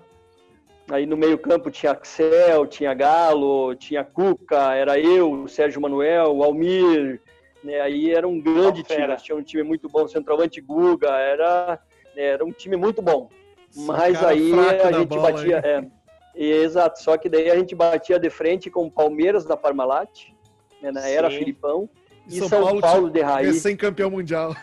aí 0.91 1.07
no 1.07 1.17
meio 1.17 1.39
campo 1.39 1.71
tinha 1.71 1.93
Axel, 1.93 2.67
tinha 2.67 2.93
Galo, 2.93 3.75
tinha 3.77 4.05
Cuca, 4.05 4.75
era 4.75 4.99
eu, 4.99 5.49
Sérgio 5.49 5.81
Manuel, 5.81 6.43
Almir, 6.43 7.21
né? 7.63 7.81
Aí 7.81 8.13
era 8.13 8.27
um 8.27 8.41
grande 8.41 8.83
time, 8.83 9.17
tinha 9.17 9.37
um 9.37 9.43
time 9.43 9.63
muito 9.63 9.89
bom, 9.89 10.07
centroavante 10.07 10.61
Guga, 10.61 11.11
era, 11.11 11.81
né, 12.15 12.23
era 12.23 12.45
um 12.45 12.53
time 12.53 12.77
muito 12.77 13.03
bom. 13.03 13.29
Mas 13.75 14.23
aí 14.23 14.53
a 14.53 14.93
gente 14.93 15.09
bola, 15.09 15.33
batia. 15.33 15.63
É, 15.65 15.85
exato, 16.35 17.03
só 17.03 17.17
que 17.17 17.29
daí 17.29 17.51
a 17.51 17.57
gente 17.57 17.75
batia 17.75 18.19
de 18.19 18.31
frente 18.31 18.71
com 18.71 18.87
o 18.87 18.91
Palmeiras 18.91 19.45
da 19.45 19.57
Parmalat, 19.57 20.29
né, 20.81 20.91
na 20.91 21.09
era 21.09 21.31
Filipão, 21.31 21.89
e 22.27 22.39
São, 22.39 22.49
São 22.49 22.63
Paulo, 22.63 22.81
Paulo 22.81 23.11
de 23.11 23.21
Raiz. 23.21 23.57
Sem 23.63 23.77
campeão 23.77 24.11
mundial. 24.11 24.55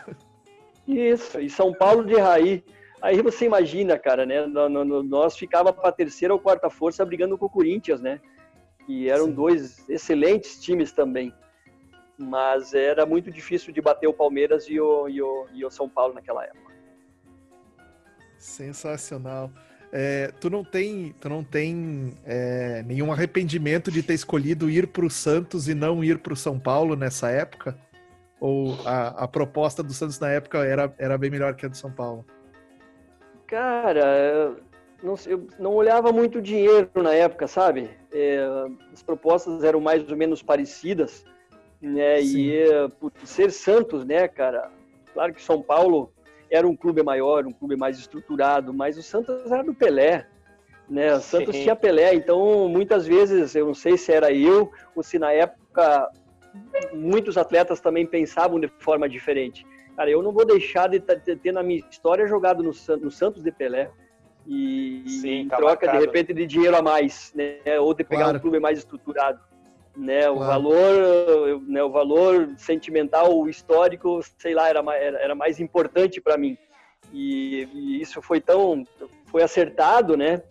Isso, 0.86 1.40
e 1.40 1.48
São 1.48 1.72
Paulo 1.72 2.04
de 2.04 2.16
Raiz. 2.16 2.62
Aí 3.00 3.20
você 3.20 3.44
imagina, 3.44 3.98
cara, 3.98 4.24
né? 4.24 4.46
Nós 5.04 5.36
ficava 5.36 5.74
para 5.74 5.92
terceira 5.92 6.32
ou 6.32 6.40
quarta 6.40 6.70
força 6.70 7.04
brigando 7.04 7.36
com 7.36 7.44
o 7.44 7.50
Corinthians, 7.50 8.00
né? 8.00 8.18
E 8.88 9.10
eram 9.10 9.26
Sim. 9.26 9.32
dois 9.32 9.88
excelentes 9.90 10.58
times 10.58 10.90
também 10.90 11.32
mas 12.18 12.74
era 12.74 13.04
muito 13.04 13.30
difícil 13.30 13.72
de 13.72 13.80
bater 13.80 14.06
o 14.06 14.12
Palmeiras 14.12 14.66
e 14.68 14.80
o, 14.80 15.08
e 15.08 15.20
o, 15.20 15.46
e 15.52 15.64
o 15.64 15.70
São 15.70 15.88
Paulo 15.88 16.14
naquela 16.14 16.44
época. 16.44 16.72
Sensacional. 18.38 19.50
É, 19.92 20.32
tu 20.40 20.50
não 20.50 20.64
tem, 20.64 21.14
tu 21.20 21.28
não 21.28 21.44
tem 21.44 22.14
é, 22.24 22.82
nenhum 22.82 23.12
arrependimento 23.12 23.90
de 23.90 24.02
ter 24.02 24.14
escolhido 24.14 24.68
ir 24.68 24.88
para 24.88 25.04
o 25.04 25.10
Santos 25.10 25.68
e 25.68 25.74
não 25.74 26.02
ir 26.02 26.18
para 26.18 26.32
o 26.32 26.36
São 26.36 26.58
Paulo 26.58 26.96
nessa 26.96 27.30
época? 27.30 27.78
Ou 28.40 28.76
a, 28.84 29.24
a 29.24 29.28
proposta 29.28 29.82
do 29.82 29.92
Santos 29.92 30.18
na 30.18 30.30
época 30.30 30.64
era, 30.64 30.92
era 30.98 31.16
bem 31.16 31.30
melhor 31.30 31.54
que 31.54 31.64
a 31.64 31.68
do 31.68 31.76
São 31.76 31.92
Paulo? 31.92 32.24
Cara, 33.46 34.56
não, 35.02 35.14
eu 35.26 35.46
não 35.58 35.72
olhava 35.74 36.12
muito 36.12 36.42
dinheiro 36.42 36.90
na 36.96 37.14
época, 37.14 37.46
sabe? 37.46 37.88
É, 38.12 38.44
as 38.92 39.02
propostas 39.02 39.62
eram 39.62 39.80
mais 39.80 40.08
ou 40.10 40.16
menos 40.16 40.42
parecidas 40.42 41.24
né? 41.84 42.20
Sim. 42.20 42.50
E 42.50 42.88
por 42.98 43.12
ser 43.24 43.50
Santos, 43.50 44.04
né, 44.04 44.26
cara? 44.28 44.70
Claro 45.12 45.32
que 45.34 45.42
São 45.42 45.62
Paulo 45.62 46.12
era 46.50 46.66
um 46.66 46.76
clube 46.76 47.02
maior, 47.02 47.46
um 47.46 47.52
clube 47.52 47.76
mais 47.76 47.98
estruturado, 47.98 48.72
mas 48.72 48.96
o 48.98 49.02
Santos 49.02 49.50
era 49.50 49.62
do 49.62 49.74
Pelé, 49.74 50.26
né? 50.88 51.14
O 51.14 51.20
Santos 51.20 51.54
Sim. 51.54 51.62
tinha 51.62 51.76
Pelé, 51.76 52.14
então 52.14 52.68
muitas 52.68 53.06
vezes, 53.06 53.54
eu 53.54 53.66
não 53.66 53.74
sei 53.74 53.96
se 53.96 54.12
era 54.12 54.32
eu 54.32 54.70
ou 54.94 55.02
se 55.02 55.18
na 55.18 55.32
época 55.32 56.10
muitos 56.92 57.36
atletas 57.36 57.80
também 57.80 58.06
pensavam 58.06 58.60
de 58.60 58.68
forma 58.78 59.08
diferente. 59.08 59.66
Cara, 59.96 60.10
eu 60.10 60.22
não 60.22 60.32
vou 60.32 60.44
deixar 60.44 60.88
de 60.88 61.00
ter 61.00 61.52
na 61.52 61.62
minha 61.62 61.82
história 61.90 62.26
jogado 62.26 62.62
no, 62.62 62.72
no 63.00 63.10
Santos 63.10 63.42
de 63.42 63.52
Pelé 63.52 63.90
e 64.46 65.04
Sim, 65.06 65.28
em 65.28 65.48
tá 65.48 65.56
troca 65.56 65.86
marcado. 65.86 65.98
de 65.98 66.06
repente 66.06 66.34
de 66.34 66.46
dinheiro 66.46 66.76
a 66.76 66.82
mais, 66.82 67.32
né? 67.34 67.78
Ou 67.80 67.94
de 67.94 68.04
pegar 68.04 68.24
claro. 68.24 68.38
um 68.38 68.40
clube 68.40 68.60
mais 68.60 68.78
estruturado, 68.78 69.40
né? 69.96 70.28
O 70.30 70.38
valor, 70.38 71.60
né? 71.66 71.82
O 71.82 71.90
valor 71.90 72.54
sentimental, 72.56 73.36
o 73.36 73.48
histórico, 73.48 74.20
sei 74.38 74.54
lá, 74.54 74.68
era 74.68 74.80
era, 74.96 75.18
era 75.18 75.34
mais 75.34 75.60
importante 75.60 76.20
para 76.20 76.36
mim. 76.36 76.56
E, 77.12 77.68
e, 77.72 78.00
isso 78.00 78.20
foi 78.20 78.40
tão 78.40 78.84
foi 79.26 79.42
acertado, 79.42 80.16
né? 80.16 80.42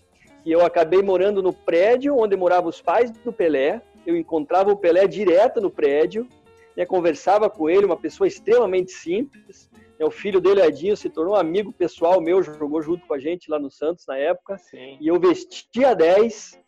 Que 0.43 0.51
eu 0.51 0.65
acabei 0.65 1.01
morando 1.01 1.41
no 1.41 1.53
prédio 1.53 2.17
onde 2.17 2.35
moravam 2.35 2.69
os 2.69 2.81
pais 2.81 3.11
do 3.11 3.33
Pelé. 3.33 3.81
Eu 4.05 4.17
encontrava 4.17 4.71
o 4.71 4.77
Pelé 4.77 5.07
direto 5.07 5.61
no 5.61 5.71
prédio, 5.71 6.27
né? 6.75 6.85
Conversava 6.85 7.49
com 7.49 7.69
ele, 7.69 7.85
uma 7.85 7.97
pessoa 7.97 8.27
extremamente 8.27 8.91
simples 8.91 9.69
é, 9.99 10.05
o 10.05 10.11
filho 10.11 10.41
dele, 10.41 10.61
Edinho, 10.61 10.97
se 10.97 11.09
tornou 11.09 11.35
amigo 11.35 11.71
pessoal 11.71 12.19
meu, 12.19 12.41
jogou 12.41 12.81
junto 12.81 13.05
com 13.05 13.13
a 13.13 13.19
gente 13.19 13.49
lá 13.49 13.59
no 13.59 13.71
Santos 13.71 14.05
na 14.05 14.17
época. 14.17 14.57
Sim. 14.57 14.97
E 14.99 15.07
eu 15.07 15.19
vestia 15.19 15.95
10 15.95 16.59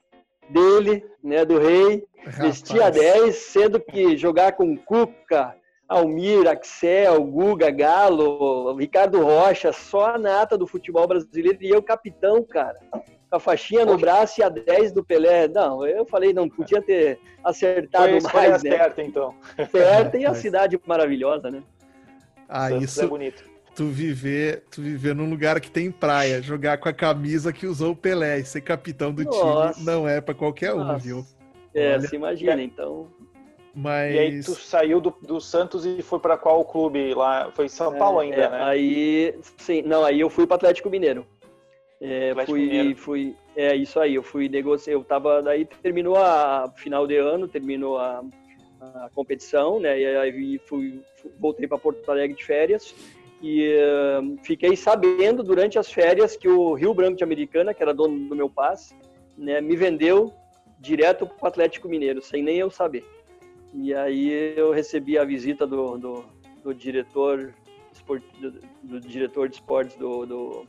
dele, 0.49 1.05
né, 1.23 1.45
do 1.45 1.59
Rei. 1.59 2.03
Rapaz. 2.25 2.37
Vestia 2.37 2.89
10, 2.89 3.35
sendo 3.35 3.79
que 3.79 4.17
jogar 4.17 4.53
com 4.53 4.75
Cuca, 4.75 5.55
Almir, 5.87 6.47
Axel, 6.47 7.23
Guga, 7.23 7.69
Galo, 7.69 8.75
Ricardo 8.75 9.23
Rocha, 9.23 9.71
só 9.71 10.15
a 10.15 10.17
nata 10.17 10.57
do 10.57 10.65
futebol 10.65 11.07
brasileiro 11.07 11.59
e 11.61 11.69
eu 11.69 11.83
capitão, 11.83 12.43
cara. 12.43 12.79
Com 12.91 13.37
a 13.37 13.39
faixinha 13.39 13.85
no 13.85 13.97
braço 13.97 14.39
e 14.39 14.43
a 14.43 14.49
10 14.49 14.91
do 14.91 15.03
Pelé. 15.03 15.47
Não, 15.47 15.85
eu 15.85 16.05
falei, 16.05 16.33
não 16.33 16.49
podia 16.49 16.81
ter 16.81 17.19
acertado 17.43 18.19
Foi 18.21 18.41
mais, 18.41 18.63
né? 18.63 18.71
certa, 18.71 19.03
então. 19.03 19.35
Certa 19.71 20.17
e 20.17 20.25
a 20.25 20.33
cidade 20.33 20.79
maravilhosa, 20.85 21.51
né? 21.51 21.61
Ah, 22.49 22.69
Santos 22.69 22.83
isso. 22.83 23.01
É 23.03 23.07
bonito. 23.07 23.54
Tu 23.75 23.85
viver, 23.87 24.63
tu 24.71 24.81
viver 24.81 25.13
num 25.13 25.29
lugar 25.29 25.59
que 25.59 25.69
tem 25.69 25.91
praia, 25.91 26.41
jogar 26.41 26.77
com 26.77 26.87
a 26.87 26.93
camisa 26.93 27.51
que 27.51 27.67
usou 27.67 27.91
o 27.91 27.95
Pelé 27.95 28.39
e 28.39 28.45
ser 28.45 28.61
capitão 28.61 29.13
do 29.13 29.23
Nossa. 29.25 29.73
time 29.73 29.85
não 29.85 30.07
é 30.07 30.21
para 30.21 30.33
qualquer 30.33 30.73
um, 30.73 30.77
Nossa. 30.77 30.99
viu? 30.99 31.25
É, 31.73 31.93
Olha. 31.93 32.07
se 32.07 32.15
imagina, 32.15 32.63
então. 32.63 33.11
Mas... 33.75 34.15
E 34.15 34.19
aí 34.19 34.41
tu 34.41 34.55
saiu 34.55 35.01
do, 35.01 35.13
do 35.21 35.41
Santos 35.41 35.85
e 35.85 36.01
foi 36.01 36.19
para 36.19 36.37
qual 36.37 36.63
clube 36.63 37.13
lá? 37.13 37.51
Foi 37.51 37.67
São 37.67 37.93
é, 37.93 37.99
Paulo 37.99 38.19
ainda, 38.19 38.43
é, 38.43 38.49
né? 38.49 38.63
Aí, 38.63 39.35
sim, 39.57 39.81
não, 39.81 40.05
aí 40.05 40.21
eu 40.21 40.29
fui 40.29 40.47
para 40.47 40.55
Atlético 40.55 40.89
Mineiro. 40.89 41.27
É, 41.99 42.31
Atlético 42.31 42.53
fui, 42.53 42.61
Mineiro. 42.61 42.95
fui, 42.95 43.35
é 43.57 43.75
isso 43.75 43.99
aí. 43.99 44.15
Eu 44.15 44.23
fui 44.23 44.47
negociar, 44.47 44.93
eu 44.93 45.03
tava 45.03 45.41
daí 45.43 45.65
terminou 45.65 46.15
a 46.15 46.71
final 46.77 47.05
de 47.05 47.17
ano, 47.17 47.45
terminou 47.45 47.97
a, 47.97 48.23
a 48.79 49.09
competição, 49.13 49.81
né? 49.81 49.99
E 49.99 50.05
aí 50.05 50.61
fui, 50.65 51.01
voltei 51.37 51.67
para 51.67 51.77
Porto 51.77 52.09
Alegre 52.09 52.37
de 52.37 52.45
férias 52.45 52.95
e 53.47 53.77
uh, 53.77 54.37
fiquei 54.41 54.75
sabendo 54.75 55.43
durante 55.43 55.77
as 55.77 55.91
férias 55.91 56.35
que 56.35 56.47
o 56.47 56.73
Rio 56.73 56.95
Branco 56.95 57.15
de 57.15 57.23
Americana, 57.23 57.75
que 57.75 57.83
era 57.83 57.93
dono 57.93 58.27
do 58.27 58.35
meu 58.35 58.49
passe, 58.49 58.95
né, 59.37 59.61
me 59.61 59.75
vendeu 59.75 60.33
direto 60.79 61.27
para 61.27 61.45
o 61.45 61.47
Atlético 61.47 61.87
Mineiro, 61.87 62.23
sem 62.23 62.41
nem 62.41 62.57
eu 62.57 62.71
saber. 62.71 63.05
E 63.71 63.93
aí 63.93 64.55
eu 64.57 64.71
recebi 64.71 65.15
a 65.15 65.23
visita 65.23 65.67
do, 65.67 65.95
do, 65.95 66.25
do 66.63 66.73
diretor 66.73 67.53
do, 68.81 68.99
diretor 68.99 69.47
de 69.47 69.57
esportes 69.57 69.95
do, 69.95 70.25
do, 70.25 70.67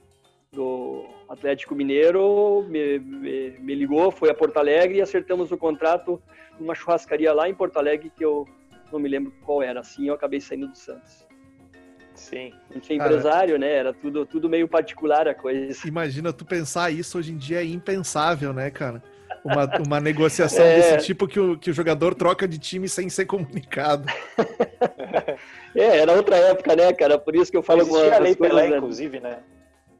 do 0.53 1.07
Atlético 1.31 1.75
Mineiro, 1.75 2.63
me, 2.69 2.99
me, 2.99 3.51
me, 3.59 3.75
ligou, 3.75 4.11
foi 4.11 4.29
a 4.29 4.35
Porto 4.35 4.59
Alegre 4.59 4.99
e 4.99 5.03
acertamos 5.03 5.51
o 5.51 5.57
contrato 5.57 6.23
numa 6.61 6.75
churrascaria 6.75 7.33
lá 7.33 7.49
em 7.49 7.55
Porto 7.55 7.79
Alegre 7.79 8.13
que 8.15 8.25
eu 8.25 8.47
não 8.93 8.99
me 8.99 9.09
lembro 9.09 9.33
qual 9.47 9.63
era. 9.63 9.81
Assim 9.81 10.09
eu 10.09 10.15
acabei 10.15 10.43
saindo 10.43 10.69
do 10.69 10.77
Santos. 10.77 11.26
Sim. 12.17 12.53
Não 12.73 12.81
tinha 12.81 12.99
empresário, 12.99 13.59
né? 13.59 13.71
Era 13.73 13.93
tudo, 13.93 14.25
tudo 14.27 14.49
meio 14.49 14.67
particular 14.67 15.29
a 15.29 15.35
coisa. 15.35 15.87
Imagina 15.87 16.33
tu 16.33 16.45
pensar 16.45 16.91
isso 16.91 17.19
hoje 17.19 17.33
em 17.33 17.37
dia 17.37 17.61
é 17.61 17.65
impensável, 17.65 18.53
né, 18.53 18.71
cara? 18.71 19.03
Uma, 19.45 19.67
uma 19.87 20.01
negociação 20.01 20.65
é... 20.67 20.77
desse 20.77 21.07
tipo 21.07 21.29
que 21.29 21.39
o, 21.39 21.59
que 21.59 21.71
o 21.71 21.75
jogador 21.75 22.15
troca 22.15 22.49
de 22.49 22.59
time 22.59 22.89
sem 22.89 23.09
ser 23.09 23.27
comunicado. 23.27 24.09
é, 25.77 25.99
era 25.99 26.13
outra 26.13 26.37
época, 26.37 26.75
né, 26.75 26.93
cara? 26.93 27.19
Por 27.19 27.37
isso 27.37 27.51
que 27.51 27.57
eu 27.57 27.63
falo 27.63 27.87
com 27.87 27.97
a 27.97 28.19
lei 28.19 28.35
Pelé, 28.35 28.71
né? 28.71 28.77
inclusive, 28.79 29.21
né? 29.21 29.39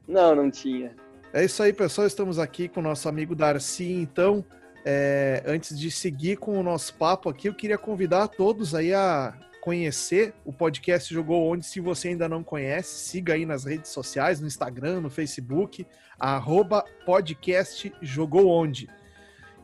Não, 0.07 0.35
não 0.35 0.49
tinha. 0.49 0.91
É 1.31 1.45
isso 1.45 1.61
aí, 1.61 1.71
pessoal. 1.71 2.07
Estamos 2.07 2.39
aqui 2.39 2.67
com 2.67 2.79
o 2.79 2.83
nosso 2.83 3.07
amigo 3.07 3.35
Darcy, 3.35 3.91
então. 3.91 4.43
É, 4.89 5.43
antes 5.45 5.77
de 5.77 5.91
seguir 5.91 6.37
com 6.37 6.57
o 6.57 6.63
nosso 6.63 6.93
papo 6.93 7.29
aqui, 7.29 7.49
eu 7.49 7.53
queria 7.53 7.77
convidar 7.77 8.29
todos 8.29 8.73
aí 8.73 8.93
a 8.93 9.33
conhecer 9.67 10.33
o 10.45 10.53
podcast 10.53 11.13
Jogou 11.13 11.45
Onde. 11.45 11.65
Se 11.65 11.81
você 11.81 12.07
ainda 12.07 12.29
não 12.29 12.41
conhece, 12.41 13.09
siga 13.09 13.33
aí 13.33 13.45
nas 13.45 13.65
redes 13.65 13.91
sociais, 13.91 14.39
no 14.39 14.47
Instagram, 14.47 15.01
no 15.01 15.09
Facebook, 15.09 15.85
arroba 16.17 16.85
podcast 17.05 17.93
Jogou 18.01 18.47
Onde. 18.47 18.87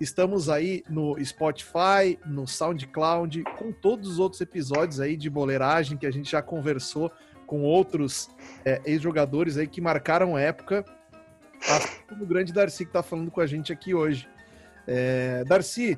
Estamos 0.02 0.50
aí 0.50 0.84
no 0.89 1.16
Spotify, 1.24 2.20
no 2.26 2.46
SoundCloud, 2.46 3.46
com 3.58 3.72
todos 3.72 4.10
os 4.10 4.20
outros 4.20 4.42
episódios 4.42 5.00
aí 5.00 5.16
de 5.16 5.30
boleiragem 5.30 5.98
que 5.98 6.06
a 6.06 6.12
gente 6.12 6.30
já 6.30 6.42
conversou 6.42 7.10
com 7.48 7.62
outros 7.62 8.30
é, 8.66 8.82
ex-jogadores 8.84 9.58
aí 9.58 9.68
que 9.68 9.80
marcaram 9.80 10.38
época, 10.38 10.84
assim 11.62 12.04
como 12.10 12.26
o 12.26 12.28
grande 12.28 12.52
Darcy 12.52 12.84
que 12.84 12.89
está 12.89 13.02
falando 13.02 13.32
com 13.32 13.39
a 13.39 13.48
gente 13.48 13.72
aqui 13.72 13.94
hoje. 13.94 14.28
É, 14.86 15.46
Darcy, 15.46 15.98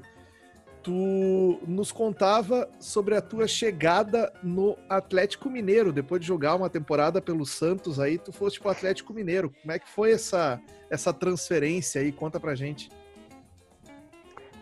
tu 0.86 1.60
nos 1.67 1.91
contava 1.91 2.69
sobre 2.80 3.15
a 3.15 3.21
tua 3.21 3.48
chegada 3.48 4.32
no 4.43 4.78
Atlético 4.88 5.50
Mineiro, 5.50 5.91
depois 5.91 6.21
de 6.21 6.28
jogar 6.28 6.54
uma 6.54 6.69
temporada 6.69 7.19
pelo 7.19 7.43
Santos 7.43 8.00
aí, 8.00 8.19
tu 8.19 8.32
foste 8.32 8.60
pro 8.60 8.69
Atlético 8.69 9.12
Mineiro. 9.12 9.52
Como 9.63 9.71
é 9.71 9.80
que 9.80 9.89
foi 9.89 10.12
essa, 10.12 10.62
essa 10.88 11.12
transferência 11.12 12.02
aí? 12.02 12.12
Conta 12.12 12.39
pra 12.39 12.54
gente. 12.54 12.91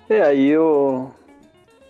É, 0.07 0.21
aí 0.21 0.57
o, 0.57 1.11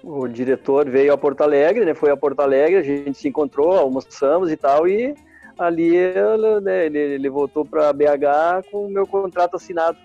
o 0.03 0.27
diretor 0.27 0.89
veio 0.89 1.13
a 1.13 1.17
Porto 1.17 1.41
Alegre, 1.41 1.85
né? 1.85 1.93
Foi 1.93 2.09
a 2.09 2.17
Porto 2.17 2.39
Alegre, 2.39 2.77
a 2.77 2.83
gente 2.83 3.19
se 3.19 3.27
encontrou, 3.27 3.73
almoçamos 3.73 4.51
e 4.51 4.57
tal, 4.57 4.87
e 4.87 5.13
ali 5.59 5.91
né, 6.63 6.87
ele, 6.87 6.97
ele 6.97 7.29
voltou 7.29 7.63
para 7.63 7.93
BH 7.93 8.65
com 8.71 8.87
o 8.87 8.89
meu 8.89 9.05
contrato 9.05 9.57
assinado 9.57 9.99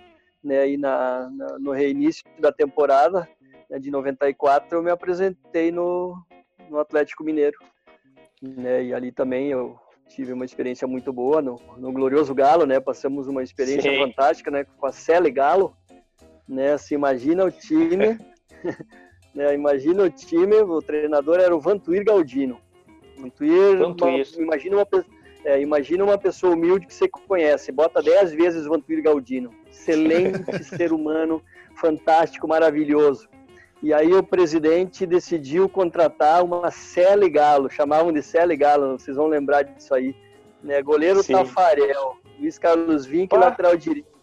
né, 0.45 0.59
aí 0.59 0.77
na, 0.77 1.31
na, 1.31 1.59
no 1.59 1.73
reinício 1.73 2.23
da 2.39 2.53
temporada 2.53 3.27
né, 3.69 3.79
de 3.79 3.91
94, 3.91 4.79
eu 4.79 4.83
me 4.83 4.91
apresentei 4.91 5.71
no, 5.71 6.17
no 6.69 6.79
Atlético 6.79 7.25
Mineiro. 7.25 7.59
Né, 8.43 8.85
e 8.85 8.95
ali 8.95 9.11
também 9.11 9.51
eu 9.51 9.79
tive 10.09 10.33
uma 10.33 10.45
experiência 10.45 10.87
muito 10.87 11.13
boa 11.13 11.43
no, 11.43 11.61
no 11.77 11.93
Glorioso 11.93 12.35
Galo, 12.35 12.65
né? 12.65 12.81
Passamos 12.81 13.29
uma 13.29 13.43
experiência 13.43 13.91
Sim. 13.91 13.99
fantástica, 13.99 14.51
né? 14.51 14.65
Com 14.79 14.87
a 14.87 14.93
Cele 14.93 15.31
Galo, 15.31 15.77
né? 16.49 16.77
Se 16.79 16.95
imagina 16.95 17.45
o 17.45 17.51
time, 17.51 18.19
né? 19.35 19.55
Imagina 19.55 20.05
o 20.05 20.11
time, 20.11 20.57
o 20.57 20.81
treinador 20.81 21.39
era 21.39 21.55
o 21.55 21.61
Vantuir 21.61 22.05
Galdino. 22.05 22.59
Vantuir, 23.19 23.79
Vantuir. 23.79 24.27
Uma, 24.37 24.43
imagina 24.43 24.77
uma 24.77 24.87
é, 25.45 25.61
imagina 25.61 26.05
uma 26.05 26.19
pessoa 26.19 26.55
humilde 26.55 26.87
que 26.87 26.95
você 26.95 27.09
conhece, 27.09 27.71
bota 27.71 28.03
dez 28.03 28.33
vezes 28.33 28.67
o 28.67 28.71
Vantuir 28.71 29.03
Galdino. 29.03 29.51
Excelente 29.71 30.65
ser 30.65 30.93
humano, 30.93 31.43
fantástico, 31.77 32.49
maravilhoso. 32.49 33.29
E 33.83 33.95
aí 33.95 34.13
o 34.13 34.23
presidente 34.23 35.07
decidiu 35.07 35.69
contratar 35.69 36.43
uma 36.43 36.71
Cele 36.71 37.31
Galo, 37.31 37.71
chamavam 37.71 38.13
de 38.13 38.23
Cele 38.23 38.57
Galo, 38.57 38.99
vocês 38.99 39.17
vão 39.17 39.29
lembrar 39.29 39.63
disso 39.63 39.95
aí. 39.95 40.17
Né? 40.63 40.83
Goleiro 40.83 41.23
Sim. 41.23 41.33
Tafarel, 41.35 42.17
Luiz 42.39 42.59
Carlos 42.59 43.07
Vinck, 43.07 43.35
ah. 43.37 43.39
lateral 43.39 43.77
direito. 43.77 44.19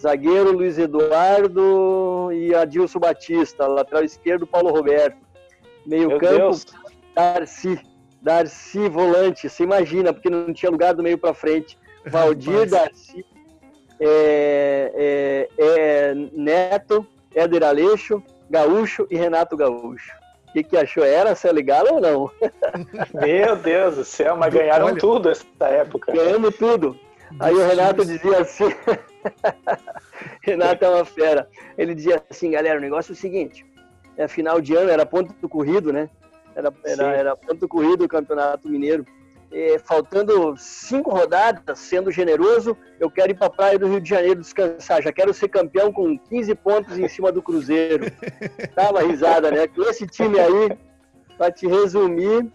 Zagueiro 0.00 0.52
Luiz 0.52 0.78
Eduardo 0.78 2.30
e 2.32 2.54
Adilson 2.54 2.98
Batista, 2.98 3.66
lateral 3.66 4.02
esquerdo 4.02 4.46
Paulo 4.46 4.70
Roberto. 4.70 5.18
Meio 5.86 6.08
Meu 6.08 6.18
campo, 6.18 6.36
Deus. 6.36 6.66
Darcy. 7.14 7.80
Darcy 8.22 8.88
volante, 8.88 9.48
você 9.48 9.62
imagina, 9.62 10.12
porque 10.12 10.28
não 10.28 10.52
tinha 10.52 10.70
lugar 10.70 10.94
do 10.94 11.02
meio 11.02 11.16
para 11.16 11.32
frente. 11.32 11.78
Valdir, 12.06 12.68
Darcy, 12.68 13.24
é, 13.98 14.92
é, 14.94 15.48
é, 15.58 16.14
Neto, 16.32 17.06
Éder 17.34 17.62
Aleixo, 17.62 18.22
Gaúcho 18.50 19.06
e 19.08 19.16
Renato 19.16 19.56
Gaúcho. 19.56 20.12
O 20.48 20.52
que, 20.52 20.64
que 20.64 20.76
achou? 20.76 21.04
Era 21.04 21.36
ser 21.36 21.52
legal 21.52 21.86
ou 21.88 22.00
não? 22.00 22.30
Meu 23.14 23.54
Deus 23.54 23.94
do 23.94 24.04
céu, 24.04 24.36
mas 24.36 24.52
ganharam 24.52 24.86
Olha, 24.86 24.98
tudo 24.98 25.30
essa 25.30 25.46
época. 25.60 26.12
Ganhamos 26.12 26.56
tudo. 26.56 26.98
Aí 27.38 27.54
o 27.54 27.64
Renato 27.64 28.04
dizia 28.04 28.40
assim: 28.40 28.64
Renato 30.42 30.84
é 30.84 30.88
uma 30.88 31.04
fera. 31.04 31.48
Ele 31.78 31.94
dizia 31.94 32.20
assim, 32.28 32.50
galera, 32.50 32.78
o 32.78 32.82
negócio 32.82 33.12
é 33.12 33.14
o 33.14 33.16
seguinte: 33.16 33.64
é 34.16 34.26
final 34.26 34.60
de 34.60 34.74
ano, 34.74 34.90
era 34.90 35.06
ponto 35.06 35.32
do 35.34 35.48
corrido, 35.48 35.92
né? 35.92 36.10
Era, 36.56 36.74
era, 36.84 37.06
era 37.16 37.36
ponto 37.36 37.68
corrido 37.68 38.04
o 38.04 38.08
Campeonato 38.08 38.68
Mineiro. 38.68 39.06
É, 39.52 39.78
faltando 39.78 40.54
cinco 40.56 41.10
rodadas, 41.10 41.78
sendo 41.78 42.10
generoso, 42.10 42.76
eu 42.98 43.10
quero 43.10 43.32
ir 43.32 43.34
para 43.34 43.48
a 43.48 43.50
praia 43.50 43.78
do 43.78 43.88
Rio 43.88 44.00
de 44.00 44.08
Janeiro 44.08 44.40
descansar. 44.40 45.02
Já 45.02 45.12
quero 45.12 45.34
ser 45.34 45.48
campeão 45.48 45.92
com 45.92 46.18
15 46.18 46.54
pontos 46.56 46.98
em 46.98 47.08
cima 47.08 47.32
do 47.32 47.42
Cruzeiro. 47.42 48.06
Tava 48.74 49.02
risada, 49.02 49.50
né? 49.50 49.66
Com 49.66 49.82
esse 49.82 50.06
time 50.06 50.38
aí, 50.38 50.78
para 51.36 51.50
te 51.50 51.66
resumir, 51.66 52.50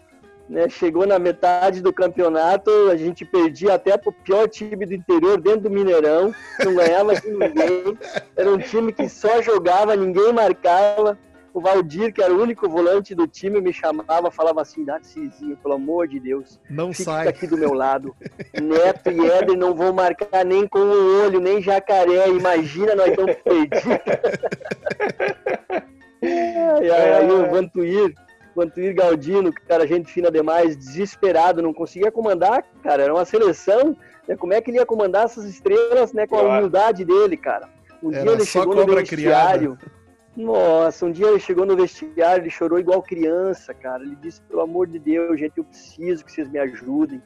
né, 0.48 0.68
chegou 0.68 1.06
na 1.06 1.18
metade 1.18 1.82
do 1.82 1.92
campeonato, 1.92 2.70
a 2.90 2.96
gente 2.96 3.24
perdia 3.24 3.74
até 3.74 3.96
para 3.96 4.10
o 4.10 4.12
pior 4.12 4.48
time 4.48 4.86
do 4.86 4.94
interior, 4.94 5.40
dentro 5.40 5.62
do 5.62 5.70
Mineirão, 5.70 6.32
não 6.64 6.74
ganhava 6.74 7.14
de 7.16 7.28
ninguém. 7.28 7.98
Era 8.36 8.50
um 8.50 8.58
time 8.58 8.92
que 8.92 9.08
só 9.08 9.42
jogava, 9.42 9.96
ninguém 9.96 10.32
marcava. 10.32 11.18
O 11.56 11.60
Valdir, 11.62 12.12
que 12.12 12.22
era 12.22 12.34
o 12.34 12.42
único 12.42 12.68
volante 12.68 13.14
do 13.14 13.26
time, 13.26 13.62
me 13.62 13.72
chamava, 13.72 14.30
falava 14.30 14.60
assim: 14.60 14.84
Narcisinho, 14.84 15.56
pelo 15.56 15.72
amor 15.72 16.06
de 16.06 16.20
Deus, 16.20 16.60
não 16.68 16.92
fica 16.92 17.04
sai. 17.04 17.28
aqui 17.28 17.46
do 17.46 17.56
meu 17.56 17.72
lado. 17.72 18.14
Neto 18.52 19.10
e 19.10 19.26
Éder 19.26 19.56
não 19.56 19.74
vão 19.74 19.90
marcar 19.90 20.44
nem 20.44 20.68
com 20.68 20.80
o 20.80 21.24
olho, 21.24 21.40
nem 21.40 21.62
jacaré. 21.62 22.28
Imagina, 22.28 22.94
nós 22.94 23.08
estamos 23.08 23.36
perdidos. 23.36 23.80
e 26.20 26.90
aí 26.90 27.30
o 27.30 27.50
Vantuir, 27.50 28.14
Vantuir 28.54 28.94
Galdino, 28.94 29.50
cara, 29.66 29.86
gente 29.86 30.12
fina 30.12 30.30
demais, 30.30 30.76
desesperado, 30.76 31.62
não 31.62 31.72
conseguia 31.72 32.12
comandar, 32.12 32.66
cara, 32.82 33.04
era 33.04 33.14
uma 33.14 33.24
seleção. 33.24 33.96
Né? 34.28 34.36
Como 34.36 34.52
é 34.52 34.60
que 34.60 34.70
ele 34.70 34.76
ia 34.76 34.84
comandar 34.84 35.24
essas 35.24 35.46
estrelas 35.46 36.12
né, 36.12 36.26
com 36.26 36.36
a 36.36 36.42
humildade 36.42 37.02
dele, 37.02 37.38
cara? 37.38 37.66
Um 38.02 38.12
era 38.12 38.24
dia 38.24 38.32
ele 38.32 38.44
chegou 38.44 38.74
no 38.74 38.84
vestiário. 38.84 39.78
Criada 39.78 39.95
nossa, 40.36 41.06
um 41.06 41.10
dia 41.10 41.28
ele 41.28 41.40
chegou 41.40 41.64
no 41.64 41.74
vestiário, 41.74 42.42
ele 42.42 42.50
chorou 42.50 42.78
igual 42.78 43.02
criança, 43.02 43.72
cara. 43.72 44.02
Ele 44.02 44.16
disse: 44.16 44.42
pelo 44.42 44.60
amor 44.60 44.86
de 44.86 44.98
Deus, 44.98 45.40
gente, 45.40 45.56
eu 45.56 45.64
preciso 45.64 46.24
que 46.24 46.30
vocês 46.30 46.48
me 46.50 46.58
ajudem. 46.58 47.22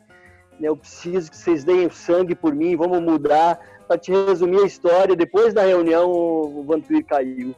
Né? 0.61 0.69
Eu 0.69 0.77
preciso 0.77 1.29
que 1.31 1.37
vocês 1.37 1.65
deem 1.65 1.87
o 1.87 1.91
sangue 1.91 2.35
por 2.37 2.55
mim, 2.55 2.77
vamos 2.77 3.01
mudar. 3.01 3.59
Para 3.89 3.99
te 3.99 4.13
resumir 4.13 4.61
a 4.61 4.67
história, 4.67 5.17
depois 5.17 5.53
da 5.53 5.63
reunião, 5.63 6.09
o 6.09 6.63
Vantuir 6.63 7.05
caiu. 7.05 7.53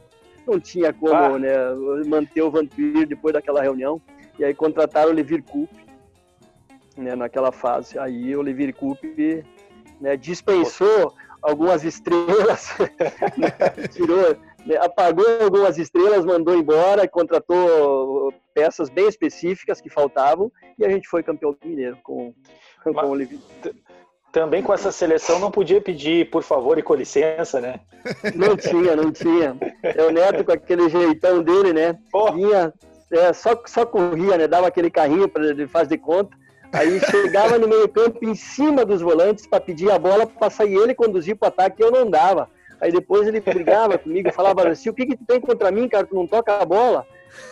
Não 0.47 0.59
tinha 0.59 0.91
como 0.91 1.13
ah. 1.13 1.37
né, 1.37 1.55
manter 2.07 2.41
o 2.41 2.49
Vantuir 2.49 3.07
depois 3.07 3.33
daquela 3.33 3.61
reunião. 3.61 4.01
E 4.39 4.43
aí 4.43 4.53
contrataram 4.55 5.11
o 5.11 5.13
Levir 5.13 5.43
Coupe 5.43 5.85
né, 6.97 7.15
naquela 7.15 7.51
fase. 7.51 7.99
Aí 7.99 8.35
o 8.35 8.41
Levir 8.41 8.73
Coupe 8.73 9.45
né, 10.01 10.17
dispensou 10.17 11.13
algumas 11.39 11.83
estrelas, 11.83 12.75
né, 13.37 13.87
tirou 13.91 14.35
apagou 14.81 15.25
algumas 15.41 15.77
estrelas, 15.77 16.25
mandou 16.25 16.55
embora, 16.55 17.07
contratou 17.07 18.33
peças 18.53 18.89
bem 18.89 19.07
específicas 19.07 19.81
que 19.81 19.89
faltavam 19.89 20.51
e 20.77 20.85
a 20.85 20.89
gente 20.89 21.07
foi 21.07 21.23
campeão 21.23 21.55
mineiro 21.63 21.97
com, 22.03 22.33
com 22.83 22.91
o 22.91 23.09
Olivier. 23.09 23.39
Também 24.31 24.63
com 24.63 24.73
essa 24.73 24.91
seleção 24.91 25.37
não 25.37 25.51
podia 25.51 25.79
pedir 25.79 26.29
por 26.31 26.41
favor 26.41 26.77
e 26.79 26.81
com 26.81 26.95
licença, 26.95 27.61
né? 27.61 27.79
Não 28.33 28.57
tinha, 28.57 28.95
não 28.95 29.11
tinha. 29.11 29.55
É 29.83 30.03
o 30.03 30.11
Neto 30.11 30.43
com 30.43 30.51
aquele 30.51 30.89
jeitão 30.89 31.43
dele, 31.43 31.71
né? 31.71 31.99
Oh. 32.11 32.31
Vinha, 32.31 32.73
é, 33.11 33.31
só, 33.31 33.61
só 33.67 33.85
corria, 33.85 34.37
né? 34.37 34.47
Dava 34.47 34.67
aquele 34.67 34.89
carrinho 34.89 35.29
para 35.29 35.45
ele 35.45 35.67
fazer 35.67 35.99
conta. 35.99 36.35
Aí 36.73 36.99
chegava 37.01 37.59
no 37.59 37.67
meio 37.67 37.87
campo 37.87 38.25
em 38.25 38.33
cima 38.33 38.83
dos 38.83 39.01
volantes 39.01 39.45
para 39.45 39.61
pedir 39.61 39.91
a 39.91 39.99
bola 39.99 40.25
para 40.25 40.49
sair 40.49 40.73
ele 40.73 40.95
conduzir 40.95 41.35
para 41.35 41.45
o 41.45 41.49
ataque 41.49 41.83
e 41.83 41.85
eu 41.85 41.91
não 41.91 42.09
dava. 42.09 42.49
Aí 42.83 42.91
depois 42.91 43.25
ele 43.25 43.39
brigava 43.39 43.97
comigo, 43.97 44.29
falava 44.33 44.67
assim, 44.67 44.89
o 44.89 44.93
que 44.93 45.05
que 45.05 45.15
tu 45.15 45.23
tem 45.23 45.39
contra 45.39 45.71
mim, 45.71 45.87
cara? 45.87 46.05
Tu 46.05 46.13
não 46.13 46.27
toca 46.27 46.57
a 46.57 46.65
bola? 46.65 47.07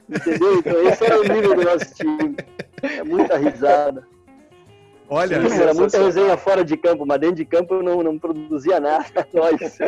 Entendeu? 0.09 0.57
Então 0.59 0.85
esse 0.85 1.05
era 1.05 1.21
o 1.21 1.23
nível 1.23 1.55
do 1.55 1.63
nosso 1.63 1.95
time. 1.95 2.35
É 2.83 3.01
muita 3.01 3.37
risada. 3.37 4.05
Olha, 5.07 5.49
Sim, 5.49 5.61
era 5.61 5.73
muita 5.73 6.03
resenha 6.03 6.35
fora 6.35 6.65
de 6.65 6.75
campo, 6.75 7.05
mas 7.05 7.17
dentro 7.21 7.37
de 7.37 7.45
campo 7.45 7.75
eu 7.75 7.81
não, 7.81 8.03
não 8.03 8.19
produzia 8.19 8.77
nada. 8.81 9.05
Nós. 9.33 9.79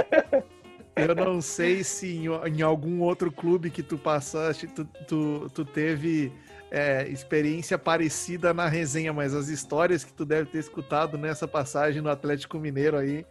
Eu 0.95 1.13
não 1.13 1.41
sei 1.41 1.83
se 1.83 2.15
em, 2.15 2.27
em, 2.27 2.61
algum 2.61 3.01
outro 3.01 3.29
clube 3.29 3.69
que 3.69 3.83
tu 3.83 3.97
passaste, 3.97 4.67
tu, 4.67 4.85
tu, 5.05 5.51
tu 5.53 5.65
teve 5.65 6.31
é, 6.71 7.05
experiência 7.09 7.77
parecida 7.77 8.53
na 8.53 8.69
resenha, 8.69 9.11
mas 9.11 9.33
as 9.33 9.49
histórias 9.49 10.05
que 10.05 10.13
tu 10.13 10.23
deve 10.23 10.49
ter 10.49 10.59
escutado 10.59 11.17
nessa 11.17 11.49
passagem 11.49 12.01
no 12.01 12.09
Atlético 12.09 12.57
Mineiro 12.59 12.95
aí 12.95 13.25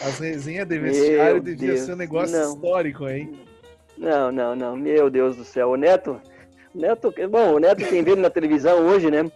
as 0.00 0.18
resenhas 0.18 0.66
de 0.66 0.78
vestiário 0.78 1.40
devia 1.40 1.76
ser 1.76 1.92
um 1.92 1.96
negócio 1.96 2.36
não. 2.36 2.54
histórico, 2.54 3.08
hein? 3.08 3.38
Não, 3.98 4.32
não, 4.32 4.56
não. 4.56 4.76
Meu 4.76 5.10
Deus 5.10 5.36
do 5.36 5.44
céu. 5.44 5.70
O 5.70 5.76
Neto, 5.76 6.20
Neto, 6.74 7.12
bom, 7.28 7.54
o 7.54 7.58
Neto 7.58 7.84
quem 7.84 8.02
vê 8.02 8.14
na 8.16 8.30
televisão 8.30 8.86
hoje, 8.86 9.10
né? 9.10 9.30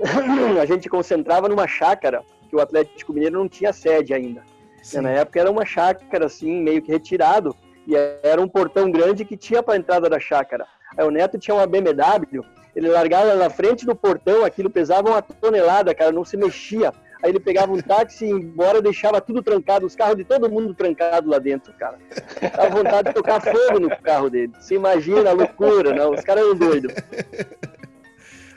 A 0.60 0.64
gente 0.64 0.88
concentrava 0.88 1.48
numa 1.48 1.66
chácara, 1.66 2.22
que 2.48 2.56
o 2.56 2.60
Atlético 2.60 3.12
Mineiro 3.12 3.38
não 3.38 3.48
tinha 3.48 3.72
sede 3.72 4.14
ainda. 4.14 4.42
Sim. 4.82 5.00
Na 5.00 5.10
época 5.10 5.40
era 5.40 5.50
uma 5.50 5.64
chácara 5.64 6.26
assim, 6.26 6.62
meio 6.62 6.80
que 6.80 6.92
retirado, 6.92 7.54
e 7.86 7.94
era 8.22 8.40
um 8.40 8.48
portão 8.48 8.90
grande 8.90 9.24
que 9.24 9.36
tinha 9.36 9.62
para 9.62 9.74
a 9.74 9.76
entrada 9.76 10.08
da 10.08 10.18
chácara. 10.18 10.66
Aí 10.96 11.04
o 11.04 11.10
Neto 11.10 11.38
tinha 11.38 11.54
uma 11.54 11.66
BMW, 11.66 12.42
ele 12.74 12.88
largava 12.88 13.34
na 13.34 13.50
frente 13.50 13.84
do 13.84 13.96
portão, 13.96 14.44
aquilo 14.44 14.70
pesava 14.70 15.10
uma 15.10 15.22
tonelada, 15.22 15.94
cara, 15.94 16.12
não 16.12 16.24
se 16.24 16.36
mexia. 16.36 16.92
Aí 17.22 17.30
ele 17.30 17.40
pegava 17.40 17.72
um 17.72 17.80
táxi 17.80 18.26
e 18.26 18.28
ia 18.28 18.34
embora, 18.34 18.82
deixava 18.82 19.20
tudo 19.20 19.42
trancado, 19.42 19.86
os 19.86 19.96
carros 19.96 20.16
de 20.16 20.24
todo 20.24 20.50
mundo 20.50 20.74
trancado 20.74 21.30
lá 21.30 21.38
dentro, 21.38 21.72
cara. 21.74 21.98
Dá 22.54 22.68
vontade 22.68 23.08
de 23.08 23.14
tocar 23.14 23.40
fogo 23.40 23.80
no 23.80 23.90
carro 24.02 24.28
dele. 24.28 24.52
Você 24.58 24.74
imagina 24.74 25.30
a 25.30 25.32
loucura, 25.32 25.94
não? 25.94 26.12
Os 26.12 26.20
caras 26.20 26.44
eram 26.44 26.56
doidos. 26.56 26.94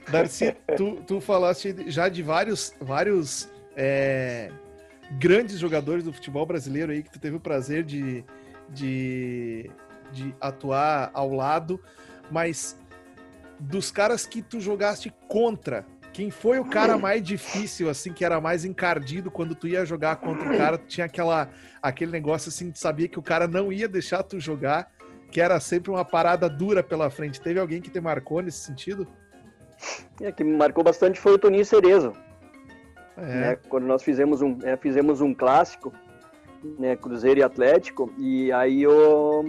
Darcy, 0.09 0.55
tu, 0.75 0.95
tu 1.07 1.21
falaste 1.21 1.75
já 1.87 2.09
de 2.09 2.23
vários, 2.23 2.73
vários 2.81 3.49
é, 3.75 4.51
grandes 5.19 5.59
jogadores 5.59 6.03
do 6.03 6.11
futebol 6.11 6.45
brasileiro 6.45 6.91
aí 6.91 7.03
que 7.03 7.11
tu 7.11 7.19
teve 7.19 7.35
o 7.35 7.39
prazer 7.39 7.83
de, 7.83 8.23
de, 8.69 9.69
de 10.11 10.35
atuar 10.41 11.11
ao 11.13 11.33
lado, 11.33 11.79
mas 12.29 12.77
dos 13.59 13.91
caras 13.91 14.25
que 14.25 14.41
tu 14.41 14.59
jogaste 14.59 15.13
contra, 15.27 15.85
quem 16.11 16.29
foi 16.31 16.59
o 16.59 16.65
cara 16.65 16.97
mais 16.97 17.21
difícil, 17.21 17.89
assim, 17.89 18.11
que 18.11 18.25
era 18.25 18.41
mais 18.41 18.65
encardido 18.65 19.29
quando 19.29 19.55
tu 19.55 19.67
ia 19.67 19.85
jogar 19.85 20.17
contra 20.17 20.51
o 20.51 20.57
cara? 20.57 20.77
Tinha 20.77 21.05
aquela, 21.05 21.49
aquele 21.81 22.11
negócio 22.11 22.49
assim, 22.49 22.71
de 22.71 22.79
sabia 22.79 23.07
que 23.07 23.19
o 23.19 23.23
cara 23.23 23.47
não 23.47 23.71
ia 23.71 23.87
deixar 23.87 24.23
tu 24.23 24.39
jogar, 24.39 24.91
que 25.31 25.39
era 25.39 25.59
sempre 25.59 25.91
uma 25.91 26.03
parada 26.03 26.49
dura 26.49 26.81
pela 26.81 27.09
frente. 27.09 27.39
Teve 27.39 27.59
alguém 27.59 27.81
que 27.81 27.89
te 27.89 28.01
marcou 28.01 28.41
nesse 28.41 28.59
sentido? 28.59 29.07
É, 30.21 30.31
que 30.31 30.43
me 30.43 30.57
marcou 30.57 30.83
bastante 30.83 31.19
foi 31.19 31.33
o 31.33 31.37
Toninho 31.37 31.65
Cerezo. 31.65 32.13
É. 33.15 33.21
Né, 33.21 33.55
quando 33.67 33.85
nós 33.85 34.01
fizemos 34.01 34.41
um, 34.41 34.57
é, 34.63 34.77
fizemos 34.77 35.21
um 35.21 35.33
clássico, 35.33 35.93
né, 36.77 36.95
Cruzeiro 36.95 37.39
e 37.39 37.43
Atlético, 37.43 38.11
e 38.17 38.51
aí 38.51 38.85
o 38.87 39.43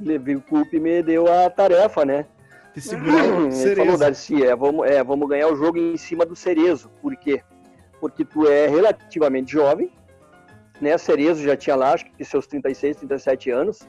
Levi 0.00 0.40
Coupe 0.40 0.78
me 0.78 1.02
deu 1.02 1.26
a 1.30 1.50
tarefa, 1.50 2.04
né? 2.04 2.26
De 2.74 2.80
segurar 2.80 3.24
o 3.24 3.50
Cerezo. 3.50 3.76
Falou, 3.76 3.98
Darcy, 3.98 4.44
é 4.44 4.54
vamos, 4.54 4.86
é, 4.88 5.02
vamos 5.02 5.28
ganhar 5.28 5.48
o 5.48 5.56
jogo 5.56 5.78
em 5.78 5.96
cima 5.96 6.24
do 6.24 6.36
Cerezo. 6.36 6.90
Por 7.02 7.16
quê? 7.16 7.42
Porque 8.00 8.24
tu 8.24 8.46
é 8.46 8.66
relativamente 8.66 9.52
jovem, 9.52 9.92
né? 10.80 10.96
Cerezo 10.96 11.42
já 11.42 11.56
tinha 11.56 11.76
lá, 11.76 11.92
acho 11.92 12.06
que 12.06 12.24
seus 12.24 12.46
36, 12.46 12.96
37 12.98 13.50
anos. 13.50 13.80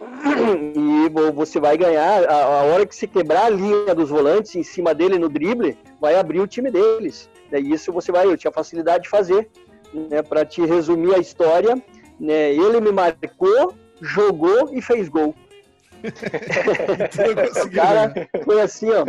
E 0.76 1.08
você 1.32 1.60
vai 1.60 1.76
ganhar, 1.76 2.24
a, 2.24 2.44
a 2.44 2.62
hora 2.64 2.86
que 2.86 2.94
se 2.94 3.06
quebrar 3.06 3.46
a 3.46 3.50
linha 3.50 3.94
dos 3.94 4.10
volantes 4.10 4.56
em 4.56 4.62
cima 4.62 4.94
dele 4.94 5.18
no 5.18 5.28
drible, 5.28 5.78
vai 6.00 6.16
abrir 6.16 6.40
o 6.40 6.46
time 6.46 6.70
deles. 6.70 7.30
É 7.52 7.60
isso 7.60 7.92
você 7.92 8.10
vai, 8.10 8.26
eu 8.26 8.36
tinha 8.36 8.50
facilidade 8.50 9.04
de 9.04 9.10
fazer. 9.10 9.48
Né, 9.92 10.22
Para 10.22 10.44
te 10.44 10.64
resumir 10.64 11.14
a 11.14 11.18
história, 11.18 11.76
né, 12.18 12.52
ele 12.52 12.80
me 12.80 12.90
marcou, 12.90 13.74
jogou 14.00 14.70
e 14.72 14.82
fez 14.82 15.08
gol. 15.08 15.34
o 17.64 17.70
cara 17.70 18.12
foi 18.44 18.60
assim, 18.60 18.88
ó. 18.90 19.04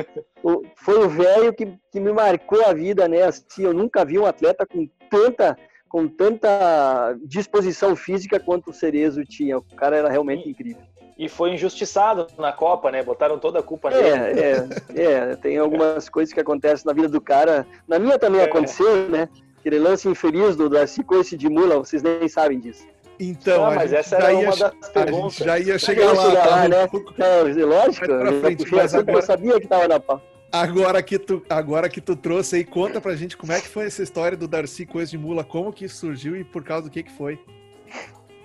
Foi 0.76 0.98
o 1.04 1.10
velho 1.10 1.54
que, 1.54 1.74
que 1.92 2.00
me 2.00 2.12
marcou 2.12 2.66
a 2.66 2.74
vida, 2.74 3.08
né? 3.08 3.24
Assim, 3.24 3.64
eu 3.64 3.74
nunca 3.74 4.06
vi 4.06 4.18
um 4.18 4.26
atleta 4.26 4.66
com 4.66 4.88
tanta, 5.10 5.58
com 5.90 6.08
tanta 6.08 7.18
disposição 7.24 7.96
física 7.96 8.40
quanto 8.40 8.70
o 8.70 8.74
Cerezo 8.74 9.26
tinha. 9.26 9.58
O 9.58 9.64
cara 9.76 9.98
era 9.98 10.10
realmente 10.10 10.48
e, 10.48 10.52
incrível. 10.52 10.84
E 11.18 11.30
foi 11.30 11.52
injustiçado 11.52 12.28
na 12.38 12.52
Copa, 12.52 12.92
né? 12.92 13.04
Botaram 13.04 13.40
toda 13.40 13.60
a 13.60 13.64
culpa 13.64 13.90
é, 13.90 14.18
nele. 14.18 14.40
É, 14.40 14.68
é, 14.96 15.36
tem 15.36 15.58
algumas 15.58 16.10
coisas 16.10 16.34
que 16.34 16.40
acontecem 16.40 16.86
na 16.86 16.94
vida 16.94 17.10
do 17.10 17.22
cara. 17.22 17.66
Na 17.88 18.00
minha 18.00 18.20
também 18.20 18.42
é. 18.42 18.46
aconteceu, 18.46 19.10
né? 19.10 19.30
Aquele 19.60 19.80
lance 19.80 20.08
infeliz 20.08 20.56
do 20.56 20.70
Darcy 20.70 21.04
Coice 21.04 21.36
de 21.36 21.50
Mula, 21.50 21.78
vocês 21.78 22.04
nem 22.04 22.28
sabem 22.28 22.60
disso. 22.60 22.86
Então, 23.20 23.74
mas 23.74 23.94
essa 23.94 24.18
era 24.18 24.34
ia, 24.34 24.40
uma 24.40 24.56
das 24.56 24.90
perguntas. 24.90 25.36
já 25.36 25.60
ia 25.60 25.80
chegar 25.80 26.14
lá, 26.14 26.30
chegar 26.30 26.46
lá, 26.46 26.68
né? 26.68 26.90
Um 26.92 27.66
lógico, 27.66 28.06
frente, 28.42 28.72
mas 28.72 28.94
agora, 28.94 29.18
eu 29.18 29.22
sabia 29.22 29.54
que 29.54 29.66
estava 29.66 29.88
na 29.88 30.00
pau. 30.00 30.22
Agora 30.52 31.02
que, 31.04 31.20
tu, 31.20 31.44
agora 31.50 31.90
que 31.90 32.00
tu 32.00 32.16
trouxe 32.16 32.58
aí, 32.58 32.64
conta 32.64 33.02
pra 33.02 33.16
gente 33.16 33.36
como 33.36 33.52
é 33.52 33.60
que 33.60 33.68
foi 33.68 33.86
essa 33.86 34.02
história 34.02 34.38
do 34.38 34.48
Darcy 34.48 34.86
Coisa 34.86 35.12
de 35.12 35.18
Mula, 35.18 35.44
como 35.44 35.74
que 35.74 35.86
isso 35.86 35.98
surgiu 35.98 36.36
e 36.36 36.44
por 36.44 36.64
causa 36.64 36.84
do 36.84 36.90
que 36.90 37.04
que 37.04 37.12
foi. 37.12 37.40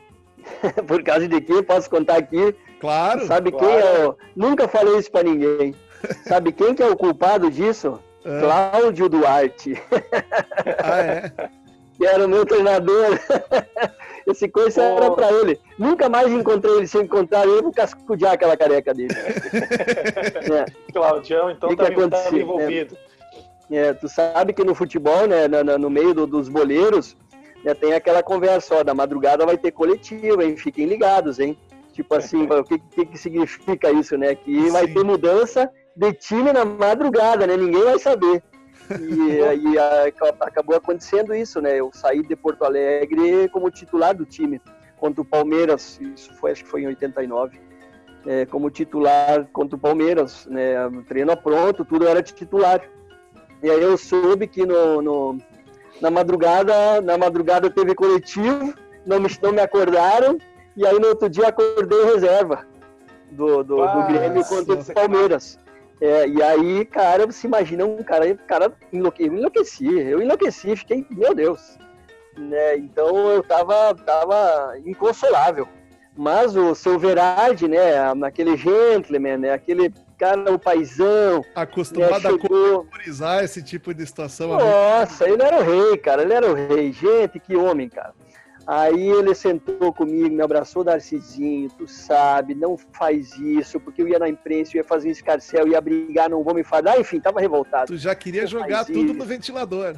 por 0.87 1.03
causa 1.03 1.29
de 1.29 1.41
quem? 1.41 1.63
Posso 1.63 1.89
contar 1.89 2.17
aqui? 2.17 2.55
Claro. 2.81 3.27
Sabe 3.27 3.53
claro. 3.53 3.67
quem 3.67 3.77
é 3.77 4.09
o... 4.09 4.17
Nunca 4.35 4.67
falei 4.67 4.99
isso 4.99 5.11
pra 5.11 5.23
ninguém. 5.23 5.75
Sabe 6.27 6.53
quem 6.53 6.75
que 6.75 6.83
é 6.83 6.87
o 6.87 6.97
culpado 6.97 7.51
disso? 7.51 8.01
É. 8.25 8.41
Cláudio 8.41 9.09
Duarte. 9.09 9.75
Ah, 10.83 11.01
é? 11.01 11.33
que 11.97 12.07
era 12.07 12.25
o 12.25 12.29
meu 12.29 12.45
treinador. 12.47 13.19
Esse 14.31 14.49
coisa 14.49 14.83
oh. 14.83 14.97
era 14.97 15.11
para 15.11 15.33
ele. 15.33 15.61
Nunca 15.79 16.09
mais 16.09 16.31
encontrei 16.31 16.77
ele. 16.77 16.87
Se 16.87 16.99
encontrar 16.99 17.47
ele, 17.47 17.63
vou 17.63 17.73
cascudear 17.73 18.33
aquela 18.33 18.57
careca 18.57 18.95
dele. 18.95 19.15
é. 19.15 20.93
Claudião, 20.93 21.51
então, 21.51 21.69
que 21.69 21.77
tá, 21.77 21.89
envolvido. 22.33 22.97
É, 23.71 23.93
tu 23.93 24.09
sabe 24.09 24.53
que 24.53 24.65
no 24.65 24.75
futebol, 24.75 25.27
né, 25.29 25.47
no, 25.47 25.79
no 25.79 25.91
meio 25.91 26.13
do, 26.13 26.27
dos 26.27 26.49
boleiros, 26.49 27.17
né, 27.65 27.73
tem 27.73 27.93
aquela 27.93 28.23
conversa, 28.23 28.77
ó, 28.77 28.83
da 28.83 28.95
madrugada 28.95 29.47
vai 29.47 29.57
ter 29.57 29.71
coletiva, 29.71 30.45
hein? 30.45 30.57
Fiquem 30.57 30.87
ligados, 30.87 31.39
hein? 31.39 31.57
Tipo 31.93 32.15
assim, 32.15 32.47
o 32.51 32.65
que, 32.65 32.79
que, 32.79 33.07
que, 33.07 33.19
significa 33.19 33.93
isso, 33.93 34.17
né? 34.17 34.35
Que 34.35 34.63
Sim. 34.63 34.71
vai 34.71 34.89
ter 34.89 35.05
mudança 35.05 35.71
de 35.95 36.13
time 36.15 36.53
na 36.53 36.65
madrugada, 36.65 37.47
né? 37.47 37.57
Ninguém 37.57 37.85
vai 37.85 37.99
saber. 37.99 38.43
E 38.99 39.43
aí 39.45 39.79
acabou 40.41 40.77
acontecendo 40.77 41.35
isso, 41.35 41.61
né? 41.61 41.79
Eu 41.79 41.91
saí 41.93 42.23
de 42.23 42.35
Porto 42.35 42.65
Alegre 42.65 43.49
como 43.49 43.71
titular 43.71 44.15
do 44.15 44.25
time 44.25 44.61
contra 44.97 45.23
o 45.23 45.25
Palmeiras, 45.25 45.99
isso 46.01 46.33
foi 46.35 46.53
acho 46.53 46.65
que 46.65 46.71
foi 46.71 46.83
em 46.83 46.89
89, 46.89 47.59
é, 48.27 48.45
como 48.47 48.71
titular 48.71 49.47
contra 49.53 49.77
o 49.77 49.81
Palmeiras, 49.81 50.47
né? 50.47 50.75
Treino 51.09 51.37
pronto, 51.37 51.85
tudo 51.85 52.07
era 52.07 52.23
titular. 52.23 52.83
E 53.63 53.71
aí 53.71 53.83
eu 53.83 53.97
soube 53.97 54.47
que 54.47 54.65
no, 54.65 55.03
no 55.03 55.39
na 56.01 56.11
madrugada, 56.11 57.01
na 57.01 57.19
madrugada 57.19 57.71
teve 57.71 57.95
coletivo, 57.95 58.75
não 59.07 59.21
me, 59.21 59.29
não 59.43 59.53
me 59.53 59.61
acordaram, 59.61 60.39
e 60.77 60.87
aí 60.87 60.99
no 60.99 61.09
outro 61.09 61.29
dia 61.29 61.49
acordei 61.49 62.05
reserva 62.05 62.67
do, 63.31 63.63
do, 63.63 63.77
do 63.77 64.07
Grêmio 64.07 64.45
contra 64.45 64.75
o 64.75 64.95
Palmeiras. 64.95 65.59
É, 66.01 66.27
e 66.27 66.43
aí, 66.43 66.85
cara, 66.87 67.27
você 67.27 67.47
imagina 67.47 67.85
um 67.85 68.03
cara, 68.03 68.35
cara 68.47 68.73
enlouque, 68.93 69.25
eu 69.25 69.35
enlouqueci, 69.35 69.87
eu 69.87 70.23
enlouqueci, 70.23 70.75
fiquei, 70.75 71.07
meu 71.11 71.35
Deus. 71.35 71.79
Né? 72.39 72.77
Então 72.79 73.31
eu 73.31 73.43
tava, 73.43 73.95
tava 73.95 74.79
inconsolável. 74.87 75.69
Mas 76.17 76.57
o 76.57 76.75
seu 76.75 76.99
Verardi, 76.99 77.69
né, 77.69 77.95
aquele 78.25 78.57
gentleman, 78.57 79.39
né, 79.39 79.53
aquele 79.53 79.93
cara, 80.19 80.53
o 80.53 80.59
paizão. 80.59 81.45
Acostumado 81.55 82.23
né, 82.23 82.31
chegou... 82.31 82.81
a 82.81 82.85
memorizar 82.85 83.45
esse 83.45 83.63
tipo 83.63 83.95
de 83.95 84.07
situação. 84.07 84.51
Nossa, 84.51 85.29
ele 85.29 85.43
era 85.43 85.59
o 85.59 85.63
rei, 85.63 85.97
cara, 85.97 86.23
ele 86.23 86.35
era 86.35 86.51
o 86.51 86.55
rei. 86.55 86.93
Gente, 86.93 87.41
que 87.41 87.57
homem, 87.57 87.89
cara. 87.89 88.15
Aí 88.71 89.09
ele 89.09 89.35
sentou 89.35 89.93
comigo, 89.93 90.33
me 90.33 90.41
abraçou, 90.41 90.85
Darcizinho, 90.85 91.69
tu 91.77 91.89
sabe, 91.89 92.55
não 92.55 92.79
faz 92.93 93.37
isso, 93.37 93.81
porque 93.81 94.01
eu 94.01 94.07
ia 94.07 94.17
na 94.17 94.29
imprensa, 94.29 94.71
eu 94.77 94.79
ia 94.79 94.85
fazer 94.85 95.09
um 95.09 95.11
escarcel, 95.11 95.67
ia 95.67 95.81
brigar, 95.81 96.31
não 96.31 96.45
vou 96.45 96.55
me 96.55 96.63
falar. 96.63 96.93
Ah, 96.93 97.01
enfim, 97.01 97.19
tava 97.19 97.41
revoltado. 97.41 97.89
Tu 97.89 97.97
já 97.97 98.15
queria 98.15 98.47
jogar 98.47 98.85
tudo 98.85 99.07
isso. 99.07 99.15
no 99.15 99.25
ventilador. 99.25 99.97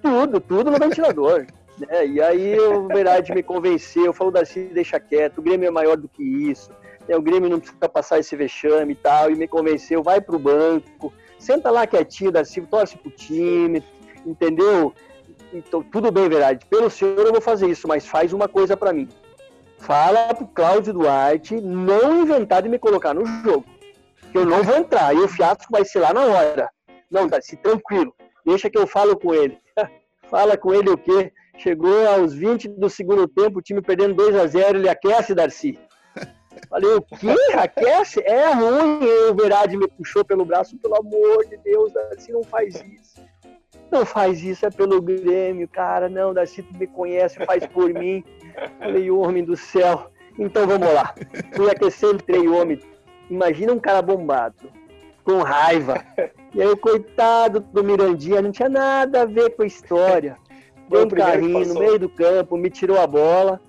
Tudo, 0.00 0.38
tudo 0.38 0.70
no 0.70 0.78
ventilador. 0.78 1.44
né? 1.90 2.06
E 2.06 2.22
aí 2.22 2.56
o 2.60 2.86
Verade 2.86 3.34
me 3.34 3.42
convenceu, 3.42 4.12
falou, 4.12 4.32
Darcy, 4.32 4.70
deixa 4.72 5.00
quieto, 5.00 5.38
o 5.38 5.42
Grêmio 5.42 5.66
é 5.66 5.70
maior 5.72 5.96
do 5.96 6.08
que 6.08 6.22
isso, 6.22 6.70
né? 7.08 7.16
o 7.16 7.20
Grêmio 7.20 7.50
não 7.50 7.58
precisa 7.58 7.88
passar 7.88 8.20
esse 8.20 8.36
vexame 8.36 8.92
e 8.92 8.96
tal, 8.96 9.28
e 9.28 9.34
me 9.34 9.48
convenceu, 9.48 10.04
vai 10.04 10.20
pro 10.20 10.38
banco, 10.38 11.12
senta 11.36 11.68
lá 11.68 11.84
quietinho, 11.84 12.30
Darcy, 12.30 12.60
torce 12.60 12.96
pro 12.96 13.10
time, 13.10 13.82
entendeu? 14.24 14.94
Então, 15.52 15.82
tudo 15.82 16.10
bem, 16.10 16.28
verdade. 16.28 16.66
Pelo 16.66 16.90
senhor 16.90 17.18
eu 17.18 17.32
vou 17.32 17.40
fazer 17.40 17.68
isso, 17.68 17.88
mas 17.88 18.06
faz 18.06 18.32
uma 18.32 18.48
coisa 18.48 18.76
para 18.76 18.92
mim. 18.92 19.08
Fala 19.78 20.34
pro 20.34 20.46
Cláudio 20.46 20.92
Duarte 20.92 21.60
não 21.60 22.22
inventar 22.22 22.62
de 22.62 22.68
me 22.68 22.78
colocar 22.78 23.14
no 23.14 23.24
jogo. 23.24 23.64
Que 24.32 24.38
eu 24.38 24.44
não 24.44 24.62
vou 24.62 24.76
entrar. 24.76 25.14
E 25.14 25.18
o 25.18 25.28
fiasco 25.28 25.70
vai 25.70 25.84
ser 25.84 26.00
lá 26.00 26.12
na 26.12 26.24
hora. 26.24 26.68
Não, 27.10 27.26
Darcy, 27.26 27.56
tranquilo. 27.56 28.14
Deixa 28.44 28.68
que 28.68 28.78
eu 28.78 28.86
falo 28.86 29.16
com 29.18 29.34
ele. 29.34 29.58
Fala 30.28 30.58
com 30.58 30.74
ele 30.74 30.90
o 30.90 30.98
quê? 30.98 31.32
Chegou 31.56 32.06
aos 32.06 32.34
20 32.34 32.68
do 32.68 32.90
segundo 32.90 33.26
tempo, 33.26 33.58
o 33.58 33.62
time 33.62 33.80
perdendo 33.80 34.14
2 34.14 34.36
a 34.36 34.46
0 34.46 34.78
ele 34.78 34.88
aquece, 34.88 35.34
Darcy. 35.34 35.78
Falei, 36.68 36.94
o 36.94 37.02
quê? 37.02 37.34
Aquece? 37.54 38.20
É 38.20 38.52
ruim. 38.52 39.00
E 39.02 39.30
o 39.30 39.34
Verade 39.34 39.76
me 39.76 39.88
puxou 39.88 40.24
pelo 40.24 40.44
braço, 40.44 40.76
pelo 40.76 40.96
amor 40.96 41.46
de 41.46 41.56
Deus, 41.58 41.92
Darcy, 41.92 42.30
não 42.30 42.42
faz 42.42 42.74
isso. 42.74 43.22
Não 43.90 44.04
faz 44.04 44.42
isso, 44.42 44.66
é 44.66 44.70
pelo 44.70 45.00
Grêmio, 45.00 45.66
cara. 45.68 46.08
Não, 46.08 46.34
Darcy, 46.34 46.62
tu 46.62 46.76
me 46.76 46.86
conhece, 46.86 47.44
faz 47.44 47.66
por 47.66 47.92
mim. 47.92 48.22
Falei, 48.78 49.10
homem 49.10 49.44
do 49.44 49.56
céu. 49.56 50.10
Então 50.38 50.66
vamos 50.66 50.92
lá. 50.92 51.14
Fui 51.54 51.70
aquecer, 51.70 52.14
entrei, 52.14 52.46
homem. 52.48 52.78
Imagina 53.30 53.72
um 53.72 53.78
cara 53.78 54.00
bombado, 54.02 54.70
com 55.24 55.42
raiva. 55.42 56.04
E 56.54 56.62
aí, 56.62 56.76
coitado 56.76 57.60
do 57.60 57.84
Mirandinha, 57.84 58.40
não 58.40 58.50
tinha 58.50 58.68
nada 58.68 59.22
a 59.22 59.26
ver 59.26 59.54
com 59.56 59.62
a 59.62 59.66
história. 59.66 60.36
Deu 60.88 61.04
um 61.04 61.08
carrinho 61.08 61.66
no 61.66 61.78
meio 61.78 61.98
do 61.98 62.08
campo, 62.08 62.56
me 62.56 62.70
tirou 62.70 62.98
a 62.98 63.06
bola. 63.06 63.60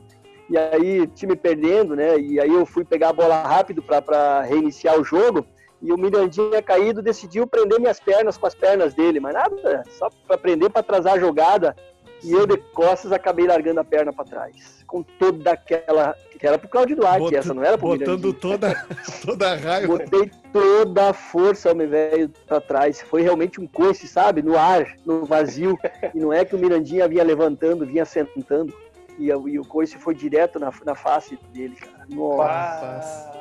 E 0.50 0.58
aí, 0.58 1.06
time 1.08 1.36
perdendo, 1.36 1.96
né? 1.96 2.18
E 2.18 2.40
aí 2.40 2.54
eu 2.54 2.66
fui 2.66 2.84
pegar 2.84 3.10
a 3.10 3.14
bola 3.14 3.42
rápido 3.44 3.84
para 3.84 4.42
reiniciar 4.42 5.00
o 5.00 5.04
jogo 5.04 5.46
e 5.82 5.94
o 5.94 5.98
Mirandinha 5.98 6.62
caído 6.62 7.02
decidiu 7.02 7.48
prender 7.48 7.80
minhas 7.80 8.00
pernas 8.00 8.38
com 8.38 8.46
as 8.46 8.56
pernas 8.56 8.94
dele, 8.94 9.20
mas 9.20 9.34
nada, 9.34 9.84
só 9.90 10.10
para 10.28 10.38
prender 10.38 10.70
para 10.70 10.82
atrasar 10.82 11.14
a 11.14 11.20
jogada. 11.20 11.76
E 12.22 12.34
eu 12.34 12.46
de 12.46 12.58
costas 12.58 13.14
acabei 13.14 13.48
largando 13.48 13.80
a 13.80 13.84
perna 13.84 14.12
para 14.12 14.26
trás, 14.26 14.84
com 14.86 15.02
toda 15.02 15.52
aquela 15.52 16.14
que 16.38 16.48
era 16.48 16.58
pro 16.58 16.70
Claudio 16.70 16.96
Duarte, 16.96 17.20
Bota, 17.20 17.38
essa 17.38 17.54
não 17.54 17.64
era 17.64 17.78
pro 17.78 17.90
Botando 17.90 18.34
toda 18.34 18.74
toda 19.26 19.52
a 19.52 19.56
raiva. 19.56 19.88
Botei 19.98 20.32
toda 20.54 21.10
a 21.10 21.14
força 21.14 21.70
ao 21.70 21.76
meu 21.76 21.88
velho 21.88 22.30
para 22.48 22.62
trás. 22.62 23.02
Foi 23.02 23.22
realmente 23.22 23.60
um 23.60 23.68
coice, 23.68 24.08
sabe, 24.08 24.42
no 24.42 24.58
ar, 24.58 24.96
no 25.06 25.26
vazio. 25.26 25.78
e 26.16 26.20
não 26.20 26.32
é 26.32 26.46
que 26.46 26.56
o 26.56 26.60
Mirandinha 26.60 27.08
vinha 27.10 27.24
levantando, 27.24 27.86
vinha 27.86 28.06
sentando. 28.06 28.74
E, 29.18 29.28
e 29.28 29.60
o 29.60 29.66
coice 29.66 29.98
foi 29.98 30.16
direto 30.16 30.58
na, 30.60 30.72
na 30.86 30.96
face 30.96 31.38
dele, 31.54 31.76
cara. 31.76 32.06
Nossa. 32.10 33.39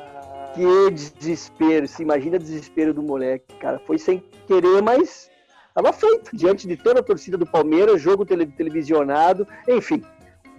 Que 0.53 0.91
desespero. 0.91 1.87
Se 1.87 2.01
imagina 2.01 2.37
o 2.37 2.39
desespero 2.39 2.93
do 2.93 3.01
moleque, 3.01 3.55
cara. 3.55 3.79
Foi 3.79 3.97
sem 3.97 4.23
querer, 4.47 4.81
mas 4.81 5.29
estava 5.67 5.93
feito. 5.93 6.35
Diante 6.35 6.67
de 6.67 6.75
toda 6.75 6.99
a 6.99 7.03
torcida 7.03 7.37
do 7.37 7.45
Palmeiras, 7.45 8.01
jogo 8.01 8.25
tele, 8.25 8.45
televisionado, 8.45 9.47
enfim. 9.67 10.03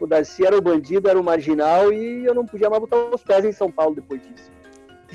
O 0.00 0.06
Darcy 0.06 0.46
era 0.46 0.56
o 0.56 0.62
bandido, 0.62 1.08
era 1.08 1.20
o 1.20 1.24
marginal 1.24 1.92
e 1.92 2.24
eu 2.24 2.34
não 2.34 2.46
podia 2.46 2.70
mais 2.70 2.80
botar 2.80 2.96
os 2.96 3.22
pés 3.22 3.44
em 3.44 3.52
São 3.52 3.70
Paulo 3.70 3.94
depois 3.94 4.22
disso. 4.22 4.50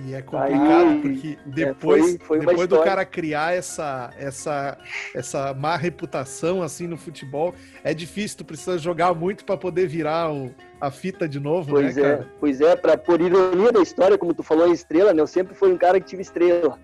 E 0.04 0.14
é 0.14 0.22
complicado 0.22 0.88
Aí, 0.90 1.02
porque 1.02 1.38
depois, 1.46 2.16
é, 2.16 2.18
foi, 2.18 2.40
foi 2.40 2.40
depois 2.40 2.68
do 2.68 2.82
cara 2.82 3.06
criar 3.06 3.56
essa, 3.56 4.12
essa, 4.18 4.78
essa 5.14 5.54
má 5.54 5.78
reputação 5.78 6.62
assim 6.62 6.86
no 6.86 6.98
futebol, 6.98 7.54
é 7.84 7.94
difícil, 7.94 8.40
tu 8.40 8.46
precisa 8.46 8.78
jogar 8.78 9.14
muito 9.14 9.46
para 9.46 9.56
poder 9.56 9.88
virar 9.88 10.34
o, 10.34 10.54
a 10.82 10.92
fita 10.92 11.30
de 11.30 11.40
novo, 11.40 11.72
pois 11.72 11.96
né, 11.96 12.02
é, 12.02 12.06
cara? 12.06 12.30
Pois 12.40 12.62
é, 12.62 12.76
para 12.76 12.98
por 12.98 13.22
ironia 13.22 13.72
da 13.72 13.82
história, 13.82 14.18
como 14.18 14.34
tu 14.34 14.44
falou 14.44 14.68
em 14.68 14.74
estrela, 14.74 15.14
né? 15.14 15.22
Eu 15.22 15.28
sempre 15.28 15.56
fui 15.56 15.72
um 15.72 15.78
cara 15.78 16.00
que 16.00 16.06
tive 16.06 16.22
estrela. 16.22 16.78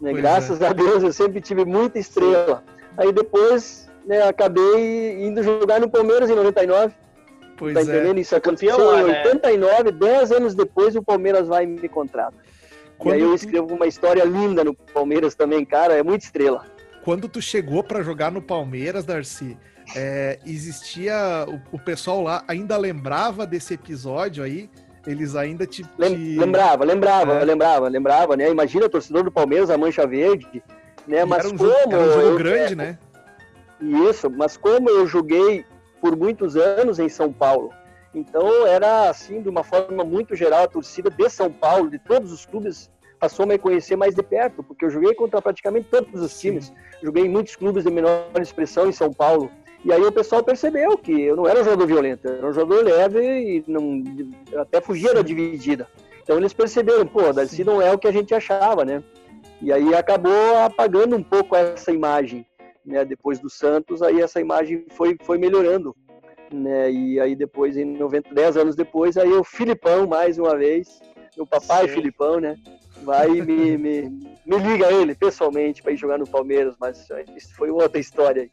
Né? 0.00 0.12
Graças 0.12 0.60
é. 0.60 0.66
a 0.66 0.72
Deus 0.72 1.02
eu 1.02 1.12
sempre 1.12 1.40
tive 1.40 1.64
muita 1.64 1.98
estrela. 1.98 2.64
Aí 2.96 3.12
depois, 3.12 3.88
né, 4.04 4.22
acabei 4.22 5.24
indo 5.24 5.42
jogar 5.42 5.80
no 5.80 5.88
Palmeiras 5.88 6.28
em 6.30 6.34
99. 6.34 6.94
Pois 7.56 7.74
tá 7.74 7.80
é. 7.80 7.82
entendendo? 7.84 8.18
Isso 8.18 8.34
aconteceu 8.36 8.78
lá, 8.78 9.00
em 9.00 9.04
89, 9.04 9.84
né? 9.84 9.92
10 9.92 10.32
anos 10.32 10.54
depois 10.54 10.96
o 10.96 11.02
Palmeiras 11.02 11.46
vai 11.46 11.64
me 11.64 11.88
contratar. 11.88 12.32
Quando 12.98 13.14
e 13.14 13.18
aí 13.18 13.22
eu 13.22 13.34
escrevo 13.34 13.74
uma 13.74 13.86
história 13.86 14.24
linda 14.24 14.64
no 14.64 14.74
Palmeiras 14.74 15.34
também, 15.34 15.64
cara, 15.64 15.94
é 15.94 16.02
muito 16.02 16.22
estrela. 16.22 16.64
Quando 17.04 17.28
tu 17.28 17.40
chegou 17.40 17.84
para 17.84 18.02
jogar 18.02 18.32
no 18.32 18.42
Palmeiras, 18.42 19.04
Darcy, 19.04 19.56
é, 19.94 20.38
existia 20.44 21.46
o, 21.46 21.76
o, 21.76 21.78
pessoal 21.78 22.22
lá 22.22 22.42
ainda 22.48 22.76
lembrava 22.76 23.46
desse 23.46 23.74
episódio 23.74 24.42
aí? 24.42 24.68
Eles 25.06 25.36
ainda 25.36 25.66
te, 25.66 25.84
te... 25.84 26.36
lembrava, 26.36 26.84
lembrava, 26.84 27.34
é. 27.34 27.44
lembrava, 27.44 27.88
lembrava, 27.88 28.36
né? 28.36 28.50
Imagina 28.50 28.86
o 28.86 28.88
torcedor 28.88 29.22
do 29.22 29.30
Palmeiras, 29.30 29.70
a 29.70 29.78
Mancha 29.78 30.04
Verde, 30.04 30.62
né? 31.06 31.24
mas 31.24 31.44
era 31.44 31.54
um 31.54 31.56
como 31.56 31.70
jogo, 31.70 31.92
era 31.92 32.02
um 32.02 32.12
jogo 32.12 32.22
eu, 32.22 32.36
grande, 32.36 32.72
é, 32.72 32.76
né? 32.76 32.98
Isso, 33.80 34.28
mas 34.28 34.56
como 34.56 34.90
eu 34.90 35.06
joguei 35.06 35.64
por 36.00 36.16
muitos 36.16 36.56
anos 36.56 36.98
em 36.98 37.08
São 37.08 37.32
Paulo, 37.32 37.70
então 38.16 38.66
era 38.66 39.10
assim, 39.10 39.42
de 39.42 39.48
uma 39.48 39.62
forma 39.62 40.02
muito 40.02 40.34
geral, 40.34 40.64
a 40.64 40.68
torcida 40.68 41.10
de 41.10 41.28
São 41.28 41.52
Paulo, 41.52 41.90
de 41.90 41.98
todos 41.98 42.32
os 42.32 42.46
clubes, 42.46 42.90
passou 43.20 43.44
a 43.44 43.46
me 43.46 43.58
conhecer 43.58 43.94
mais 43.94 44.14
de 44.14 44.22
perto, 44.22 44.62
porque 44.62 44.86
eu 44.86 44.90
joguei 44.90 45.14
contra 45.14 45.42
praticamente 45.42 45.88
todos 45.90 46.22
os 46.22 46.40
times. 46.40 46.72
Joguei 47.02 47.26
em 47.26 47.28
muitos 47.28 47.54
clubes 47.56 47.84
de 47.84 47.90
menor 47.90 48.30
expressão 48.40 48.88
em 48.88 48.92
São 48.92 49.12
Paulo. 49.12 49.50
E 49.84 49.92
aí 49.92 50.00
o 50.00 50.10
pessoal 50.10 50.42
percebeu 50.42 50.96
que 50.96 51.12
eu 51.12 51.36
não 51.36 51.46
era 51.46 51.60
um 51.60 51.64
jogador 51.64 51.86
violento, 51.86 52.26
era 52.26 52.46
um 52.46 52.52
jogador 52.52 52.82
leve 52.82 53.20
e 53.20 53.64
não, 53.68 54.02
até 54.60 54.80
fugia 54.80 55.12
da 55.12 55.20
dividida. 55.20 55.86
Então 56.22 56.38
eles 56.38 56.54
perceberam, 56.54 57.06
pô, 57.06 57.32
Darcy 57.32 57.62
não 57.64 57.80
é 57.82 57.92
o 57.92 57.98
que 57.98 58.08
a 58.08 58.12
gente 58.12 58.34
achava, 58.34 58.84
né? 58.84 59.04
E 59.60 59.70
aí 59.70 59.94
acabou 59.94 60.58
apagando 60.64 61.14
um 61.16 61.22
pouco 61.22 61.54
essa 61.54 61.92
imagem, 61.92 62.46
né? 62.84 63.04
Depois 63.04 63.38
do 63.38 63.50
Santos, 63.50 64.02
aí 64.02 64.20
essa 64.20 64.40
imagem 64.40 64.86
foi, 64.90 65.16
foi 65.22 65.38
melhorando 65.38 65.94
né? 66.52 66.90
E 66.90 67.20
aí 67.20 67.34
depois, 67.34 67.76
em 67.76 67.84
90, 67.84 68.34
10 68.34 68.56
anos 68.56 68.76
depois, 68.76 69.16
aí 69.16 69.32
o 69.32 69.44
Filipão, 69.44 70.06
mais 70.06 70.38
uma 70.38 70.56
vez, 70.56 71.00
o 71.36 71.46
papai 71.46 71.88
Sim. 71.88 71.94
Filipão, 71.94 72.40
né? 72.40 72.56
vai 73.02 73.30
e 73.30 73.42
me, 73.42 73.76
me, 73.76 74.02
me 74.44 74.58
liga 74.58 74.92
ele 74.92 75.14
pessoalmente 75.14 75.82
para 75.82 75.92
ir 75.92 75.96
jogar 75.96 76.18
no 76.18 76.26
Palmeiras, 76.26 76.74
mas 76.80 77.08
isso 77.36 77.54
foi 77.54 77.70
outra 77.70 78.00
história 78.00 78.42
aí. 78.42 78.50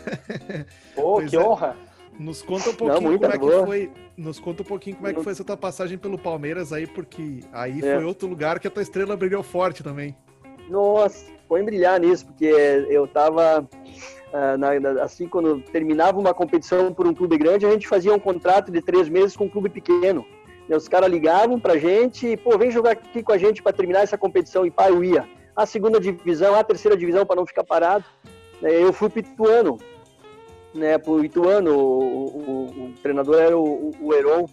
Pô, 0.94 1.22
que 1.22 1.36
é. 1.36 1.40
honra! 1.40 1.76
Nos 2.18 2.42
conta 2.42 2.68
um 2.68 2.74
pouquinho 2.74 3.10
Não, 3.10 3.18
como 3.18 3.32
é 3.32 3.38
boa. 3.38 3.60
que 3.60 3.66
foi. 3.66 3.92
Nos 4.16 4.38
conta 4.38 4.62
um 4.62 4.66
pouquinho 4.66 4.96
como 4.96 5.08
é 5.08 5.14
que 5.14 5.22
foi 5.22 5.32
essa 5.32 5.44
tua 5.44 5.56
passagem 5.56 5.96
pelo 5.96 6.18
Palmeiras 6.18 6.70
aí, 6.70 6.86
porque 6.86 7.40
aí 7.50 7.78
é. 7.78 7.94
foi 7.94 8.04
outro 8.04 8.28
lugar 8.28 8.60
que 8.60 8.68
a 8.68 8.70
tua 8.70 8.82
estrela 8.82 9.16
brilhou 9.16 9.42
forte 9.42 9.82
também. 9.82 10.14
Nossa, 10.68 11.24
foi 11.48 11.62
brilhar 11.62 11.98
nisso, 11.98 12.26
porque 12.26 12.44
eu 12.44 13.06
tava. 13.06 13.66
Na, 14.32 15.02
assim, 15.02 15.26
quando 15.26 15.60
terminava 15.60 16.18
uma 16.18 16.32
competição 16.32 16.92
por 16.94 17.06
um 17.06 17.14
clube 17.14 17.36
grande, 17.36 17.66
a 17.66 17.70
gente 17.70 17.88
fazia 17.88 18.14
um 18.14 18.18
contrato 18.18 18.70
de 18.70 18.80
três 18.80 19.08
meses 19.08 19.36
com 19.36 19.44
um 19.44 19.48
clube 19.48 19.68
pequeno. 19.68 20.24
E 20.68 20.74
os 20.74 20.86
caras 20.86 21.10
ligavam 21.10 21.58
pra 21.58 21.76
gente, 21.76 22.36
pô, 22.36 22.56
vem 22.56 22.70
jogar 22.70 22.92
aqui 22.92 23.24
com 23.24 23.32
a 23.32 23.38
gente 23.38 23.60
para 23.60 23.72
terminar 23.72 24.02
essa 24.02 24.16
competição. 24.16 24.64
E 24.64 24.70
pá, 24.70 24.88
eu 24.88 25.02
ia. 25.02 25.28
A 25.56 25.66
segunda 25.66 25.98
divisão, 25.98 26.54
a 26.54 26.62
terceira 26.62 26.96
divisão, 26.96 27.26
para 27.26 27.36
não 27.36 27.46
ficar 27.46 27.64
parado. 27.64 28.04
Eu 28.62 28.92
fui 28.92 29.08
pro 29.08 29.20
Ituano, 29.20 29.78
né, 30.74 30.98
pro 30.98 31.24
Ituano, 31.24 31.76
o, 31.76 32.24
o, 32.26 32.84
o 32.84 32.92
treinador 33.02 33.40
era 33.40 33.58
o, 33.58 33.90
o 34.00 34.14
Heron. 34.14 34.46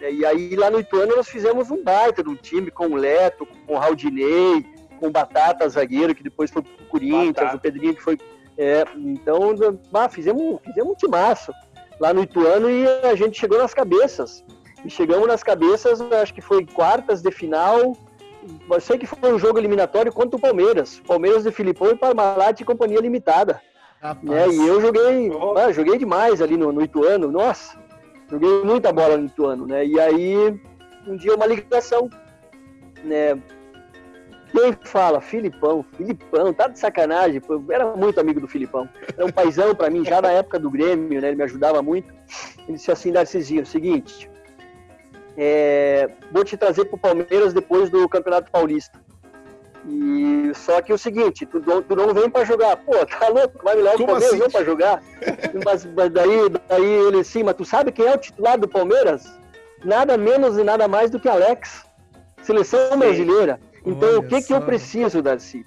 Né, 0.00 0.12
e 0.12 0.26
aí 0.26 0.56
lá 0.56 0.70
no 0.70 0.80
Ituano 0.80 1.16
nós 1.16 1.28
fizemos 1.28 1.70
um 1.70 1.82
baita 1.82 2.22
do 2.22 2.34
time 2.34 2.70
com 2.70 2.88
o 2.88 2.96
Leto, 2.96 3.46
com 3.66 3.74
o 3.74 3.78
Raudinei, 3.78 4.64
com 4.98 5.08
o 5.08 5.10
Batata, 5.10 5.68
zagueiro, 5.68 6.14
que 6.14 6.22
depois 6.22 6.50
foi 6.50 6.62
pro 6.62 6.86
Corinthians, 6.86 7.34
Batata. 7.34 7.56
o 7.56 7.60
Pedrinho 7.60 7.94
que 7.94 8.02
foi. 8.02 8.18
É, 8.56 8.84
então, 8.96 9.54
ah, 9.94 10.08
fizemos, 10.08 10.60
fizemos 10.64 10.92
um 10.92 10.94
timaço 10.94 11.52
lá 11.98 12.12
no 12.12 12.22
Ituano 12.22 12.70
e 12.70 12.86
a 12.86 13.14
gente 13.14 13.38
chegou 13.38 13.58
nas 13.58 13.72
cabeças. 13.72 14.44
E 14.84 14.90
chegamos 14.90 15.26
nas 15.26 15.42
cabeças, 15.42 16.00
acho 16.00 16.34
que 16.34 16.40
foi 16.40 16.66
quartas 16.66 17.22
de 17.22 17.30
final. 17.30 17.96
Eu 18.68 18.80
sei 18.80 18.98
que 18.98 19.06
foi 19.06 19.32
um 19.32 19.38
jogo 19.38 19.58
eliminatório 19.58 20.12
contra 20.12 20.36
o 20.36 20.40
Palmeiras. 20.40 21.00
Palmeiras 21.06 21.44
de 21.44 21.52
Filipão 21.52 21.90
e 21.90 21.96
Parmalat 21.96 22.60
e 22.60 22.64
Companhia 22.64 23.00
Limitada. 23.00 23.60
Né? 24.22 24.48
E 24.48 24.66
eu 24.66 24.80
joguei, 24.80 25.30
ah, 25.56 25.70
joguei 25.70 25.96
demais 25.96 26.42
ali 26.42 26.56
no, 26.56 26.72
no 26.72 26.82
Ituano, 26.82 27.30
nossa, 27.30 27.78
joguei 28.28 28.64
muita 28.64 28.92
bola 28.92 29.16
no 29.16 29.26
Ituano, 29.26 29.64
né? 29.64 29.86
E 29.86 30.00
aí, 30.00 30.60
um 31.06 31.16
dia 31.16 31.36
uma 31.36 31.46
ligação, 31.46 32.10
né? 33.04 33.40
Quem 34.52 34.76
fala? 34.84 35.20
Filipão, 35.20 35.82
Filipão, 35.96 36.52
tá 36.52 36.68
de 36.68 36.78
sacanagem, 36.78 37.40
eu 37.48 37.64
era 37.70 37.96
muito 37.96 38.20
amigo 38.20 38.38
do 38.38 38.46
Filipão, 38.46 38.86
era 39.16 39.24
um 39.24 39.32
paizão 39.32 39.74
para 39.74 39.88
mim, 39.88 40.04
já 40.04 40.20
na 40.20 40.30
época 40.30 40.58
do 40.58 40.70
Grêmio, 40.70 41.20
né? 41.20 41.28
Ele 41.28 41.36
me 41.36 41.44
ajudava 41.44 41.82
muito. 41.82 42.12
Ele 42.68 42.76
disse 42.76 42.92
assim, 42.92 43.10
Darcisinho, 43.10 43.64
seguinte, 43.64 44.30
é, 45.38 46.10
vou 46.30 46.44
te 46.44 46.56
trazer 46.56 46.84
pro 46.84 46.98
Palmeiras 46.98 47.54
depois 47.54 47.88
do 47.88 48.06
Campeonato 48.08 48.50
Paulista. 48.50 49.00
E 49.88 50.52
só 50.54 50.80
que 50.80 50.92
é 50.92 50.94
o 50.94 50.98
seguinte, 50.98 51.44
tu, 51.46 51.60
tu 51.60 51.96
não 51.96 52.14
vem 52.14 52.30
para 52.30 52.44
jogar. 52.44 52.76
Pô, 52.76 52.92
tá 53.06 53.28
louco? 53.28 53.58
Vai 53.64 53.74
me 53.74 53.82
levar 53.82 53.96
o 53.96 54.06
Palmeiras 54.06 54.34
assim? 54.34 54.38
não 54.38 54.50
para 54.50 54.64
jogar? 54.64 55.02
mas, 55.64 55.84
mas, 55.86 56.10
daí, 56.10 56.48
daí 56.68 56.84
ele 56.84 57.24
sim, 57.24 57.42
mas 57.42 57.56
tu 57.56 57.64
sabe 57.64 57.90
quem 57.90 58.06
é 58.06 58.14
o 58.14 58.18
titular 58.18 58.58
do 58.58 58.68
Palmeiras? 58.68 59.26
Nada 59.84 60.16
menos 60.16 60.56
e 60.56 60.62
nada 60.62 60.86
mais 60.86 61.10
do 61.10 61.18
que 61.18 61.28
Alex. 61.28 61.84
Seleção 62.42 62.98
sim. 63.56 63.71
Então, 63.84 64.08
Olha 64.08 64.20
o 64.20 64.22
que, 64.26 64.42
que 64.42 64.52
eu 64.52 64.60
preciso, 64.62 65.22
Darcy? 65.22 65.64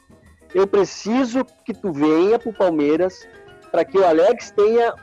Eu 0.54 0.66
preciso 0.66 1.46
que 1.66 1.74
tu 1.74 1.92
venha 1.92 2.40
pro 2.40 2.54
Palmeiras 2.54 3.28
para 3.72 3.84
que 3.84 3.98
o 3.98 4.06
Alex 4.06 4.52
tenha 4.52 4.94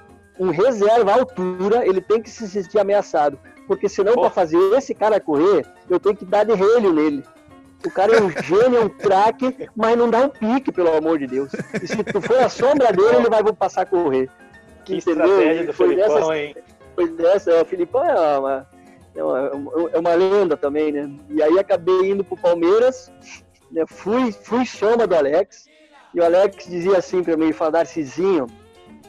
um 0.40 0.50
reserva 0.50 1.12
à 1.12 1.14
altura, 1.14 1.86
ele 1.86 2.00
tem 2.00 2.22
que 2.22 2.30
se 2.30 2.48
sentir 2.48 2.78
ameaçado. 2.78 3.38
Porque 3.66 3.88
senão, 3.88 4.14
para 4.14 4.30
fazer 4.30 4.58
esse 4.74 4.94
cara 4.94 5.20
correr, 5.20 5.66
eu 5.88 6.00
tenho 6.00 6.16
que 6.16 6.24
dar 6.24 6.44
de 6.44 6.54
relho 6.54 6.92
nele. 6.92 7.22
O 7.84 7.90
cara 7.90 8.16
é 8.16 8.22
um 8.22 8.30
gênio, 8.42 8.78
é 8.78 8.84
um 8.84 8.88
craque, 8.88 9.68
mas 9.76 9.96
não 9.96 10.08
dá 10.08 10.20
um 10.20 10.28
pique, 10.28 10.72
pelo 10.72 10.96
amor 10.96 11.18
de 11.18 11.26
Deus. 11.26 11.52
E 11.82 11.86
se 11.86 12.02
tu 12.02 12.20
for 12.20 12.38
a 12.38 12.48
sombra 12.48 12.92
dele, 12.92 13.16
ele 13.16 13.28
vai 13.28 13.42
passar 13.52 13.82
a 13.82 13.86
correr. 13.86 14.30
Que 14.84 14.96
Entendeu? 14.96 15.26
estratégia 15.26 15.66
do 15.66 15.72
foi 15.72 15.88
Filipão, 15.88 16.14
dessa, 16.14 16.36
hein? 16.38 16.56
Foi 16.94 17.08
dessa, 17.10 17.62
o 17.62 17.64
Filipão 17.64 18.04
é 18.04 18.38
uma, 18.38 18.68
é 19.14 19.22
uma, 19.22 19.90
é 19.92 19.98
uma 19.98 20.14
lenda 20.14 20.56
também, 20.56 20.92
né? 20.92 21.10
E 21.28 21.42
aí 21.42 21.58
acabei 21.58 22.10
indo 22.10 22.24
pro 22.24 22.36
Palmeiras, 22.36 23.12
né? 23.70 23.84
fui, 23.86 24.32
fui 24.32 24.64
sombra 24.64 25.06
do 25.06 25.14
Alex, 25.14 25.66
e 26.14 26.20
o 26.20 26.24
Alex 26.24 26.66
dizia 26.66 26.98
assim 26.98 27.22
para 27.22 27.36
mim, 27.36 27.52
fala, 27.52 27.72
Darcizinho, 27.72 28.46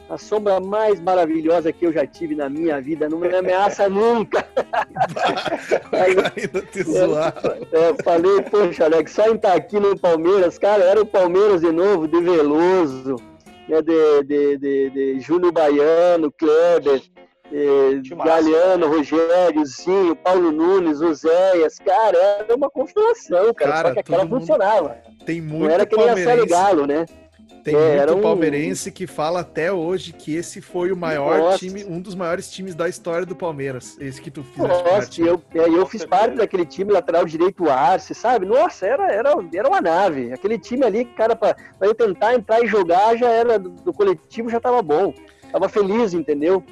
a 0.08 0.18
sombra 0.18 0.60
mais 0.60 1.00
maravilhosa 1.00 1.72
que 1.72 1.86
eu 1.86 1.92
já 1.92 2.06
tive 2.06 2.34
na 2.34 2.48
minha 2.48 2.80
vida, 2.80 3.08
não 3.08 3.18
me 3.18 3.34
ameaça 3.34 3.88
nunca. 3.90 4.46
Aí, 5.92 6.48
te 6.70 6.82
zoar. 6.82 7.34
É, 7.72 8.02
falei, 8.02 8.42
poxa, 8.42 8.84
Alex, 8.84 9.12
só 9.12 9.28
em 9.28 9.36
estar 9.36 9.54
aqui 9.54 9.80
no 9.80 9.98
Palmeiras, 9.98 10.58
cara, 10.58 10.84
era 10.84 11.00
o 11.00 11.06
Palmeiras 11.06 11.62
de 11.62 11.72
novo, 11.72 12.06
de 12.06 12.20
Veloso, 12.20 13.16
né, 13.68 13.80
de, 13.80 14.22
de, 14.24 14.58
de, 14.58 14.90
de 14.90 15.20
Júlio 15.20 15.50
Baiano, 15.50 16.30
Kleber, 16.30 17.02
eh, 17.52 18.00
Galeano, 18.24 18.88
Rogériozinho, 18.88 20.16
Paulo 20.16 20.50
Nunes, 20.50 21.00
Oséias, 21.00 21.78
cara, 21.78 22.16
era 22.16 22.56
uma 22.56 22.70
constelação, 22.70 23.52
cara, 23.54 23.72
cara 23.72 23.88
só 23.88 23.94
que 23.94 24.00
aquela 24.00 24.26
funcionava. 24.26 24.96
Tem 25.24 25.40
muito 25.40 25.64
Não 25.64 25.70
era 25.70 25.86
que 25.86 25.96
nem 25.96 26.08
a 26.08 26.16
Série 26.16 26.46
Galo, 26.46 26.86
né? 26.86 27.06
Tem 27.64 27.74
é, 27.74 27.96
muito 27.96 28.18
um... 28.18 28.20
palmeirense 28.20 28.92
que 28.92 29.06
fala 29.06 29.40
até 29.40 29.72
hoje 29.72 30.12
que 30.12 30.36
esse 30.36 30.60
foi 30.60 30.92
o 30.92 30.96
maior 30.96 31.38
Nossa. 31.38 31.58
time, 31.58 31.82
um 31.82 31.98
dos 31.98 32.14
maiores 32.14 32.50
times 32.50 32.74
da 32.74 32.90
história 32.90 33.24
do 33.24 33.34
Palmeiras. 33.34 33.96
Esse 33.98 34.20
que 34.20 34.30
tu 34.30 34.44
fez. 34.44 34.68
Nossa, 34.68 35.22
eu, 35.22 35.42
é, 35.54 35.66
eu 35.66 35.86
fiz 35.86 36.04
parte 36.04 36.36
daquele 36.36 36.66
time 36.66 36.92
lateral 36.92 37.24
direito 37.24 37.70
Arce, 37.70 38.14
sabe? 38.14 38.44
Nossa, 38.44 38.86
era, 38.86 39.10
era, 39.10 39.30
era 39.54 39.66
uma 39.66 39.80
nave. 39.80 40.30
Aquele 40.30 40.58
time 40.58 40.84
ali, 40.84 41.06
cara, 41.06 41.34
para 41.34 41.56
eu 41.80 41.94
tentar 41.94 42.34
entrar 42.34 42.62
e 42.62 42.66
jogar 42.66 43.16
já 43.16 43.30
era 43.30 43.58
do, 43.58 43.70
do 43.70 43.94
coletivo 43.94 44.50
já 44.50 44.60
tava 44.60 44.82
bom. 44.82 45.14
Tava 45.54 45.68
feliz, 45.68 46.12
entendeu? 46.12 46.64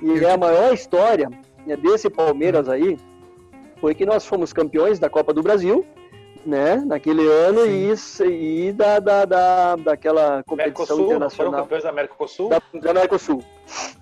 E 0.00 0.24
é 0.24 0.32
a 0.32 0.36
maior 0.38 0.72
história 0.72 1.28
né, 1.66 1.76
desse 1.76 2.08
Palmeiras 2.08 2.70
aí 2.70 2.96
foi 3.78 3.94
que 3.94 4.06
nós 4.06 4.24
fomos 4.24 4.50
campeões 4.50 4.98
da 4.98 5.10
Copa 5.10 5.34
do 5.34 5.42
Brasil 5.42 5.84
né, 6.46 6.76
naquele 6.76 7.28
ano 7.28 7.66
Sim. 7.98 8.24
e, 8.24 8.68
e 8.68 8.72
da, 8.72 8.98
da, 8.98 9.26
da, 9.26 9.76
daquela 9.76 10.42
competição 10.44 10.96
Mercosul, 10.96 11.04
internacional. 11.04 11.52
Foram 11.52 11.64
campeões 11.64 11.82
da 11.82 11.92
Mercosul? 11.92 12.48
Da, 12.48 12.62
da 12.80 12.94
Mercosul, 12.94 13.44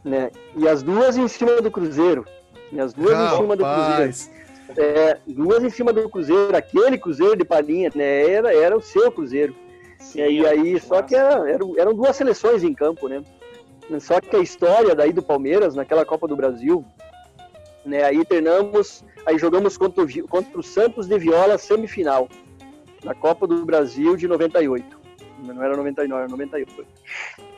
né, 0.05 0.31
e 0.55 0.69
as 0.69 0.85
duas 0.85 1.17
em 1.17 1.27
cima 1.27 1.61
do 1.61 1.69
Cruzeiro, 1.69 2.25
e 2.71 2.79
as 2.79 2.95
duas 2.95 3.19
em 3.19 3.37
cima 3.39 3.57
do 3.57 3.65
Cruzeiro. 3.65 4.39
É, 4.77 5.19
duas 5.27 5.65
em 5.65 5.71
cima 5.71 5.93
do 5.93 6.09
Cruzeiro, 6.09 6.57
aquele 6.57 6.97
Cruzeiro 6.97 7.35
de 7.35 7.45
Palhinha, 7.45 7.91
né, 7.93 8.31
era, 8.31 8.55
era 8.55 8.77
o 8.77 8.81
seu 8.81 9.11
Cruzeiro. 9.11 9.53
Sim, 9.99 10.21
e 10.21 10.47
aí, 10.47 10.79
só 10.79 11.03
que 11.03 11.17
era, 11.17 11.51
eram, 11.51 11.75
eram 11.77 11.93
duas 11.93 12.15
seleções 12.15 12.63
em 12.63 12.73
campo, 12.73 13.09
né, 13.09 13.21
só 14.01 14.21
que 14.21 14.37
a 14.37 14.41
história 14.41 14.95
daí 14.95 15.13
do 15.13 15.23
Palmeiras, 15.23 15.75
naquela 15.75 16.05
Copa 16.05 16.29
do 16.29 16.37
Brasil, 16.37 16.85
né, 17.85 18.05
aí 18.05 18.25
treinamos 18.25 19.05
Aí 19.29 19.39
jogamos 19.39 19.77
contra 19.77 20.03
o, 20.03 20.29
contra 20.29 20.59
o 20.59 20.63
Santos 20.63 21.07
de 21.07 21.19
Viola 21.19 21.59
semifinal, 21.59 22.31
na 23.05 23.15
Copa 23.15 23.47
do 23.47 23.63
Brasil 23.63 24.17
de 24.17 24.27
98. 24.27 24.99
Não 25.41 25.63
era 25.63 25.77
99, 25.77 26.23
era 26.23 26.31
98. 26.31 26.87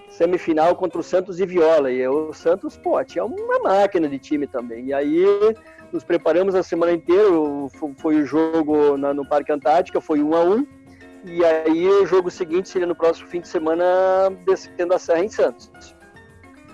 Semifinal 0.09 0.75
contra 0.75 0.99
o 0.99 1.03
Santos 1.03 1.37
de 1.37 1.47
Viola. 1.47 1.93
E 1.93 2.05
o 2.09 2.33
Santos, 2.33 2.77
pô, 2.77 3.03
tinha 3.05 3.25
uma 3.25 3.61
máquina 3.61 4.09
de 4.09 4.19
time 4.19 4.49
também. 4.49 4.87
E 4.87 4.93
aí 4.93 5.25
nos 5.93 6.03
preparamos 6.03 6.57
a 6.57 6.63
semana 6.65 6.91
inteira. 6.91 7.23
Foi 7.99 8.17
o 8.17 8.27
jogo 8.27 8.97
na, 8.97 9.15
no 9.15 9.25
Parque 9.25 9.53
Antártica, 9.53 10.01
foi 10.01 10.21
um 10.21 10.35
a 10.35 10.43
um. 10.43 10.67
E 11.25 11.45
aí 11.45 11.87
o 11.87 12.05
jogo 12.05 12.33
seguinte 12.33 12.69
seria 12.69 12.89
no 12.89 12.97
próximo 12.97 13.29
fim 13.29 13.41
de 13.41 13.47
semana, 13.47 13.85
descendo 14.45 14.93
a 14.93 14.99
Serra 14.99 15.25
em 15.25 15.29
Santos. 15.29 15.71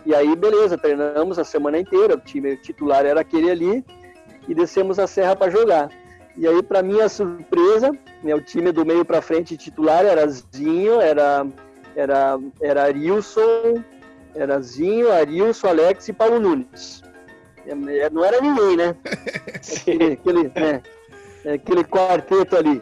E 0.07 0.15
aí, 0.15 0.37
beleza, 0.37 0.79
treinamos 0.79 1.37
a 1.37 1.43
semana 1.43 1.81
inteira. 1.81 2.15
O 2.15 2.21
time 2.21 2.57
titular 2.57 3.05
era 3.05 3.21
aquele 3.23 3.51
ali 3.51 3.85
e 4.47 4.55
descemos 4.55 5.01
a 5.01 5.07
serra 5.09 5.35
para 5.35 5.51
jogar. 5.51 5.91
E 6.37 6.47
aí, 6.47 6.63
para 6.63 6.81
minha 6.81 7.09
surpresa, 7.09 7.91
né, 8.23 8.33
o 8.33 8.41
time 8.41 8.71
do 8.71 8.87
meio 8.87 9.05
para 9.05 9.21
frente 9.21 9.57
titular 9.57 10.05
era 10.07 10.25
Zinho, 10.29 11.01
era, 11.01 11.45
era, 11.97 12.39
era 12.61 12.85
Arilson, 12.85 13.83
era 14.33 14.61
Zinho, 14.61 15.11
Arilson, 15.11 15.67
Alex 15.67 16.09
e 16.09 16.13
Paulo 16.13 16.39
Nunes. 16.39 17.03
É, 17.67 17.73
é, 17.99 18.09
não 18.09 18.25
era 18.25 18.41
ninguém, 18.41 18.77
né? 18.77 18.95
aquele, 19.75 20.13
aquele, 20.13 20.43
né? 20.55 20.83
aquele 21.53 21.83
quarteto 21.83 22.57
ali. 22.57 22.81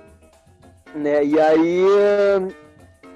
Né? 0.95 1.25
E 1.25 1.41
aí 1.41 1.87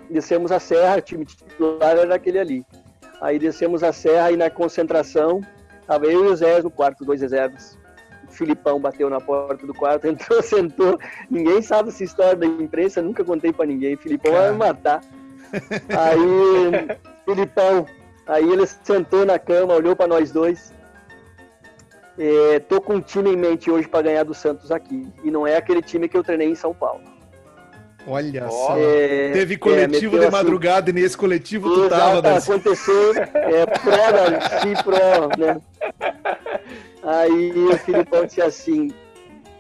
descemos 0.09 0.51
a 0.51 0.59
serra, 0.59 0.97
o 0.97 1.03
time 1.03 1.27
titular 1.27 1.99
era 1.99 2.15
aquele 2.15 2.39
ali. 2.39 2.67
Aí 3.21 3.39
descemos 3.39 3.83
a 3.83 3.93
serra 3.93 4.31
e 4.31 4.37
na 4.37 4.49
concentração, 4.49 5.41
estava 5.81 6.07
eu 6.07 6.25
e 6.25 6.29
o 6.29 6.37
Zé 6.37 6.63
no 6.63 6.71
quarto, 6.71 7.05
dois 7.05 7.21
reservas. 7.21 7.79
Filipão 8.29 8.79
bateu 8.79 9.09
na 9.09 9.21
porta 9.21 9.67
do 9.67 9.75
quarto, 9.75 10.07
entrou, 10.09 10.43
sentou. 10.43 10.99
Ninguém 11.31 11.63
sabe 11.63 11.89
essa 11.89 12.05
história 12.05 12.37
da 12.37 12.47
imprensa, 12.47 13.03
nunca 13.03 13.25
contei 13.25 13.53
para 13.53 13.67
ninguém. 13.67 13.97
Filipão 13.97 14.33
vai 14.33 14.53
me 14.53 14.59
matar. 14.59 15.01
Aí, 15.89 16.99
Filipão, 17.25 17.87
aí 18.27 18.49
ele 18.49 18.67
sentou 18.67 19.25
na 19.25 19.39
cama, 19.39 19.75
olhou 19.75 19.97
para 19.97 20.07
nós 20.07 20.31
dois. 20.31 20.73
É, 22.19 22.59
tô 22.61 22.81
com 22.81 22.97
um 22.97 23.01
time 23.01 23.31
em 23.31 23.37
mente 23.37 23.71
hoje 23.71 23.89
para 23.89 24.03
ganhar 24.03 24.25
do 24.25 24.35
Santos 24.35 24.71
aqui. 24.71 25.07
E 25.25 25.31
não 25.31 25.47
é 25.47 25.57
aquele 25.57 25.81
time 25.81 26.09
que 26.09 26.17
eu 26.17 26.23
treinei 26.23 26.51
em 26.51 26.55
São 26.55 26.75
Paulo. 26.75 27.18
Olha 28.09 28.49
só. 28.49 28.77
É, 28.79 29.33
Teve 29.33 29.59
coletivo 29.59 30.17
é, 30.17 30.25
de 30.25 30.31
madrugada 30.31 30.91
assim, 30.91 30.99
e 30.99 31.03
nesse 31.03 31.17
coletivo 31.17 31.73
tu 31.75 31.89
tava, 31.91 32.23
Darcy. 32.23 32.51
Aconteceu, 32.51 33.13
é, 33.17 33.67
pró, 33.67 34.13
Darcy, 34.13 34.83
pró, 34.83 35.29
né? 35.37 35.61
Aí 37.03 37.53
o 37.53 37.77
Filipão 37.79 38.25
disse 38.25 38.41
assim, 38.41 38.91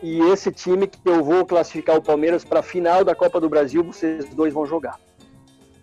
e 0.02 0.20
esse 0.30 0.50
time 0.50 0.86
que 0.86 0.98
eu 1.04 1.22
vou 1.22 1.44
classificar 1.44 1.96
o 1.96 2.02
Palmeiras 2.02 2.44
para 2.44 2.60
a 2.60 2.62
final 2.62 3.04
da 3.04 3.14
Copa 3.14 3.38
do 3.38 3.48
Brasil, 3.48 3.84
vocês 3.84 4.24
dois 4.34 4.54
vão 4.54 4.64
jogar. 4.64 4.98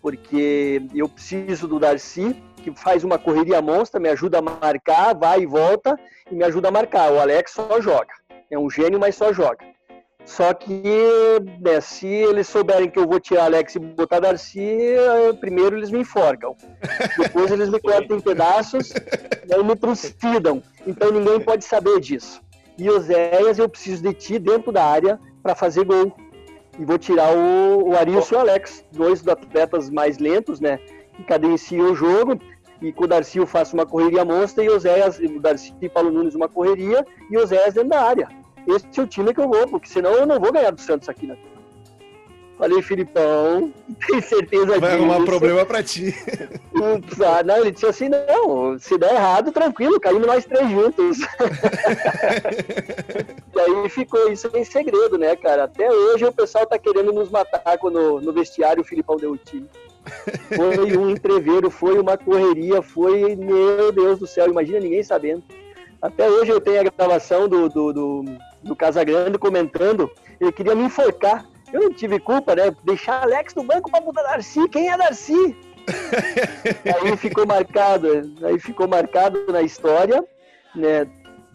Porque 0.01 0.82
eu 0.93 1.07
preciso 1.07 1.68
do 1.68 1.80
Darcy, 1.80 2.36
que 2.63 2.72
faz 2.72 3.03
uma 3.03 3.20
correria 3.20 3.61
monstra, 3.61 3.99
me 3.99 4.09
ajuda 4.09 4.39
a 4.39 4.41
marcar, 4.41 5.13
vai 5.13 5.41
e 5.41 5.45
volta, 5.45 5.99
e 6.32 6.36
me 6.36 6.43
ajuda 6.43 6.70
a 6.70 6.72
marcar. 6.72 7.11
O 7.11 7.20
Alex 7.20 7.51
só 7.51 7.80
joga. 7.80 8.13
É 8.49 8.57
um 8.57 8.70
gênio, 8.70 8.99
mas 8.99 9.16
só 9.16 9.32
joga. 9.32 9.74
Só 10.26 10.53
que 10.55 10.82
né, 11.61 11.80
se 11.80 12.07
eles 12.07 12.47
souberem 12.47 12.89
que 12.89 12.97
eu 12.97 13.07
vou 13.07 13.19
tirar 13.19 13.45
Alex 13.45 13.76
e 13.76 13.80
botar 13.80 14.19
Darcy, 14.19 14.95
primeiro 15.39 15.78
eles 15.78 15.91
me 15.91 15.99
enforcam. 15.99 16.55
Depois 17.17 17.51
eles 17.51 17.69
me 17.69 17.80
cortam 17.80 18.17
em 18.17 18.19
pedaços 18.19 18.91
e 18.91 19.63
me 19.63 19.76
trucidam. 19.76 20.63
Então 20.86 21.11
ninguém 21.11 21.39
pode 21.39 21.63
saber 21.63 21.99
disso. 21.99 22.41
E 22.78 22.89
Oséias, 22.89 23.59
eu 23.59 23.69
preciso 23.69 24.01
de 24.01 24.13
ti 24.13 24.39
dentro 24.39 24.71
da 24.71 24.84
área 24.84 25.19
para 25.43 25.53
fazer 25.53 25.86
gol. 25.86 26.11
E 26.78 26.84
vou 26.84 26.97
tirar 26.97 27.32
o, 27.32 27.89
o 27.89 27.95
Arilson 27.95 28.36
e 28.36 28.38
o 28.38 28.41
Alex, 28.41 28.84
dois 28.91 29.21
dos 29.21 29.32
atletas 29.32 29.89
mais 29.89 30.17
lentos, 30.17 30.59
né? 30.59 30.80
Que 31.15 31.23
cadenciam 31.23 31.91
o 31.91 31.95
jogo. 31.95 32.38
E 32.82 32.91
com 32.91 33.05
o 33.05 33.07
Darcy 33.07 33.38
eu 33.38 33.47
faço 33.47 33.76
uma 33.76 33.86
correria 33.86 34.26
monstra 34.26 34.63
e 34.63 34.69
o 34.69 34.76
Oséias, 34.76 35.19
o 35.19 35.39
Darcy 35.39 35.73
e 35.82 35.88
Paulo 35.88 36.11
Nunes 36.11 36.36
uma 36.36 36.49
correria 36.49 37.05
e 37.30 37.38
Oséias 37.38 37.76
dentro 37.76 37.89
da 37.89 38.01
área 38.01 38.44
esse 38.68 38.99
é 38.99 39.03
o 39.03 39.07
time 39.07 39.34
que 39.34 39.39
eu 39.39 39.47
vou, 39.47 39.68
porque 39.68 39.88
senão 39.88 40.11
eu 40.13 40.26
não 40.26 40.39
vou 40.39 40.51
ganhar 40.51 40.72
do 40.72 40.82
Santos 40.82 41.07
aqui, 41.09 41.28
né? 41.28 41.38
Falei, 42.57 42.82
Filipão, 42.82 43.72
tem 44.07 44.22
certeza 44.22 44.68
disso. 44.68 44.80
Vai 44.80 44.93
arrumar 44.93 45.26
problema 45.26 45.66
pra 45.66 45.84
ti. 45.84 46.16
Ah, 47.26 47.43
não, 47.43 47.57
ele 47.57 47.72
disse 47.72 47.86
assim, 47.86 48.09
não, 48.09 48.80
se 48.80 48.97
der 48.97 49.13
errado, 49.13 49.51
tranquilo, 49.51 49.99
caímos 49.99 50.26
nós 50.26 50.45
três 50.45 50.70
juntos. 50.70 51.18
e 53.53 53.59
aí 53.59 53.89
ficou 53.89 54.32
isso 54.32 54.49
em 54.53 54.63
segredo, 54.63 55.18
né, 55.18 55.36
cara? 55.36 55.66
Até 55.66 55.91
hoje 55.91 56.24
o 56.26 56.32
pessoal 56.32 56.66
tá 56.66 56.80
querendo 56.80 57.11
nos 57.11 57.30
matar 57.30 57.78
quando 57.78 58.22
no 58.22 58.32
vestiário 58.32 58.82
o 58.82 58.86
Filipão 58.86 59.18
deu 59.18 59.32
o 59.32 59.38
time. 59.38 59.68
Foi 60.55 60.97
um 60.97 61.09
entreveiro, 61.09 61.70
foi 61.70 61.99
uma 61.99 62.18
correria, 62.18 62.82
foi, 62.82 63.36
meu 63.36 63.91
Deus 63.91 64.20
do 64.20 64.28
céu, 64.28 64.47
imagina 64.47 64.80
ninguém 64.80 65.03
sabendo. 65.03 65.43
Até 66.01 66.30
hoje 66.30 66.51
eu 66.51 66.61
tenho 66.61 66.80
a 66.82 66.84
gravação 66.84 67.49
do, 67.49 67.68
do, 67.68 67.91
do 67.91 68.26
do 68.66 68.76
Casagrande 68.76 69.38
comentando, 69.38 70.11
ele 70.41 70.51
queria 70.51 70.76
me 70.76 70.84
enforcar. 70.84 71.45
Eu 71.72 71.82
não 71.82 71.93
tive 71.93 72.20
culpa, 72.20 72.55
né? 72.55 72.76
Deixar 72.84 73.24
Alex 73.24 73.53
no 73.53 73.63
banco 73.63 73.89
para 73.89 74.01
mudar 74.01 74.24
Darcy. 74.24 74.68
Quem 74.70 74.89
é 74.89 74.97
Darcy? 74.97 75.55
aí 77.05 77.16
ficou 77.16 77.45
marcado, 77.45 78.34
aí 78.43 78.59
ficou 78.59 78.88
marcado 78.88 79.45
na 79.51 79.61
história, 79.61 80.24
né? 80.76 81.07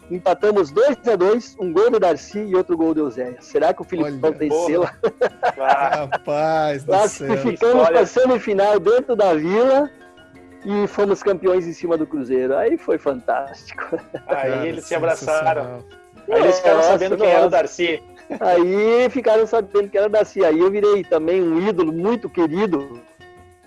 Empatamos 0.09 0.71
2 0.71 1.07
a 1.07 1.15
2 1.15 1.57
um 1.59 1.71
gol 1.71 1.89
do 1.89 1.99
Darcy 1.99 2.39
e 2.39 2.55
outro 2.55 2.75
gol 2.75 2.93
do 2.93 3.01
Eusébio. 3.01 3.41
Será 3.41 3.73
que 3.73 3.81
o 3.81 3.85
Filipão 3.85 4.33
tem 4.33 4.49
selo? 4.65 4.83
Rapaz, 5.57 6.83
Classificamos 6.83 7.87
para 7.87 8.05
semifinal 8.05 8.79
dentro 8.79 9.15
da 9.15 9.33
vila 9.33 9.89
e 10.65 10.85
fomos 10.87 11.23
campeões 11.23 11.65
em 11.65 11.73
cima 11.73 11.97
do 11.97 12.05
Cruzeiro. 12.05 12.57
Aí 12.57 12.77
foi 12.77 12.97
fantástico. 12.97 13.97
Aí 14.27 14.67
eles 14.67 14.85
se 14.85 14.95
abraçaram. 14.95 15.83
Aí 16.29 16.41
eles 16.41 16.57
ficaram 16.57 16.83
sabendo 16.83 17.17
quem 17.17 17.27
era 17.27 17.47
o 17.47 17.49
Darcy. 17.49 18.03
Aí 18.39 19.09
ficaram 19.09 19.47
sabendo 19.47 19.89
que 19.89 19.97
era 19.97 20.07
o 20.07 20.09
Darcy. 20.09 20.43
Aí 20.45 20.59
eu 20.59 20.71
virei 20.71 21.03
também 21.03 21.41
um 21.41 21.67
ídolo 21.67 21.91
muito 21.91 22.29
querido 22.29 23.01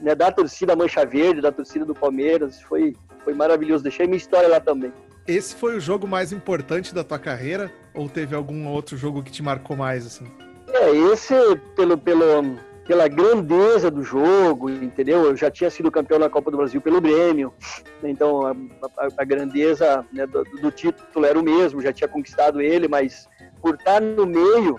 né, 0.00 0.14
da 0.14 0.30
torcida 0.30 0.76
Mancha 0.76 1.04
Verde, 1.04 1.40
da 1.40 1.52
torcida 1.52 1.84
do 1.84 1.94
Palmeiras. 1.94 2.60
Foi, 2.62 2.94
foi 3.22 3.34
maravilhoso. 3.34 3.82
Deixei 3.82 4.06
minha 4.06 4.18
história 4.18 4.48
lá 4.48 4.60
também. 4.60 4.92
Esse 5.26 5.54
foi 5.54 5.76
o 5.76 5.80
jogo 5.80 6.06
mais 6.06 6.32
importante 6.32 6.94
da 6.94 7.02
tua 7.02 7.18
carreira? 7.18 7.72
Ou 7.94 8.08
teve 8.08 8.34
algum 8.34 8.68
outro 8.68 8.96
jogo 8.96 9.22
que 9.22 9.32
te 9.32 9.42
marcou 9.42 9.76
mais? 9.76 10.06
Assim? 10.06 10.26
É, 10.68 10.90
esse, 11.12 11.34
pelo, 11.76 11.96
pelo, 11.96 12.58
pela 12.86 13.08
grandeza 13.08 13.90
do 13.90 14.02
jogo, 14.02 14.70
entendeu? 14.70 15.24
Eu 15.24 15.36
já 15.36 15.50
tinha 15.50 15.70
sido 15.70 15.90
campeão 15.90 16.18
na 16.18 16.28
Copa 16.28 16.50
do 16.50 16.56
Brasil 16.56 16.80
pelo 16.80 17.00
Grêmio, 17.00 17.52
então 18.02 18.46
a, 18.46 18.50
a, 18.98 19.08
a 19.18 19.24
grandeza 19.24 20.04
né, 20.12 20.26
do, 20.26 20.44
do, 20.44 20.70
título 20.70 21.24
era 21.24 21.38
o 21.38 21.42
mesmo, 21.42 21.80
já 21.80 21.92
tinha 21.92 22.08
conquistado 22.08 22.60
ele, 22.60 22.86
mas 22.86 23.28
por 23.62 23.74
estar 23.74 24.00
no 24.00 24.26
meio 24.26 24.78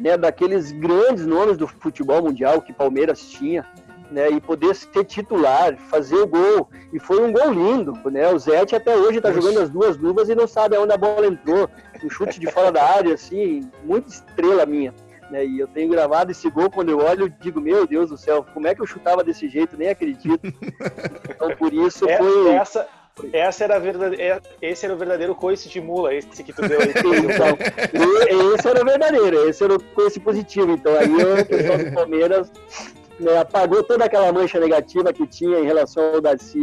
né, 0.00 0.16
daqueles 0.16 0.72
grandes 0.72 1.26
nomes 1.26 1.56
do 1.56 1.68
futebol 1.68 2.22
mundial 2.22 2.60
que 2.60 2.72
Palmeiras 2.72 3.20
tinha, 3.20 3.64
né, 4.10 4.30
e 4.30 4.40
poder 4.40 4.74
ser 4.74 5.04
titular, 5.04 5.76
fazer 5.76 6.16
o 6.16 6.26
gol, 6.26 6.68
e 6.92 6.98
foi 6.98 7.22
um 7.22 7.30
gol 7.30 7.52
lindo, 7.52 7.92
né? 8.10 8.26
O 8.32 8.38
Zete 8.38 8.74
até 8.74 8.96
hoje 8.96 9.18
está 9.18 9.30
jogando 9.30 9.60
as 9.60 9.68
duas 9.68 9.98
luvas 9.98 10.30
e 10.30 10.34
não 10.34 10.46
sabe 10.46 10.76
aonde 10.76 10.94
a 10.94 10.96
bola 10.96 11.26
entrou, 11.26 11.68
um 12.02 12.08
chute 12.08 12.40
de 12.40 12.50
fora 12.50 12.72
da 12.72 12.82
área, 12.82 13.14
assim, 13.14 13.68
muita 13.84 14.08
estrela 14.08 14.64
minha. 14.64 14.94
Né? 15.30 15.44
E 15.44 15.58
eu 15.58 15.68
tenho 15.68 15.90
gravado 15.90 16.30
esse 16.30 16.48
gol, 16.50 16.70
quando 16.70 16.90
eu 16.90 16.98
olho, 16.98 17.24
eu 17.24 17.28
digo, 17.28 17.60
meu 17.60 17.86
Deus 17.86 18.10
do 18.10 18.16
céu, 18.16 18.44
como 18.54 18.66
é 18.66 18.74
que 18.74 18.80
eu 18.80 18.86
chutava 18.86 19.22
desse 19.22 19.48
jeito? 19.48 19.76
Nem 19.76 19.88
acredito. 19.88 20.40
Então, 21.38 21.56
por 21.56 21.72
isso 21.72 22.08
é, 22.08 22.18
foi. 22.18 22.48
Essa, 22.54 22.88
essa 23.32 23.62
era 23.62 23.76
a 23.76 23.78
verdade... 23.78 24.20
É, 24.20 24.40
esse 24.60 24.84
era 24.84 24.92
o 24.92 24.98
verdadeiro 24.98 25.36
coice 25.36 25.68
de 25.68 25.80
mula, 25.80 26.12
esse 26.12 26.42
que 26.42 26.52
tu 26.52 26.62
deu 26.66 26.80
aí. 26.80 26.88
então, 26.90 28.54
esse 28.54 28.68
era 28.68 28.82
o 28.82 28.84
verdadeiro, 28.84 29.48
esse 29.48 29.62
era 29.62 29.74
o 29.76 29.82
coice 29.94 30.18
positivo. 30.18 30.72
Então, 30.72 30.92
aí 30.96 31.14
o 31.14 31.46
pessoal 31.46 31.78
do 31.78 31.92
Palmeiras 31.92 32.52
né, 33.20 33.38
apagou 33.38 33.84
toda 33.84 34.04
aquela 34.04 34.32
mancha 34.32 34.58
negativa 34.58 35.12
que 35.12 35.26
tinha 35.28 35.60
em 35.60 35.64
relação 35.64 36.14
ao 36.14 36.20
Darcy. 36.20 36.60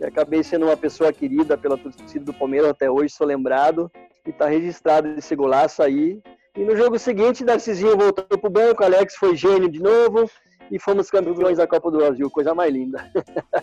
E 0.00 0.04
acabei 0.04 0.42
sendo 0.42 0.66
uma 0.66 0.76
pessoa 0.76 1.12
querida 1.12 1.56
pela 1.56 1.78
torcida 1.78 2.24
do 2.24 2.34
Palmeiras 2.34 2.70
até 2.70 2.90
hoje, 2.90 3.14
sou 3.14 3.26
lembrado. 3.26 3.90
E 4.26 4.30
está 4.30 4.46
registrado 4.46 5.08
esse 5.16 5.36
golaço 5.36 5.80
aí. 5.80 6.20
E 6.58 6.64
no 6.64 6.76
jogo 6.76 6.98
seguinte, 6.98 7.44
Darcizinho 7.44 7.96
voltou 7.96 8.24
pro 8.36 8.50
banco, 8.50 8.82
Alex 8.82 9.14
foi 9.14 9.36
gênio 9.36 9.68
de 9.68 9.80
novo 9.80 10.28
e 10.72 10.76
fomos 10.76 11.08
campeões 11.08 11.56
da 11.56 11.68
Copa 11.68 11.88
do 11.88 11.98
Brasil, 11.98 12.28
coisa 12.28 12.52
mais 12.52 12.72
linda. 12.72 13.08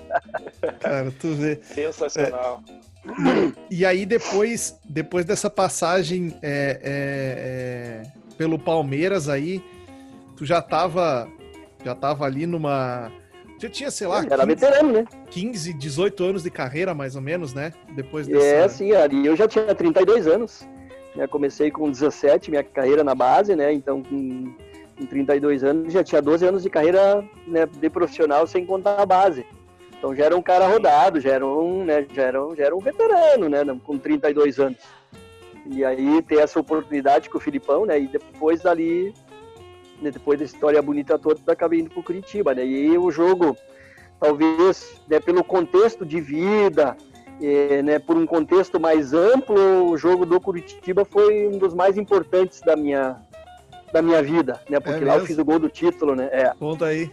Cara, 0.79 1.13
tu 1.19 1.33
vê. 1.33 1.59
Sensacional. 1.61 2.63
É, 3.05 3.51
e 3.69 3.85
aí 3.85 4.05
depois, 4.05 4.79
depois 4.85 5.25
dessa 5.25 5.49
passagem 5.49 6.37
é, 6.41 6.79
é, 6.81 8.03
é, 8.05 8.35
pelo 8.37 8.57
Palmeiras 8.57 9.27
aí, 9.27 9.61
tu 10.37 10.45
já 10.45 10.61
tava, 10.61 11.27
já 11.83 11.93
tava 11.93 12.23
ali 12.23 12.47
numa 12.47 13.11
já 13.57 13.69
tinha, 13.69 13.91
sei 13.91 14.07
lá, 14.07 14.19
era 14.19 14.45
15, 14.45 14.45
veterano, 14.45 14.91
né? 14.93 15.05
15, 15.31 15.73
18 15.73 16.23
anos 16.23 16.43
de 16.43 16.49
carreira, 16.49 16.93
mais 16.93 17.15
ou 17.15 17.21
menos, 17.21 17.53
né? 17.53 17.73
Depois 17.93 18.25
dessa... 18.25 18.45
É, 18.45 18.67
sim, 18.69 18.93
ali 18.93 19.25
eu 19.25 19.35
já 19.35 19.49
tinha 19.49 19.75
32 19.75 20.27
anos. 20.27 20.65
Né? 21.15 21.27
Comecei 21.27 21.71
com 21.71 21.89
17, 21.89 22.49
minha 22.49 22.63
carreira 22.63 23.03
na 23.03 23.15
base, 23.15 23.55
né? 23.55 23.71
Então, 23.71 24.03
com, 24.03 24.53
com 24.97 25.05
32 25.05 25.63
anos, 25.63 25.93
já 25.93 26.03
tinha 26.03 26.21
12 26.21 26.45
anos 26.45 26.63
de 26.63 26.69
carreira 26.69 27.23
né, 27.47 27.65
de 27.65 27.89
profissional 27.89 28.45
sem 28.47 28.65
contar 28.65 29.01
a 29.01 29.05
base. 29.05 29.45
Então 29.97 30.13
já 30.13 30.25
era 30.25 30.37
um 30.37 30.41
cara 30.41 30.67
rodado, 30.67 31.19
já 31.19 31.31
era 31.31 31.45
um, 31.45 31.83
né, 31.83 32.05
já 32.13 32.23
era, 32.23 32.39
já 32.55 32.65
era 32.65 32.75
um 32.75 32.79
veterano, 32.79 33.49
né, 33.49 33.63
com 33.83 33.97
32 33.97 34.59
anos. 34.59 34.77
E 35.65 35.83
aí 35.83 36.21
ter 36.21 36.39
essa 36.39 36.59
oportunidade 36.59 37.29
com 37.29 37.37
o 37.37 37.41
Filipão, 37.41 37.85
né, 37.85 37.99
e 37.99 38.07
depois 38.07 38.61
dali, 38.61 39.13
né, 40.01 40.11
depois 40.11 40.37
da 40.37 40.45
história 40.45 40.81
bonita 40.81 41.17
toda, 41.17 41.39
acabei 41.51 41.79
indo 41.79 41.89
para 41.89 41.99
o 41.99 42.03
Curitiba, 42.03 42.53
né, 42.53 42.65
e 42.65 42.97
o 42.97 43.09
jogo, 43.09 43.57
talvez, 44.19 45.01
né, 45.07 45.19
pelo 45.19 45.43
contexto 45.43 46.05
de 46.05 46.21
vida, 46.21 46.95
é, 47.41 47.81
né, 47.81 47.99
por 47.99 48.15
um 48.15 48.25
contexto 48.25 48.79
mais 48.79 49.13
amplo, 49.13 49.89
o 49.89 49.97
jogo 49.97 50.25
do 50.25 50.39
Curitiba 50.39 51.03
foi 51.03 51.47
um 51.47 51.57
dos 51.57 51.73
mais 51.73 51.97
importantes 51.97 52.61
da 52.61 52.75
minha, 52.75 53.17
da 53.91 54.01
minha 54.01 54.21
vida, 54.21 54.61
né? 54.69 54.79
Porque 54.79 55.03
é 55.03 55.07
lá 55.07 55.17
eu 55.17 55.25
fiz 55.25 55.37
o 55.37 55.45
gol 55.45 55.59
do 55.59 55.69
título, 55.69 56.15
né? 56.15 56.29
É. 56.31 56.53
Conta 56.57 56.85
aí. 56.85 57.11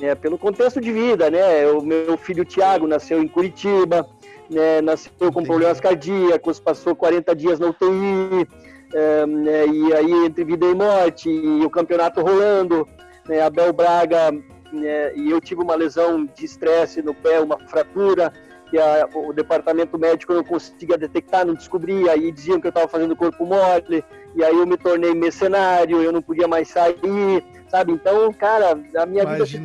É, 0.00 0.14
pelo 0.14 0.36
contexto 0.36 0.80
de 0.80 0.92
vida, 0.92 1.30
né? 1.30 1.66
O 1.68 1.80
meu 1.80 2.16
filho 2.16 2.44
Tiago 2.44 2.86
nasceu 2.86 3.22
em 3.22 3.28
Curitiba, 3.28 4.06
né? 4.50 4.80
nasceu 4.80 5.12
com 5.18 5.26
Entendi. 5.26 5.46
problemas 5.46 5.80
cardíacos, 5.80 6.60
passou 6.60 6.94
40 6.94 7.34
dias 7.34 7.58
na 7.58 7.68
UTI, 7.68 8.46
é, 8.92 9.26
né? 9.26 9.66
e 9.66 9.94
aí 9.94 10.12
entre 10.26 10.44
vida 10.44 10.66
e 10.66 10.74
morte, 10.74 11.30
e 11.30 11.64
o 11.64 11.70
campeonato 11.70 12.20
rolando, 12.20 12.86
né? 13.26 13.40
Abel 13.40 13.72
Braga, 13.72 14.32
né? 14.72 15.14
e 15.16 15.30
eu 15.30 15.40
tive 15.40 15.62
uma 15.62 15.74
lesão 15.74 16.26
de 16.26 16.44
estresse 16.44 17.00
no 17.00 17.14
pé, 17.14 17.40
uma 17.40 17.58
fratura, 17.68 18.32
que 18.74 18.78
a, 18.80 19.08
o 19.14 19.32
departamento 19.32 19.96
médico 19.96 20.34
não 20.34 20.42
conseguia 20.42 20.98
detectar, 20.98 21.46
não 21.46 21.54
descobria, 21.54 22.10
aí 22.10 22.32
diziam 22.32 22.60
que 22.60 22.66
eu 22.66 22.70
estava 22.70 22.88
fazendo 22.88 23.14
corpo 23.14 23.46
mole, 23.46 24.04
e 24.34 24.42
aí 24.42 24.58
eu 24.58 24.66
me 24.66 24.76
tornei 24.76 25.14
mercenário, 25.14 26.02
eu 26.02 26.10
não 26.10 26.20
podia 26.20 26.48
mais 26.48 26.68
sair, 26.68 27.44
sabe? 27.68 27.92
Então, 27.92 28.32
cara, 28.32 28.72
a 28.72 29.06
minha 29.06 29.22
Imagina. 29.22 29.32
vida 29.32 29.46
se 29.46 29.58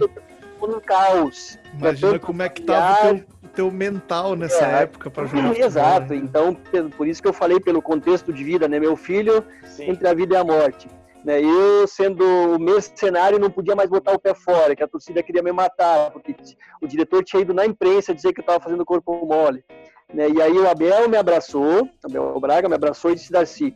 tornou 0.59 0.77
um 0.77 0.79
caos. 0.79 1.57
Imagina 1.73 2.19
como 2.19 2.43
é 2.43 2.49
que 2.49 2.61
estava 2.61 3.13
o 3.13 3.15
teu, 3.15 3.25
teu 3.55 3.71
mental 3.71 4.35
nessa 4.35 4.63
é, 4.63 4.83
época 4.83 5.09
para 5.09 5.25
jogar. 5.25 5.57
Exato, 5.57 6.07
futebol, 6.07 6.17
né? 6.17 6.23
então, 6.23 6.89
por 6.91 7.07
isso 7.07 7.19
que 7.19 7.27
eu 7.27 7.33
falei 7.33 7.59
pelo 7.59 7.81
contexto 7.81 8.31
de 8.31 8.43
vida, 8.43 8.67
né? 8.67 8.79
Meu 8.79 8.95
filho, 8.95 9.43
Sim. 9.63 9.89
entre 9.89 10.07
a 10.07 10.13
vida 10.13 10.35
e 10.35 10.37
a 10.37 10.43
morte. 10.43 10.87
Né? 11.29 11.43
Eu, 11.43 11.85
sendo 11.85 12.57
mercenário, 12.57 13.37
não 13.37 13.51
podia 13.51 13.75
mais 13.75 13.87
botar 13.87 14.13
o 14.13 14.19
pé 14.19 14.33
fora, 14.33 14.75
que 14.75 14.83
a 14.83 14.87
torcida 14.87 15.21
queria 15.21 15.43
me 15.43 15.51
matar, 15.51 16.09
porque 16.09 16.35
o 16.81 16.87
diretor 16.87 17.23
tinha 17.23 17.43
ido 17.43 17.53
na 17.53 17.67
imprensa 17.67 18.15
dizer 18.15 18.33
que 18.33 18.39
eu 18.39 18.41
estava 18.41 18.59
fazendo 18.59 18.83
corpo 18.83 19.13
mole. 19.27 19.63
Né? 20.11 20.27
E 20.27 20.41
aí 20.41 20.57
o 20.57 20.67
Abel 20.67 21.07
me 21.07 21.17
abraçou, 21.17 21.87
Abel 22.03 22.39
Braga 22.39 22.67
me 22.67 22.73
abraçou 22.73 23.11
e 23.11 23.13
disse, 23.13 23.31
Darcy, 23.31 23.75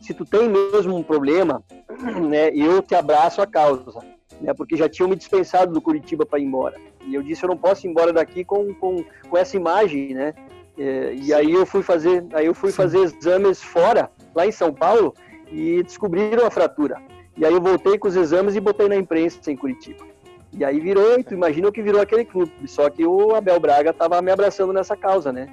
se 0.00 0.12
tu 0.12 0.24
tem 0.24 0.48
mesmo 0.48 0.96
um 0.96 1.02
problema, 1.04 1.62
né, 2.28 2.50
eu 2.52 2.82
te 2.82 2.96
abraço 2.96 3.40
a 3.40 3.46
causa, 3.46 4.00
né, 4.40 4.52
porque 4.52 4.76
já 4.76 4.88
tinham 4.88 5.08
me 5.08 5.14
dispensado 5.14 5.72
do 5.72 5.80
Curitiba 5.80 6.26
para 6.26 6.40
ir 6.40 6.44
embora. 6.44 6.76
E 7.06 7.14
eu 7.14 7.22
disse, 7.22 7.44
eu 7.44 7.48
não 7.48 7.56
posso 7.56 7.86
ir 7.86 7.90
embora 7.90 8.12
daqui 8.12 8.44
com, 8.44 8.74
com, 8.74 9.04
com 9.30 9.38
essa 9.38 9.56
imagem, 9.56 10.12
né? 10.12 10.34
É, 10.76 11.14
e 11.14 11.32
aí 11.32 11.52
eu 11.52 11.64
fui 11.64 11.82
fazer, 11.82 12.26
aí 12.32 12.46
eu 12.46 12.54
fui 12.54 12.72
fazer 12.72 12.98
exames 12.98 13.62
fora, 13.62 14.10
lá 14.34 14.46
em 14.46 14.52
São 14.52 14.72
Paulo, 14.72 15.14
e 15.52 15.82
descobriram 15.82 16.46
a 16.46 16.50
fratura. 16.50 17.00
E 17.36 17.44
aí 17.44 17.52
eu 17.52 17.60
voltei 17.60 17.98
com 17.98 18.08
os 18.08 18.16
exames 18.16 18.56
e 18.56 18.60
botei 18.60 18.88
na 18.88 18.96
imprensa 18.96 19.50
em 19.50 19.56
Curitiba. 19.56 20.04
E 20.52 20.64
aí 20.64 20.80
virou, 20.80 21.22
tu 21.22 21.34
imagina 21.34 21.68
o 21.68 21.72
que 21.72 21.82
virou 21.82 22.00
aquele 22.00 22.24
clube. 22.24 22.52
Só 22.66 22.88
que 22.90 23.04
o 23.06 23.34
Abel 23.34 23.60
Braga 23.60 23.90
estava 23.90 24.20
me 24.22 24.30
abraçando 24.30 24.72
nessa 24.72 24.96
causa, 24.96 25.32
né? 25.32 25.48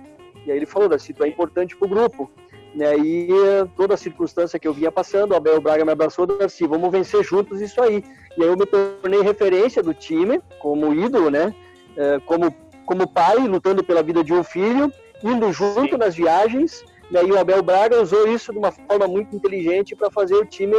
E 0.45 0.51
aí 0.51 0.57
ele 0.57 0.65
falou, 0.65 0.87
Darcy, 0.87 1.13
tu 1.13 1.23
é 1.23 1.27
importante 1.27 1.75
pro 1.75 1.87
grupo. 1.87 2.31
Né? 2.73 2.97
E 2.97 3.27
toda 3.75 3.93
a 3.93 3.97
circunstância 3.97 4.59
que 4.59 4.67
eu 4.67 4.73
vinha 4.73 4.91
passando, 4.91 5.31
o 5.31 5.35
Abel 5.35 5.61
Braga 5.61 5.85
me 5.85 5.91
abraçou, 5.91 6.25
Darcy, 6.25 6.65
vamos 6.67 6.91
vencer 6.91 7.23
juntos 7.23 7.61
isso 7.61 7.81
aí. 7.81 8.03
E 8.37 8.43
aí 8.43 8.47
eu 8.47 8.57
me 8.57 8.65
tornei 8.65 9.21
referência 9.21 9.81
do 9.81 9.93
time, 9.93 10.41
como 10.59 10.93
ídolo, 10.93 11.29
né? 11.29 11.53
É, 11.95 12.19
como, 12.25 12.53
como 12.85 13.07
pai, 13.07 13.37
lutando 13.47 13.83
pela 13.83 14.03
vida 14.03 14.23
de 14.23 14.33
um 14.33 14.43
filho, 14.43 14.91
indo 15.23 15.51
junto 15.51 15.91
Sim. 15.91 15.97
nas 15.97 16.15
viagens. 16.15 16.83
Né? 17.11 17.23
E 17.23 17.31
o 17.31 17.39
Abel 17.39 17.61
Braga 17.61 18.01
usou 18.01 18.27
isso 18.27 18.51
de 18.51 18.57
uma 18.57 18.71
forma 18.71 19.07
muito 19.07 19.35
inteligente 19.35 19.95
para 19.95 20.09
fazer 20.09 20.35
o 20.35 20.45
time 20.45 20.75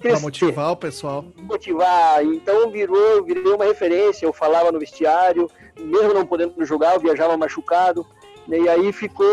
para 0.00 0.18
motivar 0.20 0.72
o 0.72 0.76
pessoal. 0.76 1.24
Motivar. 1.36 2.24
Então 2.24 2.70
virou, 2.70 3.22
virou 3.22 3.56
uma 3.56 3.66
referência. 3.66 4.24
Eu 4.24 4.32
falava 4.32 4.72
no 4.72 4.78
vestiário, 4.78 5.50
mesmo 5.78 6.14
não 6.14 6.24
podendo 6.24 6.64
jogar, 6.64 6.94
eu 6.94 7.00
viajava 7.00 7.36
machucado. 7.36 8.06
E 8.48 8.68
aí 8.68 8.92
ficou, 8.92 9.26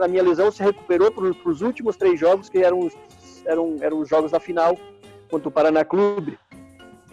a 0.00 0.08
minha 0.08 0.22
lesão 0.22 0.50
se 0.50 0.62
recuperou 0.62 1.10
para 1.10 1.24
os 1.50 1.60
últimos 1.60 1.96
três 1.96 2.18
jogos, 2.18 2.48
que 2.48 2.58
eram, 2.58 2.88
eram, 3.44 3.76
eram 3.80 3.98
os 3.98 4.08
jogos 4.08 4.30
da 4.30 4.38
final 4.38 4.78
contra 5.28 5.48
o 5.48 5.52
Paraná 5.52 5.84
Clube. 5.84 6.38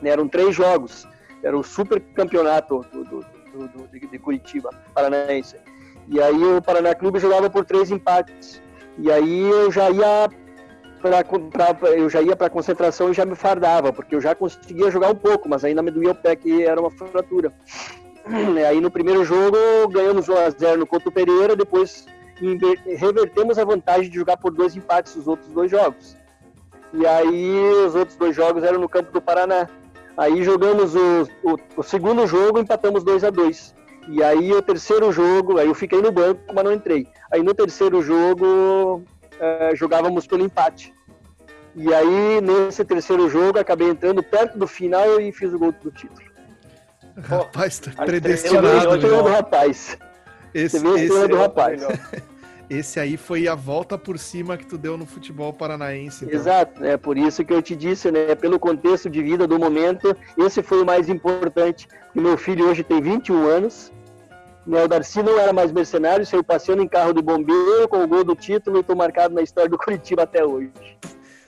Eram 0.04 0.28
três 0.28 0.56
jogos. 0.56 1.08
Era 1.44 1.58
o 1.58 1.64
super 1.64 2.00
campeonato 2.14 2.86
do, 2.94 3.04
do, 3.04 3.26
do, 3.54 3.88
do 3.88 4.08
de 4.08 4.20
Curitiba, 4.20 4.70
paranaense. 4.94 5.56
E 6.10 6.20
aí 6.20 6.44
o 6.44 6.62
Paraná 6.62 6.96
Clube 6.96 7.20
jogava 7.20 7.50
por 7.50 7.64
três 7.64 7.92
empates. 7.92 8.60
E 8.98 9.12
aí 9.12 9.48
eu 9.48 9.72
já 9.72 9.90
ia 9.92 10.28
para 11.00 11.24
eu 11.96 12.10
já 12.10 12.22
ia 12.22 12.36
para 12.36 12.50
concentração 12.50 13.12
e 13.12 13.14
já 13.14 13.26
me 13.26 13.36
fardava, 13.36 13.94
porque 13.94 14.16
eu 14.16 14.20
já 14.20 14.34
conseguia 14.36 14.92
jogar 14.92 15.12
um 15.12 15.16
pouco, 15.16 15.48
mas 15.48 15.64
ainda 15.64 15.82
me 15.82 15.92
doía 15.92 16.12
o 16.12 16.16
pé 16.16 16.36
que 16.36 16.64
era 16.66 16.82
uma 16.82 16.90
fratura. 16.90 17.54
Aí 18.68 18.82
no 18.82 18.92
primeiro 18.92 19.24
jogo 19.24 19.58
ganhamos 19.90 20.28
1 20.28 20.38
a 20.38 20.50
0 20.50 20.80
no 20.80 20.88
Couto 20.88 21.12
Pereira, 21.12 21.56
depois 21.56 22.06
revertemos 22.98 23.60
a 23.60 23.64
vantagem 23.64 24.10
de 24.10 24.18
jogar 24.18 24.38
por 24.38 24.52
dois 24.52 24.76
empates 24.76 25.16
os 25.16 25.28
outros 25.28 25.50
dois 25.52 25.70
jogos. 25.70 26.18
E 26.92 27.06
aí 27.06 27.60
os 27.86 27.94
outros 27.94 28.18
dois 28.18 28.36
jogos 28.36 28.64
eram 28.64 28.80
no 28.80 28.90
campo 28.90 29.12
do 29.12 29.22
Paraná. 29.22 29.70
Aí 30.18 30.44
jogamos 30.44 30.96
o, 30.96 31.30
o, 31.44 31.58
o 31.78 31.84
segundo 31.84 32.26
jogo, 32.28 32.60
empatamos 32.60 33.04
2 33.04 33.24
a 33.24 33.30
2 33.30 33.79
E 34.12 34.24
aí 34.24 34.52
o 34.52 34.62
terceiro 34.62 35.12
jogo, 35.12 35.60
aí 35.60 35.68
eu 35.68 35.76
fiquei 35.76 36.02
no 36.02 36.12
banco, 36.12 36.42
mas 36.52 36.64
não 36.64 36.74
entrei. 36.74 37.08
Aí 37.32 37.44
no 37.44 37.54
terceiro 37.54 38.02
jogo 38.02 39.04
é, 39.40 39.76
jogávamos 39.76 40.26
pelo 40.26 40.44
empate. 40.44 40.92
E 41.76 41.94
aí 41.94 42.42
nesse 42.42 42.84
terceiro 42.84 43.30
jogo 43.30 43.60
acabei 43.60 43.88
entrando 43.88 44.24
perto 44.24 44.58
do 44.58 44.66
final 44.66 45.22
e 45.22 45.32
fiz 45.32 45.54
o 45.54 45.60
gol 45.60 45.72
do 45.72 45.92
título. 45.92 46.28
Rapaz, 47.22 47.78
tá 47.78 47.92
predestinado. 48.04 48.96
Esse, 48.96 49.08
do 49.08 49.24
rapaz. 49.24 49.98
Esse, 50.54 50.78
esse, 50.78 51.28
do 51.28 51.38
rapaz. 51.38 51.84
esse 52.68 53.00
aí 53.00 53.16
foi 53.16 53.48
a 53.48 53.54
volta 53.54 53.96
por 53.96 54.18
cima 54.18 54.58
que 54.58 54.66
tu 54.66 54.78
deu 54.78 54.98
no 54.98 55.06
futebol 55.06 55.54
paranaense. 55.54 56.26
Então. 56.26 56.36
Exato, 56.36 56.84
é 56.84 56.98
por 56.98 57.16
isso 57.16 57.46
que 57.46 57.54
eu 57.54 57.62
te 57.62 57.76
disse, 57.76 58.10
né? 58.10 58.34
Pelo 58.34 58.58
contexto 58.60 59.08
de 59.08 59.22
vida 59.22 59.46
do 59.46 59.60
momento, 59.60 60.16
esse 60.36 60.64
foi 60.64 60.82
o 60.82 60.86
mais 60.86 61.10
importante. 61.10 61.88
E 62.16 62.20
meu 62.20 62.38
filho 62.38 62.68
hoje 62.68 62.84
tem 62.84 63.00
21 63.00 63.48
anos. 63.48 63.92
Né, 64.70 64.84
o 64.84 64.88
Darcy 64.88 65.24
não 65.24 65.40
era 65.40 65.52
mais 65.52 65.72
mercenário, 65.72 66.24
saiu 66.24 66.44
passeando 66.44 66.84
em 66.84 66.88
carro 66.88 67.12
de 67.12 67.24
bombeiro 67.24 67.88
com 67.90 68.04
o 68.04 68.08
gol 68.08 68.24
do 68.24 68.36
título 68.36 68.78
e 68.78 68.82
estou 68.82 68.96
marcado 68.96 69.34
na 69.34 69.42
história 69.42 69.68
do 69.68 69.78
Curitiba 69.80 70.22
até 70.22 70.46
hoje. 70.46 70.72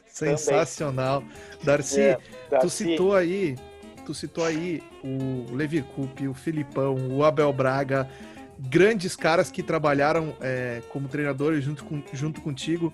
Sensacional. 0.08 1.24
Darcy, 1.64 2.02
é, 2.02 2.18
Darcy, 2.50 2.66
tu 2.66 2.70
citou 2.70 3.16
aí 3.16 3.56
tu 4.04 4.16
citou 4.16 4.44
aí 4.44 4.82
o 5.04 5.54
Levi 5.56 5.84
Coupe, 5.84 6.28
o 6.28 6.34
Filipão, 6.34 6.96
o 7.12 7.24
Abel 7.24 7.54
Braga, 7.54 8.10
grandes 8.58 9.16
caras 9.16 9.52
que 9.52 9.62
trabalharam 9.62 10.36
é, 10.42 10.82
como 10.90 11.08
treinadores 11.08 11.64
junto, 11.64 11.84
com, 11.84 12.02
junto 12.12 12.42
contigo. 12.42 12.92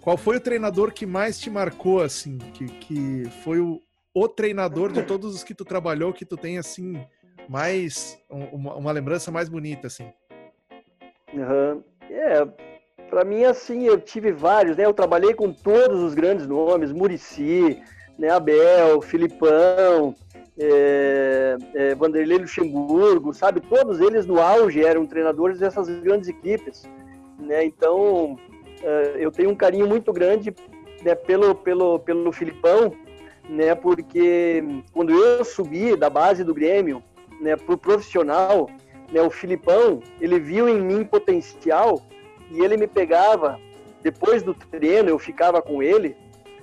Qual 0.00 0.16
foi 0.16 0.38
o 0.38 0.40
treinador 0.40 0.92
que 0.92 1.06
mais 1.06 1.38
te 1.38 1.48
marcou, 1.48 2.02
assim, 2.02 2.38
que, 2.38 2.66
que 2.66 3.30
foi 3.44 3.60
o, 3.60 3.80
o 4.12 4.28
treinador 4.28 4.92
de 4.92 5.04
todos 5.04 5.32
os 5.32 5.44
que 5.44 5.54
tu 5.54 5.64
trabalhou, 5.64 6.12
que 6.12 6.24
tu 6.24 6.36
tem, 6.36 6.58
assim, 6.58 7.00
mais, 7.48 8.18
uma, 8.28 8.74
uma 8.74 8.92
lembrança 8.92 9.30
mais 9.30 9.48
bonita, 9.48 9.86
assim? 9.86 10.12
Uhum. 11.32 11.82
É, 12.10 12.46
para 13.08 13.24
mim, 13.24 13.44
assim, 13.44 13.84
eu 13.84 13.98
tive 14.00 14.32
vários, 14.32 14.76
né? 14.76 14.84
Eu 14.84 14.92
trabalhei 14.92 15.34
com 15.34 15.52
todos 15.52 16.02
os 16.02 16.14
grandes 16.14 16.46
nomes, 16.46 16.92
Murici, 16.92 17.82
né, 18.18 18.30
Abel, 18.30 19.00
Filipão, 19.00 20.14
é, 20.58 21.56
é, 21.74 21.94
Vanderlei 21.94 22.38
Luxemburgo, 22.38 23.32
sabe? 23.32 23.60
Todos 23.60 24.00
eles 24.00 24.26
no 24.26 24.40
auge 24.40 24.84
eram 24.84 25.06
treinadores 25.06 25.58
dessas 25.58 25.88
grandes 26.00 26.28
equipes. 26.28 26.82
Né? 27.38 27.64
Então, 27.64 28.36
é, 28.82 29.16
eu 29.18 29.30
tenho 29.30 29.50
um 29.50 29.54
carinho 29.54 29.86
muito 29.86 30.12
grande 30.12 30.54
né, 31.02 31.14
pelo, 31.14 31.54
pelo, 31.54 32.00
pelo 32.00 32.32
Filipão, 32.32 32.92
né, 33.48 33.74
porque 33.74 34.62
quando 34.92 35.12
eu 35.12 35.44
subi 35.44 35.96
da 35.96 36.10
base 36.10 36.42
do 36.42 36.52
Grêmio 36.52 37.02
né, 37.40 37.56
para 37.56 37.74
o 37.74 37.78
profissional, 37.78 38.68
né, 39.12 39.20
o 39.22 39.30
Filipão, 39.30 40.02
ele 40.20 40.38
viu 40.38 40.68
em 40.68 40.80
mim 40.80 41.04
potencial 41.04 42.02
e 42.50 42.60
ele 42.60 42.76
me 42.76 42.86
pegava, 42.86 43.58
depois 44.02 44.42
do 44.42 44.54
treino, 44.54 45.08
eu 45.08 45.18
ficava 45.18 45.60
com 45.60 45.82
ele, 45.82 46.16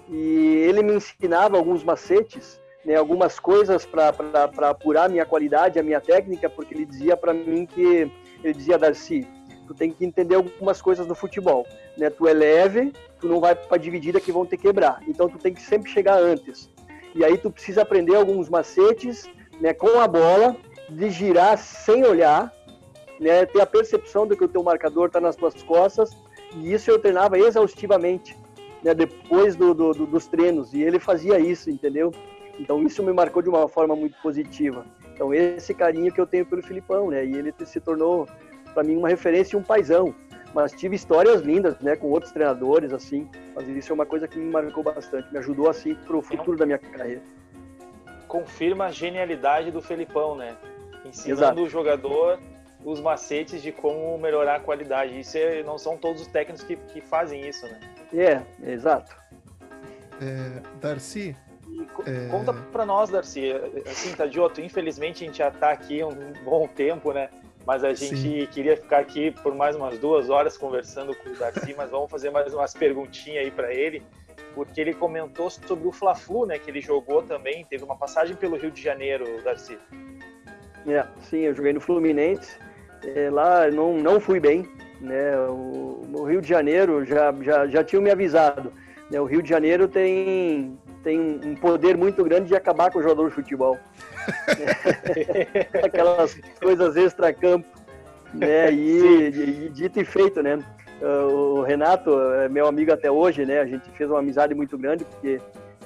e 0.09 0.63
ele 0.67 0.83
me 0.83 0.93
ensinava 0.93 1.57
alguns 1.57 1.83
macetes, 1.83 2.59
né, 2.83 2.95
algumas 2.95 3.39
coisas 3.39 3.85
para 3.85 4.09
apurar 4.69 5.05
a 5.05 5.09
minha 5.09 5.25
qualidade, 5.25 5.79
a 5.79 5.83
minha 5.83 5.99
técnica, 5.99 6.49
porque 6.49 6.73
ele 6.73 6.85
dizia 6.85 7.17
para 7.17 7.33
mim 7.33 7.65
que 7.65 8.11
ele 8.43 8.53
dizia 8.53 8.77
Darcy, 8.77 9.27
tu 9.65 9.73
tem 9.73 9.91
que 9.91 10.05
entender 10.05 10.35
algumas 10.35 10.81
coisas 10.81 11.07
do 11.07 11.15
futebol, 11.15 11.65
né? 11.97 12.09
Tu 12.09 12.27
é 12.27 12.33
leve, 12.33 12.93
tu 13.19 13.27
não 13.27 13.39
vai 13.39 13.55
para 13.55 13.77
dividida 13.77 14.21
que 14.21 14.31
vão 14.31 14.45
te 14.45 14.57
quebrar. 14.57 15.01
Então 15.07 15.27
tu 15.27 15.37
tem 15.37 15.53
que 15.53 15.61
sempre 15.61 15.89
chegar 15.89 16.19
antes. 16.19 16.69
E 17.13 17.23
aí 17.23 17.37
tu 17.37 17.49
precisa 17.49 17.81
aprender 17.81 18.15
alguns 18.15 18.49
macetes, 18.49 19.27
né, 19.59 19.73
com 19.73 19.99
a 19.99 20.07
bola, 20.07 20.55
de 20.89 21.09
girar 21.09 21.57
sem 21.57 22.05
olhar, 22.05 22.53
né, 23.19 23.45
ter 23.45 23.61
a 23.61 23.65
percepção 23.65 24.27
de 24.27 24.35
que 24.35 24.43
o 24.43 24.47
teu 24.47 24.63
marcador 24.63 25.07
está 25.07 25.19
nas 25.19 25.35
tuas 25.35 25.61
costas, 25.63 26.15
e 26.55 26.73
isso 26.73 26.89
eu 26.91 26.99
treinava 26.99 27.37
exaustivamente 27.37 28.37
né, 28.85 28.93
depois 28.93 29.55
do, 29.55 29.73
do, 29.73 29.91
do, 29.93 30.05
dos 30.05 30.27
treinos. 30.27 30.73
E 30.73 30.83
ele 30.83 30.99
fazia 30.99 31.39
isso, 31.39 31.71
entendeu? 31.71 32.11
Então 32.59 32.81
isso 32.83 33.03
me 33.03 33.11
marcou 33.11 33.41
de 33.41 33.49
uma 33.49 33.67
forma 33.67 33.95
muito 33.95 34.15
positiva. 34.21 34.85
Então 35.13 35.33
esse 35.33 35.73
carinho 35.73 36.13
que 36.13 36.21
eu 36.21 36.27
tenho 36.27 36.45
pelo 36.45 36.61
Filipão, 36.61 37.09
né? 37.09 37.25
E 37.25 37.35
ele 37.35 37.53
se 37.65 37.79
tornou 37.79 38.27
para 38.73 38.83
mim 38.83 38.95
uma 38.95 39.09
referência 39.09 39.55
e 39.55 39.59
um 39.59 39.63
paizão. 39.63 40.13
Mas 40.53 40.71
tive 40.71 40.95
histórias 40.95 41.41
lindas, 41.41 41.77
né, 41.79 41.97
com 41.97 42.07
outros 42.11 42.31
treinadores 42.31 42.93
assim. 42.93 43.27
Mas 43.55 43.67
isso 43.67 43.91
é 43.91 43.95
uma 43.95 44.05
coisa 44.05 44.27
que 44.27 44.37
me 44.37 44.51
marcou 44.51 44.83
bastante, 44.83 45.31
me 45.33 45.39
ajudou 45.39 45.69
assim 45.69 45.95
para 45.95 46.15
o 46.15 46.21
futuro 46.21 46.55
da 46.55 46.65
minha 46.65 46.77
carreira. 46.77 47.21
Confirma 48.27 48.85
a 48.85 48.91
genialidade 48.91 49.71
do 49.71 49.81
Felipão, 49.81 50.35
né? 50.35 50.55
Ensinando 51.05 51.41
Exato. 51.41 51.61
o 51.61 51.69
jogador 51.69 52.39
os 52.85 53.01
macetes 53.01 53.61
de 53.63 53.71
como 53.71 54.17
melhorar 54.17 54.57
a 54.57 54.59
qualidade. 54.59 55.19
Isso 55.19 55.37
é, 55.37 55.63
não 55.63 55.77
são 55.77 55.97
todos 55.97 56.21
os 56.21 56.27
técnicos 56.27 56.63
que, 56.63 56.75
que 56.75 57.01
fazem 57.01 57.47
isso, 57.47 57.65
né? 57.65 57.79
É, 58.13 58.71
exato. 58.71 59.17
É, 60.21 60.61
Darcy. 60.79 61.35
É... 62.05 62.27
Conta 62.29 62.53
para 62.53 62.85
nós, 62.85 63.09
Darcy. 63.09 63.51
Assim, 63.89 64.15
Tadioto, 64.15 64.61
infelizmente 64.61 65.23
a 65.23 65.27
gente 65.27 65.39
já 65.39 65.47
está 65.49 65.71
aqui 65.71 66.03
um 66.03 66.31
bom 66.43 66.67
tempo, 66.67 67.11
né? 67.11 67.29
Mas 67.65 67.83
a 67.83 67.91
gente 67.93 68.15
Sim. 68.15 68.47
queria 68.51 68.77
ficar 68.77 68.99
aqui 68.99 69.31
por 69.31 69.55
mais 69.55 69.75
umas 69.75 69.97
duas 69.97 70.29
horas 70.29 70.55
conversando 70.55 71.15
com 71.15 71.29
o 71.31 71.35
Darcy, 71.35 71.73
mas 71.75 71.89
vamos 71.89 72.11
fazer 72.11 72.29
mais 72.29 72.53
umas 72.53 72.75
perguntinhas 72.75 73.43
aí 73.43 73.49
para 73.49 73.73
ele, 73.73 74.03
porque 74.55 74.79
ele 74.79 74.93
comentou 74.93 75.49
sobre 75.49 75.87
o 75.87 75.91
Fla-Flu, 75.91 76.45
né? 76.45 76.57
Que 76.57 76.71
ele 76.71 76.79
jogou 76.79 77.21
também, 77.21 77.65
teve 77.65 77.83
uma 77.83 77.95
passagem 77.95 78.35
pelo 78.35 78.55
Rio 78.55 78.71
de 78.71 78.81
Janeiro, 78.81 79.43
Darcy. 79.43 79.77
É, 80.87 81.05
sim, 81.21 81.39
eu 81.39 81.53
joguei 81.53 81.73
no 81.73 81.81
Fluminense. 81.81 82.57
É, 83.03 83.29
lá 83.29 83.69
não, 83.69 83.97
não 83.97 84.19
fui 84.19 84.39
bem, 84.39 84.67
né? 85.01 85.37
O, 85.49 86.01
o, 86.13 86.23
Rio 86.23 86.41
de 86.41 86.47
Janeiro 86.47 87.03
já, 87.05 87.33
já, 87.41 87.67
já 87.67 87.83
tinham 87.83 88.01
me 88.01 88.09
avisado. 88.09 88.71
Né, 89.11 89.19
o 89.19 89.25
Rio 89.25 89.43
de 89.43 89.49
Janeiro 89.49 89.87
tem, 89.87 90.79
tem 91.03 91.19
um 91.19 91.55
poder 91.55 91.97
muito 91.97 92.23
grande 92.23 92.47
de 92.47 92.55
acabar 92.55 92.91
com 92.91 92.99
o 92.99 93.03
jogador 93.03 93.29
de 93.29 93.35
futebol. 93.35 93.77
Aquelas 95.83 96.39
coisas 96.59 96.95
extra-campo. 96.95 97.67
Né? 98.33 98.71
E, 98.71 99.65
e, 99.65 99.69
dito 99.69 99.99
e 99.99 100.05
feito, 100.05 100.41
né? 100.41 100.59
O 101.01 101.61
Renato 101.61 102.17
é 102.19 102.47
meu 102.47 102.67
amigo 102.67 102.91
até 102.91 103.11
hoje, 103.11 103.45
né? 103.45 103.59
A 103.59 103.65
gente 103.65 103.89
fez 103.91 104.09
uma 104.09 104.19
amizade 104.19 104.53
muito 104.55 104.77
grande, 104.77 105.03
porque 105.03 105.41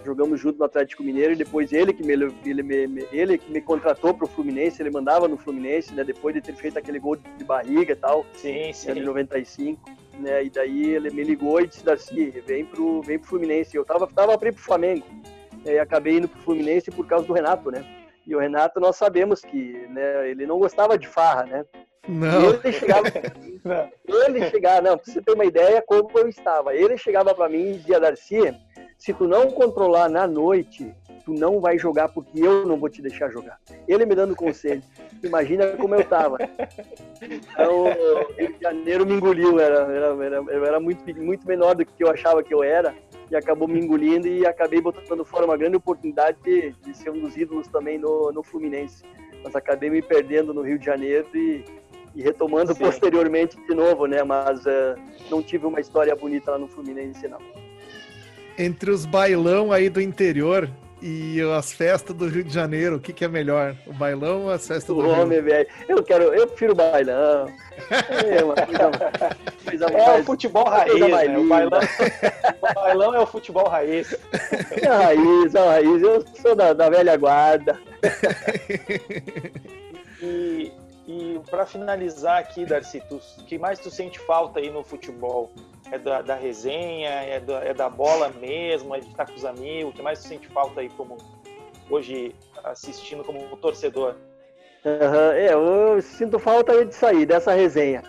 jogamos 0.06 0.40
junto 0.40 0.60
no 0.60 0.66
Atlético 0.66 1.04
Mineiro 1.04 1.34
e 1.34 1.36
depois 1.36 1.72
ele 1.74 1.94
que 1.94 2.04
me, 2.04 2.14
ele, 2.14 2.64
me, 2.64 3.08
ele 3.12 3.38
que 3.38 3.52
me 3.52 3.62
contratou 3.62 4.14
para 4.14 4.26
o 4.26 4.28
Fluminense, 4.28 4.82
ele 4.82 4.92
mandava 4.92 5.28
no 5.28 5.38
Fluminense, 5.38 5.94
né? 5.94 6.04
Depois 6.04 6.34
de 6.36 6.42
ter 6.42 6.54
feito 6.54 6.78
aquele 6.78 7.00
gol 7.00 7.16
de 7.16 7.44
barriga 7.44 7.94
e 7.94 7.96
tal, 7.96 8.26
sim, 8.34 8.72
sim. 8.72 8.92
em 8.92 9.04
95, 9.04 9.90
né? 10.20 10.44
E 10.44 10.50
daí 10.50 10.92
ele 10.92 11.10
me 11.10 11.24
ligou 11.24 11.60
e 11.60 11.68
disse, 11.68 11.84
Darcy, 11.84 12.30
vem 12.46 12.66
pro, 12.66 13.02
vem 13.02 13.20
pro 13.20 13.30
Fluminense. 13.30 13.76
Eu 13.76 13.86
tava, 13.86 14.08
tava 14.08 14.38
para 14.38 14.50
ir 14.50 14.54
pro 14.54 14.64
Flamengo, 14.64 15.06
e 15.66 15.78
acabei 15.78 16.18
indo 16.18 16.28
pro 16.28 16.42
Fluminense 16.42 16.92
por 16.92 17.06
causa 17.06 17.26
do 17.26 17.34
Renato, 17.34 17.72
né? 17.72 17.84
E 18.26 18.36
o 18.36 18.40
Renato, 18.40 18.80
nós 18.80 18.96
sabemos 18.96 19.42
que 19.42 19.88
né, 19.90 20.30
ele 20.30 20.46
não 20.46 20.60
gostava 20.60 20.98
de 20.98 21.08
farra, 21.08 21.46
né? 21.46 21.66
Não. 22.10 22.60
Ele 22.64 22.72
chegava, 22.72 23.08
ele 24.26 24.50
chegava, 24.50 24.82
não, 24.82 24.98
pra 24.98 25.06
você 25.06 25.22
ter 25.22 25.32
uma 25.32 25.46
ideia 25.46 25.84
como 25.86 26.10
eu 26.18 26.28
estava. 26.28 26.74
Ele 26.74 26.98
chegava 26.98 27.36
para 27.36 27.48
mim 27.48 27.70
e 27.70 27.74
dizia, 27.78 28.00
Darcy, 28.00 28.56
se 28.98 29.14
tu 29.14 29.28
não 29.28 29.52
controlar 29.52 30.10
na 30.10 30.26
noite, 30.26 30.92
tu 31.24 31.32
não 31.32 31.60
vai 31.60 31.78
jogar 31.78 32.10
porque 32.10 32.40
eu 32.40 32.66
não 32.66 32.78
vou 32.78 32.90
te 32.90 33.02
deixar 33.02 33.30
jogar. 33.30 33.60
Ele 33.88 34.08
me 34.08 34.16
dando 34.16 34.36
conselho. 34.36 34.82
Imagina 35.24 35.68
como 35.78 35.94
eu 35.94 36.04
tava. 36.04 36.38
Então, 37.22 37.86
Rio 38.36 38.54
de 38.54 38.62
Janeiro 38.62 39.06
me 39.06 39.14
engoliu, 39.14 39.60
era, 39.60 39.82
era, 39.82 40.26
era, 40.26 40.36
eu 40.38 40.66
era 40.66 40.80
muito, 40.80 41.04
muito 41.16 41.48
menor 41.48 41.76
do 41.76 41.86
que 41.86 42.04
eu 42.04 42.10
achava 42.10 42.42
que 42.42 42.54
eu 42.54 42.64
era 42.64 42.96
e 43.30 43.36
acabou 43.36 43.68
me 43.68 43.80
engolindo 43.80 44.28
e 44.28 44.48
acabei 44.48 44.82
botando 44.82 45.24
fora 45.24 45.46
uma 45.46 45.58
grande 45.58 45.78
oportunidade 45.78 46.38
de, 46.44 46.72
de 46.72 46.98
ser 46.98 47.12
um 47.12 47.20
dos 47.20 47.38
ídolos 47.38 47.68
também 47.68 48.00
no, 48.00 48.32
no 48.32 48.42
Fluminense. 48.42 49.04
Mas 49.44 49.56
acabei 49.56 49.90
me 49.90 50.02
perdendo 50.02 50.54
no 50.54 50.62
Rio 50.62 50.80
de 50.80 50.86
Janeiro 50.86 51.28
e, 51.36 51.64
e 52.16 52.22
retomando 52.22 52.74
Sim. 52.74 52.80
posteriormente 52.80 53.58
de 53.68 53.76
novo, 53.76 54.06
né? 54.06 54.24
Mas 54.24 54.66
uh, 54.66 54.96
não 55.30 55.42
tive 55.42 55.66
uma 55.66 55.80
história 55.80 56.16
bonita 56.16 56.52
lá 56.52 56.58
no 56.58 56.68
Fluminense, 56.68 57.28
não 57.28 57.40
entre 58.60 58.92
os 58.92 59.06
bailão 59.06 59.72
aí 59.72 59.90
do 59.90 60.02
interior 60.02 60.70
e 61.02 61.40
as 61.58 61.72
festas 61.72 62.14
do 62.14 62.28
Rio 62.28 62.44
de 62.44 62.54
Janeiro, 62.54 62.98
o 62.98 63.00
que, 63.00 63.14
que 63.14 63.24
é 63.24 63.28
melhor? 63.30 63.74
O 63.88 63.94
bailão 63.94 64.44
ou 64.44 64.52
as 64.52 64.68
festas 64.68 64.94
do 64.94 65.02
Rio? 65.02 65.22
Homem, 65.22 65.42
velho. 65.42 65.66
Eu 65.88 66.04
quero, 66.04 66.26
eu 66.26 66.46
prefiro 66.46 66.74
o 66.74 66.76
bailão. 66.76 67.48
É, 67.90 68.44
uma 68.44 68.54
coisa, 68.56 68.92
coisa 69.64 69.86
é 69.86 69.92
mais, 69.94 70.22
o 70.22 70.26
futebol 70.26 70.66
raiz, 70.66 71.00
né? 71.00 71.06
o, 71.06 71.48
bailão, 71.48 71.80
o 71.80 72.74
bailão 72.76 73.16
é 73.16 73.20
o 73.22 73.26
futebol 73.26 73.70
raiz. 73.70 74.14
É 74.82 74.88
a 74.88 74.98
raiz, 74.98 75.56
é 75.56 75.60
a 75.60 75.72
raiz. 75.72 76.02
Eu 76.02 76.26
sou 76.42 76.54
da, 76.54 76.74
da 76.74 76.90
velha 76.90 77.16
guarda. 77.16 77.80
E, 80.22 80.74
e 81.10 81.42
para 81.50 81.66
finalizar 81.66 82.40
aqui, 82.40 82.66
Darcy, 82.66 83.02
o 83.10 83.44
que 83.46 83.58
mais 83.58 83.80
tu 83.80 83.90
sente 83.90 84.20
falta 84.20 84.60
aí 84.60 84.70
no 84.70 84.84
futebol? 84.84 85.52
é 85.92 85.98
da, 85.98 86.22
da 86.22 86.36
resenha, 86.36 87.10
é 87.10 87.40
da, 87.40 87.64
é 87.64 87.74
da 87.74 87.90
bola 87.90 88.32
mesmo, 88.40 88.96
é 88.96 89.00
de 89.00 89.08
estar 89.08 89.26
com 89.26 89.34
os 89.34 89.46
amigos? 89.46 89.92
O 89.92 89.96
que 89.96 90.02
mais 90.02 90.20
você 90.20 90.30
sente 90.30 90.48
falta 90.48 90.82
aí 90.82 90.90
como 90.90 91.18
hoje 91.90 92.36
assistindo 92.64 93.24
como 93.24 93.40
torcedor? 93.58 94.16
Uhum, 94.86 95.32
é, 95.34 95.54
eu 95.54 96.02
sinto 96.02 96.40
falta 96.40 96.86
de 96.86 96.94
sair 96.94 97.26
dessa 97.26 97.54
resenha. 97.54 98.04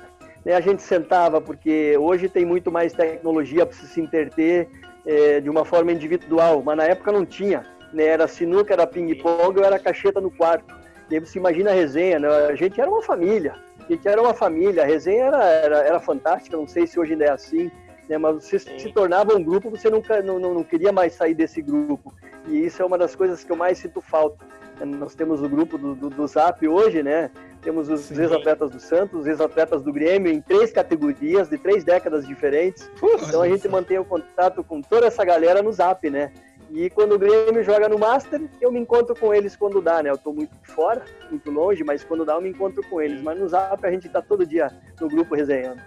Né, 0.44 0.55
a 0.55 0.61
gente 0.61 0.82
sentava, 0.82 1.40
porque 1.40 1.96
hoje 1.98 2.28
tem 2.28 2.44
muito 2.44 2.70
mais 2.70 2.92
tecnologia 2.92 3.66
para 3.66 3.76
se 3.76 4.01
interter 4.01 4.68
é, 5.07 5.40
de 5.40 5.51
uma 5.51 5.64
forma 5.64 5.92
individual, 5.92 6.62
mas 6.62 6.76
na 6.76 6.84
época 6.84 7.12
não 7.12 7.24
tinha. 7.24 7.64
Né, 7.92 8.05
era 8.05 8.28
sinuca, 8.28 8.72
era 8.72 8.86
ping-pong 8.86 9.61
era 9.62 9.78
cacheta 9.78 10.20
no 10.20 10.30
quarto. 10.30 10.80
E 11.11 11.18
você 11.18 11.38
imagina 11.38 11.70
a 11.70 11.74
resenha, 11.74 12.18
né? 12.18 12.28
a 12.28 12.54
gente 12.54 12.80
era 12.80 12.90
uma 12.90 13.02
família 13.02 13.54
que 13.96 14.08
era 14.08 14.20
uma 14.20 14.34
família, 14.34 14.82
a 14.82 14.86
resenha 14.86 15.26
era, 15.26 15.44
era, 15.44 15.78
era 15.78 16.00
fantástica, 16.00 16.56
não 16.56 16.66
sei 16.66 16.86
se 16.86 16.98
hoje 16.98 17.12
ainda 17.12 17.24
é 17.24 17.30
assim, 17.30 17.70
né, 18.08 18.18
mas 18.18 18.44
você 18.44 18.58
Sim. 18.58 18.78
se 18.78 18.92
tornava 18.92 19.34
um 19.34 19.42
grupo, 19.42 19.70
você 19.70 19.88
nunca 19.88 20.22
não, 20.22 20.38
não, 20.38 20.54
não, 20.54 20.64
queria 20.64 20.92
mais 20.92 21.14
sair 21.14 21.34
desse 21.34 21.62
grupo. 21.62 22.12
E 22.48 22.64
isso 22.64 22.82
é 22.82 22.84
uma 22.84 22.98
das 22.98 23.14
coisas 23.14 23.44
que 23.44 23.52
eu 23.52 23.56
mais 23.56 23.78
sinto 23.78 24.00
falta. 24.00 24.44
Nós 24.84 25.14
temos 25.14 25.42
o 25.42 25.48
grupo 25.48 25.76
do, 25.76 25.94
do, 25.94 26.08
do 26.08 26.26
Zap 26.26 26.66
hoje, 26.66 27.02
né? 27.02 27.30
Temos 27.61 27.90
os 27.90 28.11
ex-atletas 28.11 28.70
do 28.70 28.80
Santos, 28.80 29.20
os 29.20 29.26
ex-atletas 29.26 29.82
do 29.82 29.92
Grêmio, 29.92 30.32
em 30.32 30.40
três 30.40 30.72
categorias, 30.72 31.50
de 31.50 31.58
três 31.58 31.84
décadas 31.84 32.26
diferentes. 32.26 32.90
então 33.28 33.42
a 33.42 33.48
gente 33.48 33.68
mantém 33.68 33.98
o 33.98 34.04
contato 34.04 34.64
com 34.64 34.80
toda 34.80 35.06
essa 35.06 35.22
galera 35.22 35.62
no 35.62 35.70
Zap, 35.70 36.08
né? 36.08 36.32
E 36.73 36.89
quando 36.89 37.12
o 37.14 37.18
Grêmio 37.18 37.64
joga 37.64 37.89
no 37.89 37.99
Master, 37.99 38.49
eu 38.61 38.71
me 38.71 38.79
encontro 38.79 39.14
com 39.16 39.35
eles 39.35 39.57
quando 39.57 39.83
dá, 39.83 40.03
né? 40.03 40.11
Eu 40.11 40.18
tô 40.18 40.33
muito 40.33 40.55
fora, 40.62 41.05
muito 41.29 41.51
longe, 41.51 41.83
mas 41.83 42.05
quando 42.05 42.25
dá 42.25 42.35
eu 42.35 42.41
me 42.41 42.51
encontro 42.51 42.83
com 42.89 43.01
eles. 43.01 43.21
Mas 43.23 43.39
no 43.41 43.49
Zap 43.49 43.85
a 43.85 43.91
gente 43.91 44.09
tá 44.09 44.23
todo 44.23 44.47
dia 44.47 44.71
no 45.01 45.09
grupo 45.09 45.35
resenhando. 45.35 45.83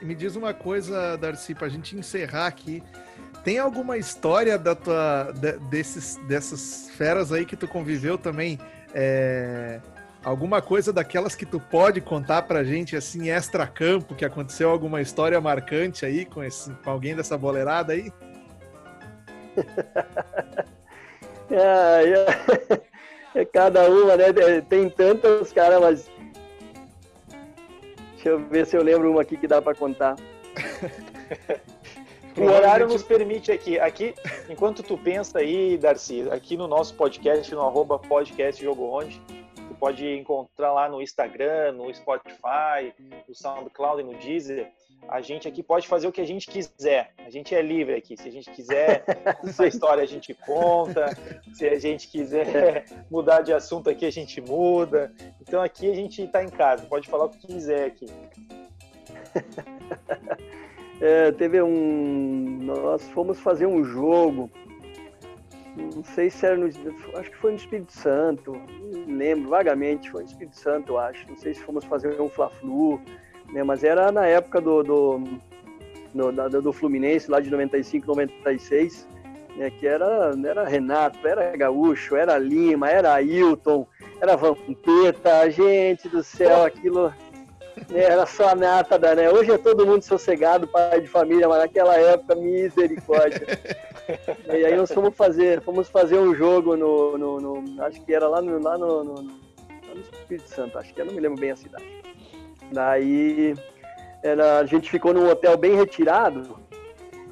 Me 0.00 0.14
diz 0.14 0.34
uma 0.34 0.54
coisa, 0.54 1.16
Darcy, 1.18 1.54
pra 1.54 1.68
gente 1.68 1.96
encerrar 1.96 2.46
aqui. 2.46 2.82
Tem 3.44 3.58
alguma 3.58 3.98
história 3.98 4.56
da 4.56 4.74
tua, 4.74 5.32
de, 5.32 5.52
desses, 5.68 6.16
dessas 6.28 6.90
feras 6.96 7.30
aí 7.30 7.44
que 7.44 7.56
tu 7.56 7.68
conviveu 7.68 8.16
também? 8.16 8.58
É, 8.94 9.80
alguma 10.24 10.62
coisa 10.62 10.92
daquelas 10.92 11.34
que 11.34 11.44
tu 11.44 11.60
pode 11.60 12.00
contar 12.00 12.42
pra 12.42 12.64
gente, 12.64 12.96
assim, 12.96 13.30
extra-campo, 13.30 14.14
que 14.14 14.24
aconteceu 14.24 14.70
alguma 14.70 15.00
história 15.00 15.40
marcante 15.40 16.06
aí 16.06 16.24
com, 16.24 16.42
esse, 16.42 16.72
com 16.84 16.90
alguém 16.90 17.14
dessa 17.14 17.36
boleirada 17.36 17.92
aí? 17.92 18.12
é, 21.50 23.40
é, 23.40 23.44
cada 23.44 23.88
uma, 23.88 24.16
né? 24.16 24.26
Tem 24.68 24.88
tantas, 24.88 25.52
cara, 25.52 25.80
mas. 25.80 26.10
Deixa 28.14 28.28
eu 28.28 28.38
ver 28.38 28.66
se 28.66 28.76
eu 28.76 28.82
lembro 28.82 29.10
uma 29.10 29.22
aqui 29.22 29.36
que 29.36 29.48
dá 29.48 29.60
para 29.60 29.74
contar. 29.74 30.16
O 32.36 32.44
horário 32.44 32.88
nos 32.88 33.02
permite 33.02 33.52
aqui. 33.52 33.78
Aqui, 33.78 34.14
enquanto 34.48 34.82
tu 34.82 34.96
pensa 34.96 35.40
aí, 35.40 35.76
Darcy, 35.76 36.28
aqui 36.30 36.56
no 36.56 36.66
nosso 36.66 36.94
podcast, 36.94 37.54
no 37.54 37.60
arroba 37.60 37.98
podcast 37.98 38.62
Jogo 38.62 38.84
Onde, 38.84 39.20
tu 39.54 39.74
pode 39.78 40.08
encontrar 40.16 40.72
lá 40.72 40.88
no 40.88 41.02
Instagram, 41.02 41.72
no 41.72 41.94
Spotify, 41.94 42.94
no 43.28 43.34
SoundCloud 43.34 44.00
e 44.00 44.04
no 44.04 44.14
Deezer 44.14 44.72
a 45.08 45.20
gente 45.20 45.48
aqui 45.48 45.62
pode 45.62 45.88
fazer 45.88 46.06
o 46.06 46.12
que 46.12 46.20
a 46.20 46.26
gente 46.26 46.46
quiser. 46.46 47.12
A 47.18 47.30
gente 47.30 47.54
é 47.54 47.60
livre 47.60 47.94
aqui. 47.94 48.16
Se 48.16 48.28
a 48.28 48.32
gente 48.32 48.50
quiser 48.50 49.04
essa 49.44 49.66
história, 49.66 50.02
a 50.02 50.06
gente 50.06 50.32
conta. 50.34 51.06
Se 51.52 51.68
a 51.68 51.78
gente 51.78 52.08
quiser 52.08 52.84
mudar 53.10 53.42
de 53.42 53.52
assunto 53.52 53.90
aqui, 53.90 54.06
a 54.06 54.10
gente 54.10 54.40
muda. 54.40 55.12
Então 55.40 55.60
aqui 55.60 55.90
a 55.90 55.94
gente 55.94 56.22
está 56.22 56.42
em 56.42 56.48
casa. 56.48 56.86
Pode 56.86 57.08
falar 57.08 57.26
o 57.26 57.30
que 57.30 57.46
quiser 57.46 57.86
aqui. 57.86 58.06
É, 61.04 61.32
teve 61.32 61.60
um. 61.60 62.60
Nós 62.62 63.08
fomos 63.08 63.40
fazer 63.40 63.66
um 63.66 63.82
jogo. 63.82 64.48
Não 65.76 66.04
sei 66.04 66.30
se 66.30 66.46
era 66.46 66.56
no. 66.56 66.66
Acho 66.66 67.28
que 67.28 67.36
foi 67.38 67.50
no 67.50 67.56
Espírito 67.56 67.92
Santo. 67.92 68.52
Não 68.52 69.16
lembro 69.16 69.48
vagamente. 69.48 70.12
Foi 70.12 70.22
no 70.22 70.28
Espírito 70.28 70.54
Santo, 70.54 70.96
acho. 70.96 71.28
Não 71.28 71.36
sei 71.36 71.54
se 71.54 71.60
fomos 71.60 71.84
fazer 71.86 72.20
um 72.20 72.28
Fla-Flu 72.28 73.02
né? 73.52 73.62
Mas 73.62 73.84
era 73.84 74.10
na 74.10 74.26
época 74.26 74.60
do, 74.60 74.82
do, 74.82 75.22
do, 76.14 76.62
do 76.62 76.72
Fluminense, 76.72 77.30
lá 77.30 77.40
de 77.40 77.50
95, 77.50 78.06
96, 78.06 79.06
né? 79.56 79.70
que 79.70 79.86
era, 79.86 80.32
era 80.44 80.64
Renato, 80.64 81.26
era 81.26 81.56
Gaúcho, 81.56 82.16
era 82.16 82.38
Lima, 82.38 82.90
era 82.90 83.14
Ailton, 83.14 83.86
era 84.20 84.36
Vampeta, 84.36 85.50
gente 85.50 86.08
do 86.08 86.22
céu, 86.22 86.64
aquilo 86.64 87.12
né? 87.90 88.02
era 88.04 88.26
só 88.26 88.50
a 88.50 88.54
nata 88.54 88.98
da, 88.98 89.14
né? 89.14 89.30
Hoje 89.30 89.50
é 89.50 89.58
todo 89.58 89.86
mundo 89.86 90.02
sossegado, 90.02 90.66
pai 90.66 91.00
de 91.00 91.08
família, 91.08 91.48
mas 91.48 91.58
naquela 91.58 91.96
época, 91.96 92.34
misericórdia. 92.34 93.46
e 94.48 94.64
aí 94.64 94.76
nós 94.76 94.92
fomos 94.92 95.14
fazer, 95.14 95.60
fomos 95.62 95.88
fazer 95.88 96.18
um 96.18 96.34
jogo 96.34 96.76
no, 96.76 97.18
no, 97.18 97.40
no 97.40 97.82
acho 97.84 98.02
que 98.02 98.14
era 98.14 98.28
lá 98.28 98.40
no, 98.40 98.60
lá 98.60 98.76
no, 98.78 99.04
no, 99.04 99.14
no 99.14 100.00
Espírito 100.12 100.48
Santo, 100.48 100.78
acho 100.78 100.92
que 100.92 101.00
eu 101.00 101.06
não 101.06 101.14
me 101.14 101.20
lembro 101.20 101.40
bem 101.40 101.50
a 101.50 101.56
cidade. 101.56 101.84
Daí 102.72 103.54
era, 104.22 104.58
a 104.58 104.64
gente 104.64 104.90
ficou 104.90 105.12
num 105.12 105.28
hotel 105.28 105.56
bem 105.56 105.74
retirado, 105.74 106.56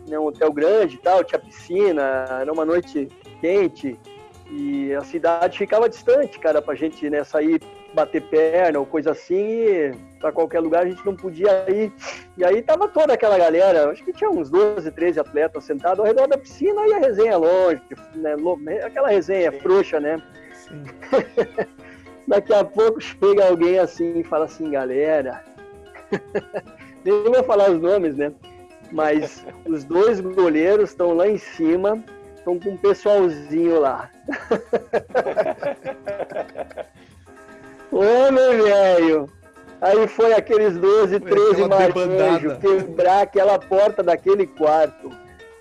né, 0.09 0.19
um 0.19 0.27
hotel 0.27 0.53
grande 0.53 0.97
e 0.97 0.99
tal, 0.99 1.25
tinha 1.25 1.39
piscina, 1.39 2.27
era 2.41 2.53
uma 2.53 2.65
noite 2.65 3.09
quente 3.41 3.99
e 4.51 4.93
a 4.95 5.03
cidade 5.03 5.57
ficava 5.57 5.89
distante, 5.89 6.39
cara, 6.41 6.61
pra 6.61 6.75
gente 6.75 7.09
né, 7.09 7.23
sair, 7.23 7.61
bater 7.95 8.23
perna 8.23 8.81
ou 8.81 8.87
coisa 8.87 9.13
assim, 9.13 9.37
e 9.37 9.93
pra 10.19 10.33
qualquer 10.33 10.59
lugar 10.59 10.83
a 10.83 10.89
gente 10.89 11.05
não 11.07 11.15
podia 11.15 11.65
ir. 11.71 11.93
E 12.37 12.45
aí 12.45 12.61
tava 12.61 12.89
toda 12.89 13.15
aquela 13.15 13.39
galera, 13.39 13.91
acho 13.91 14.05
que 14.05 14.13
tinha 14.13 14.29
uns 14.29 14.51
12, 14.51 14.91
13 14.91 15.21
atletas 15.21 15.65
sentados 15.65 16.01
ao 16.01 16.07
redor 16.07 16.27
da 16.27 16.37
piscina 16.37 16.85
e 16.89 16.95
a 16.95 16.99
resenha 16.99 17.37
longe, 17.37 17.81
né, 18.17 18.35
aquela 18.85 19.09
resenha 19.09 19.53
frouxa, 19.53 20.01
né? 20.01 20.21
Sim. 20.53 20.83
Daqui 22.31 22.55
a 22.55 22.65
pouco 22.65 22.99
chega 23.01 23.49
alguém 23.49 23.81
assim 23.81 24.21
e 24.21 24.23
fala 24.23 24.45
assim, 24.45 24.71
galera. 24.71 25.43
Nem 27.05 27.25
vou 27.25 27.43
falar 27.43 27.73
os 27.73 27.83
nomes, 27.83 28.15
né? 28.15 28.33
Mas 28.93 29.45
os 29.67 29.83
dois 29.83 30.21
goleiros 30.21 30.91
estão 30.91 31.13
lá 31.13 31.27
em 31.27 31.39
cima, 31.39 32.01
estão 32.37 32.57
com 32.61 32.71
um 32.71 32.77
pessoalzinho 32.77 33.81
lá. 33.81 34.09
Homem, 37.91 38.63
velho! 38.63 39.29
Aí 39.81 40.07
foi 40.07 40.33
aqueles 40.33 40.79
12, 40.79 41.19
13 41.19 41.67
marmanjos 41.67 42.59
quebrar 42.59 43.23
aquela 43.23 43.59
porta 43.59 44.05
daquele 44.05 44.47
quarto. 44.47 45.11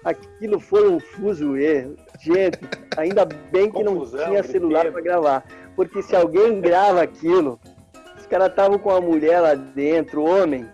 Aquilo 0.03 0.59
foi 0.59 0.87
um 0.87 0.99
fuzuê. 0.99 1.87
Gente, 2.19 2.59
ainda 2.95 3.25
bem 3.25 3.71
que 3.71 3.83
Confusão, 3.83 4.19
não 4.19 4.27
tinha 4.27 4.43
celular 4.43 4.91
para 4.91 5.01
gravar. 5.01 5.43
Porque 5.79 6.01
se 6.01 6.13
alguém 6.13 6.59
grava 6.59 7.01
aquilo, 7.01 7.57
os 8.17 8.27
caras 8.27 8.49
estavam 8.49 8.77
com 8.77 8.91
a 8.91 8.99
mulher 8.99 9.39
lá 9.39 9.55
dentro, 9.55 10.25
homem. 10.25 10.69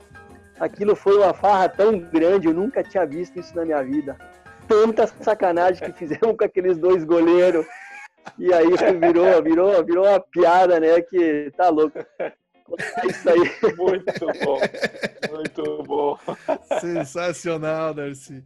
Aquilo 0.60 0.96
foi 0.96 1.16
uma 1.18 1.32
farra 1.32 1.70
tão 1.70 2.00
grande, 2.00 2.48
eu 2.48 2.56
nunca 2.56 2.82
tinha 2.82 3.06
visto 3.06 3.40
isso 3.40 3.56
na 3.56 3.66
minha 3.66 3.84
vida. 3.84 4.18
Tanta 4.68 5.06
sacanagem 5.06 5.86
que 5.86 5.96
fizemos 5.96 6.36
com 6.36 6.44
aqueles 6.44 6.80
dois 6.80 7.04
goleiros. 7.04 7.68
E 8.36 8.52
aí 8.52 8.66
virou, 9.00 9.44
virou, 9.44 9.86
virou 9.86 10.08
uma 10.08 10.20
piada, 10.20 10.80
né? 10.80 11.00
Que 11.02 11.52
tá 11.56 11.70
louco. 11.70 12.00
É 12.00 13.08
isso 13.08 13.30
aí. 13.30 13.76
Muito 13.78 14.26
bom. 14.44 14.60
Muito 15.36 15.84
bom. 15.84 16.18
Sensacional, 16.82 17.94
Darcy. 17.94 18.44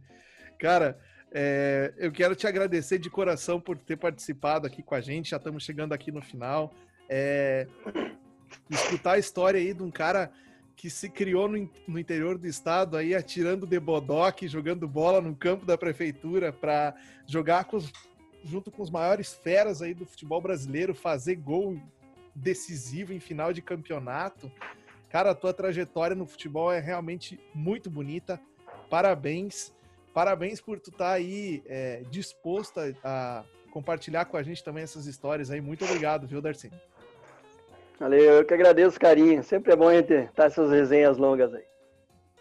Cara, 0.58 0.98
é, 1.32 1.92
eu 1.96 2.10
quero 2.10 2.34
te 2.34 2.46
agradecer 2.46 2.98
de 2.98 3.08
coração 3.08 3.60
por 3.60 3.78
ter 3.78 3.96
participado 3.96 4.66
aqui 4.66 4.82
com 4.82 4.94
a 4.94 5.00
gente. 5.00 5.30
Já 5.30 5.36
estamos 5.36 5.62
chegando 5.62 5.92
aqui 5.92 6.10
no 6.10 6.20
final. 6.20 6.72
É, 7.08 7.66
escutar 8.68 9.12
a 9.12 9.18
história 9.18 9.60
aí 9.60 9.72
de 9.72 9.82
um 9.82 9.90
cara 9.90 10.30
que 10.74 10.88
se 10.88 11.08
criou 11.10 11.46
no, 11.46 11.70
no, 11.86 11.98
interior 11.98 12.38
do 12.38 12.46
estado 12.46 12.96
aí 12.96 13.14
atirando 13.14 13.66
de 13.66 13.78
bodoque, 13.78 14.48
jogando 14.48 14.88
bola 14.88 15.20
no 15.20 15.36
campo 15.36 15.66
da 15.66 15.76
prefeitura 15.76 16.52
para 16.52 16.94
jogar 17.26 17.64
com 17.64 17.76
os, 17.76 17.92
junto 18.42 18.70
com 18.70 18.82
os 18.82 18.90
maiores 18.90 19.34
feras 19.34 19.82
aí 19.82 19.92
do 19.92 20.06
futebol 20.06 20.40
brasileiro, 20.40 20.94
fazer 20.94 21.36
gol 21.36 21.78
decisivo 22.34 23.12
em 23.12 23.20
final 23.20 23.52
de 23.52 23.60
campeonato. 23.60 24.50
Cara, 25.10 25.32
a 25.32 25.34
tua 25.34 25.52
trajetória 25.52 26.16
no 26.16 26.26
futebol 26.26 26.72
é 26.72 26.80
realmente 26.80 27.38
muito 27.54 27.90
bonita. 27.90 28.40
Parabéns. 28.88 29.72
Parabéns 30.12 30.60
por 30.60 30.80
tu 30.80 30.90
estar 30.90 31.04
tá 31.04 31.12
aí 31.12 31.62
é, 31.66 32.02
disposto 32.10 32.80
a, 33.04 33.44
compartilhar 33.70 34.24
com 34.24 34.36
a 34.36 34.42
gente 34.42 34.62
também 34.62 34.82
essas 34.82 35.06
histórias 35.06 35.50
aí. 35.50 35.60
Muito 35.60 35.84
obrigado, 35.84 36.26
viu, 36.26 36.42
Darcy? 36.42 36.70
Valeu, 37.98 38.18
eu 38.18 38.44
que 38.44 38.54
agradeço 38.54 38.96
o 38.96 39.00
carinho. 39.00 39.42
Sempre 39.42 39.72
é 39.72 39.76
bom 39.76 39.90
estar 39.90 40.26
tá 40.34 40.44
essas 40.44 40.70
resenhas 40.70 41.16
longas 41.16 41.54
aí. 41.54 41.64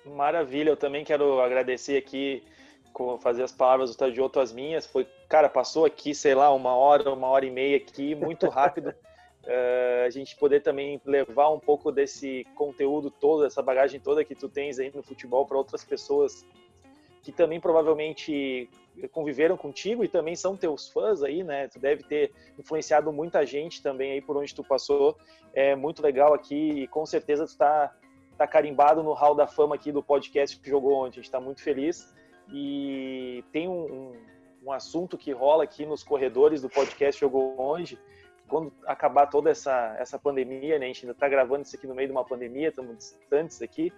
Maravilha, 0.05 0.69
eu 0.69 0.77
também 0.77 1.03
quero 1.03 1.39
agradecer 1.41 1.97
aqui, 1.97 2.43
fazer 3.21 3.43
as 3.43 3.51
palavras 3.51 3.91
do 3.91 3.97
Tadioto 3.97 4.39
as 4.39 4.51
minhas. 4.51 4.87
Foi, 4.87 5.05
cara, 5.27 5.47
passou 5.47 5.85
aqui, 5.85 6.15
sei 6.15 6.33
lá, 6.33 6.51
uma 6.53 6.75
hora, 6.75 7.11
uma 7.13 7.27
hora 7.27 7.45
e 7.45 7.51
meia 7.51 7.77
aqui, 7.77 8.15
muito 8.15 8.47
rápido. 8.47 8.89
Uh, 9.43 10.05
a 10.07 10.09
gente 10.09 10.35
poder 10.37 10.61
também 10.61 10.99
levar 11.05 11.49
um 11.49 11.59
pouco 11.59 11.91
desse 11.91 12.45
conteúdo 12.55 13.11
todo, 13.11 13.45
essa 13.45 13.61
bagagem 13.61 13.99
toda 13.99 14.25
que 14.25 14.33
tu 14.33 14.49
tens 14.49 14.79
aí 14.79 14.91
no 14.93 15.03
futebol 15.03 15.45
para 15.45 15.57
outras 15.57 15.83
pessoas 15.83 16.45
que 17.21 17.31
também 17.31 17.59
provavelmente 17.59 18.69
conviveram 19.11 19.55
contigo 19.55 20.03
e 20.03 20.07
também 20.07 20.35
são 20.35 20.57
teus 20.57 20.89
fãs 20.89 21.23
aí, 21.23 21.43
né? 21.43 21.67
Tu 21.67 21.79
deve 21.79 22.03
ter 22.03 22.31
influenciado 22.57 23.11
muita 23.11 23.45
gente 23.45 23.81
também 23.81 24.11
aí 24.13 24.21
por 24.21 24.35
onde 24.37 24.53
tu 24.53 24.63
passou. 24.63 25.17
É 25.53 25.75
muito 25.75 26.01
legal 26.01 26.33
aqui 26.33 26.83
e 26.83 26.87
com 26.87 27.05
certeza 27.05 27.45
tu 27.45 27.57
tá, 27.57 27.93
tá 28.37 28.47
carimbado 28.47 29.03
no 29.03 29.13
hall 29.13 29.35
da 29.35 29.47
fama 29.47 29.75
aqui 29.75 29.91
do 29.91 30.03
podcast 30.03 30.59
que 30.59 30.69
jogou 30.69 30.93
ontem. 30.93 31.19
A 31.19 31.21
gente 31.21 31.31
tá 31.31 31.39
muito 31.39 31.61
feliz 31.61 32.13
e 32.51 33.43
tem 33.51 33.67
um, 33.67 33.85
um, 33.85 34.11
um 34.67 34.71
assunto 34.71 35.17
que 35.17 35.31
rola 35.31 35.63
aqui 35.63 35.85
nos 35.85 36.03
corredores 36.03 36.61
do 36.61 36.69
podcast 36.69 37.19
Jogou 37.19 37.55
Onde, 37.59 37.99
quando 38.47 38.73
acabar 38.85 39.27
toda 39.27 39.49
essa, 39.49 39.95
essa 39.99 40.17
pandemia, 40.17 40.79
né? 40.79 40.85
A 40.85 40.87
gente 40.87 41.05
ainda 41.05 41.13
está 41.13 41.29
gravando 41.29 41.63
isso 41.63 41.75
aqui 41.75 41.85
no 41.85 41.95
meio 41.95 42.07
de 42.07 42.11
uma 42.11 42.25
pandemia, 42.25 42.69
estamos 42.69 42.97
distantes 42.97 43.61
aqui 43.61 43.93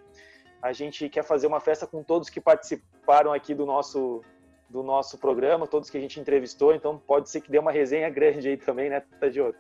a 0.61 0.73
gente 0.73 1.09
quer 1.09 1.23
fazer 1.23 1.47
uma 1.47 1.59
festa 1.59 1.87
com 1.87 2.03
todos 2.03 2.29
que 2.29 2.39
participaram 2.39 3.33
aqui 3.33 3.53
do 3.53 3.65
nosso 3.65 4.23
do 4.69 4.81
nosso 4.81 5.17
programa, 5.17 5.67
todos 5.67 5.89
que 5.89 5.97
a 5.97 5.99
gente 5.99 6.17
entrevistou, 6.17 6.73
então 6.73 6.97
pode 6.97 7.29
ser 7.29 7.41
que 7.41 7.51
dê 7.51 7.59
uma 7.59 7.73
resenha 7.73 8.09
grande 8.09 8.47
aí 8.47 8.55
também, 8.55 8.89
né, 8.89 9.03
Tadioto? 9.19 9.59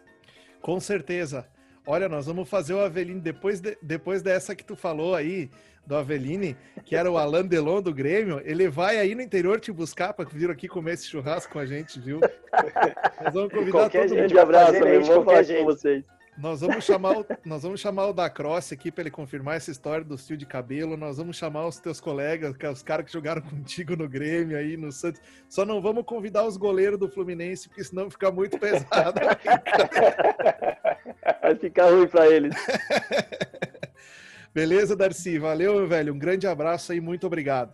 Com 0.61 0.79
certeza. 0.79 1.45
Olha, 1.85 2.07
nós 2.07 2.27
vamos 2.27 2.47
fazer 2.47 2.73
o 2.73 2.79
Aveline 2.79 3.19
depois, 3.19 3.59
de, 3.59 3.77
depois 3.81 4.21
dessa 4.21 4.55
que 4.55 4.63
tu 4.63 4.73
falou 4.73 5.13
aí, 5.13 5.49
do 5.85 5.95
Aveline, 5.95 6.55
que 6.85 6.95
era 6.95 7.11
o 7.11 7.17
Alain 7.17 7.45
Delon 7.45 7.81
do 7.81 7.93
Grêmio, 7.93 8.41
ele 8.45 8.69
vai 8.69 8.99
aí 8.99 9.15
no 9.15 9.21
interior 9.21 9.59
te 9.59 9.71
buscar 9.71 10.13
para 10.13 10.29
vir 10.29 10.49
aqui 10.49 10.67
comer 10.67 10.93
esse 10.93 11.07
churrasco 11.07 11.53
com 11.53 11.59
a 11.59 11.65
gente, 11.65 11.99
viu? 11.99 12.19
Nós 13.21 13.33
vamos 13.33 13.51
convidar 13.51 13.71
qualquer 13.71 14.07
todo 14.07 14.17
mundo. 14.17 14.35
Um 14.35 14.39
abraço, 14.39 14.75
eu 14.75 15.01
vou 15.01 15.25
falar 15.25 15.45
com 15.45 15.65
vocês. 15.65 16.03
Nós 16.41 16.61
vamos 16.61 16.83
chamar 16.83 17.19
o, 17.19 17.25
nós 17.45 17.61
vamos 17.61 17.79
chamar 17.79 18.07
o 18.07 18.13
da 18.13 18.27
Cross 18.27 18.71
aqui 18.73 18.91
para 18.91 19.03
ele 19.03 19.11
confirmar 19.11 19.57
essa 19.57 19.69
história 19.69 20.03
do 20.03 20.17
fio 20.17 20.35
de 20.35 20.47
cabelo. 20.47 20.97
Nós 20.97 21.17
vamos 21.17 21.37
chamar 21.37 21.67
os 21.67 21.77
teus 21.77 22.01
colegas, 22.01 22.55
é 22.59 22.69
os 22.69 22.81
caras 22.81 23.05
que 23.05 23.11
jogaram 23.11 23.43
contigo 23.47 23.95
no 23.95 24.09
Grêmio 24.09 24.57
aí 24.57 24.75
no 24.75 24.91
Santos. 24.91 25.21
Só 25.47 25.63
não 25.63 25.79
vamos 25.79 26.03
convidar 26.03 26.43
os 26.43 26.57
goleiros 26.57 26.97
do 26.97 27.07
Fluminense, 27.07 27.69
porque 27.69 27.83
senão 27.83 28.09
fica 28.09 28.31
muito 28.31 28.57
pesado. 28.57 29.21
Vai 31.43 31.55
ficar 31.57 31.91
ruim 31.91 32.07
para 32.07 32.27
eles. 32.27 32.55
Beleza, 34.51 34.95
Darcy? 34.95 35.37
Valeu, 35.37 35.75
meu 35.75 35.87
velho. 35.87 36.11
Um 36.11 36.17
grande 36.17 36.47
abraço 36.47 36.91
aí, 36.91 36.99
muito 36.99 37.27
obrigado. 37.27 37.71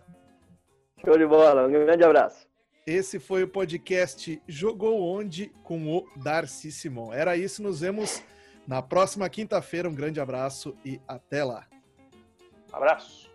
Show 1.02 1.16
de 1.16 1.26
bola, 1.26 1.66
um 1.66 1.70
grande 1.70 2.04
abraço. 2.04 2.46
Esse 2.86 3.18
foi 3.18 3.42
o 3.44 3.48
podcast 3.48 4.42
Jogou 4.46 5.00
Onde 5.00 5.50
com 5.62 5.96
o 5.96 6.06
Darcy 6.22 6.70
Simon. 6.70 7.14
Era 7.14 7.34
isso, 7.34 7.62
nos 7.62 7.80
vemos 7.80 8.22
na 8.68 8.82
próxima 8.82 9.26
quinta-feira. 9.30 9.88
Um 9.88 9.94
grande 9.94 10.20
abraço 10.20 10.76
e 10.84 11.00
até 11.08 11.42
lá. 11.42 11.66
Abraço. 12.70 13.30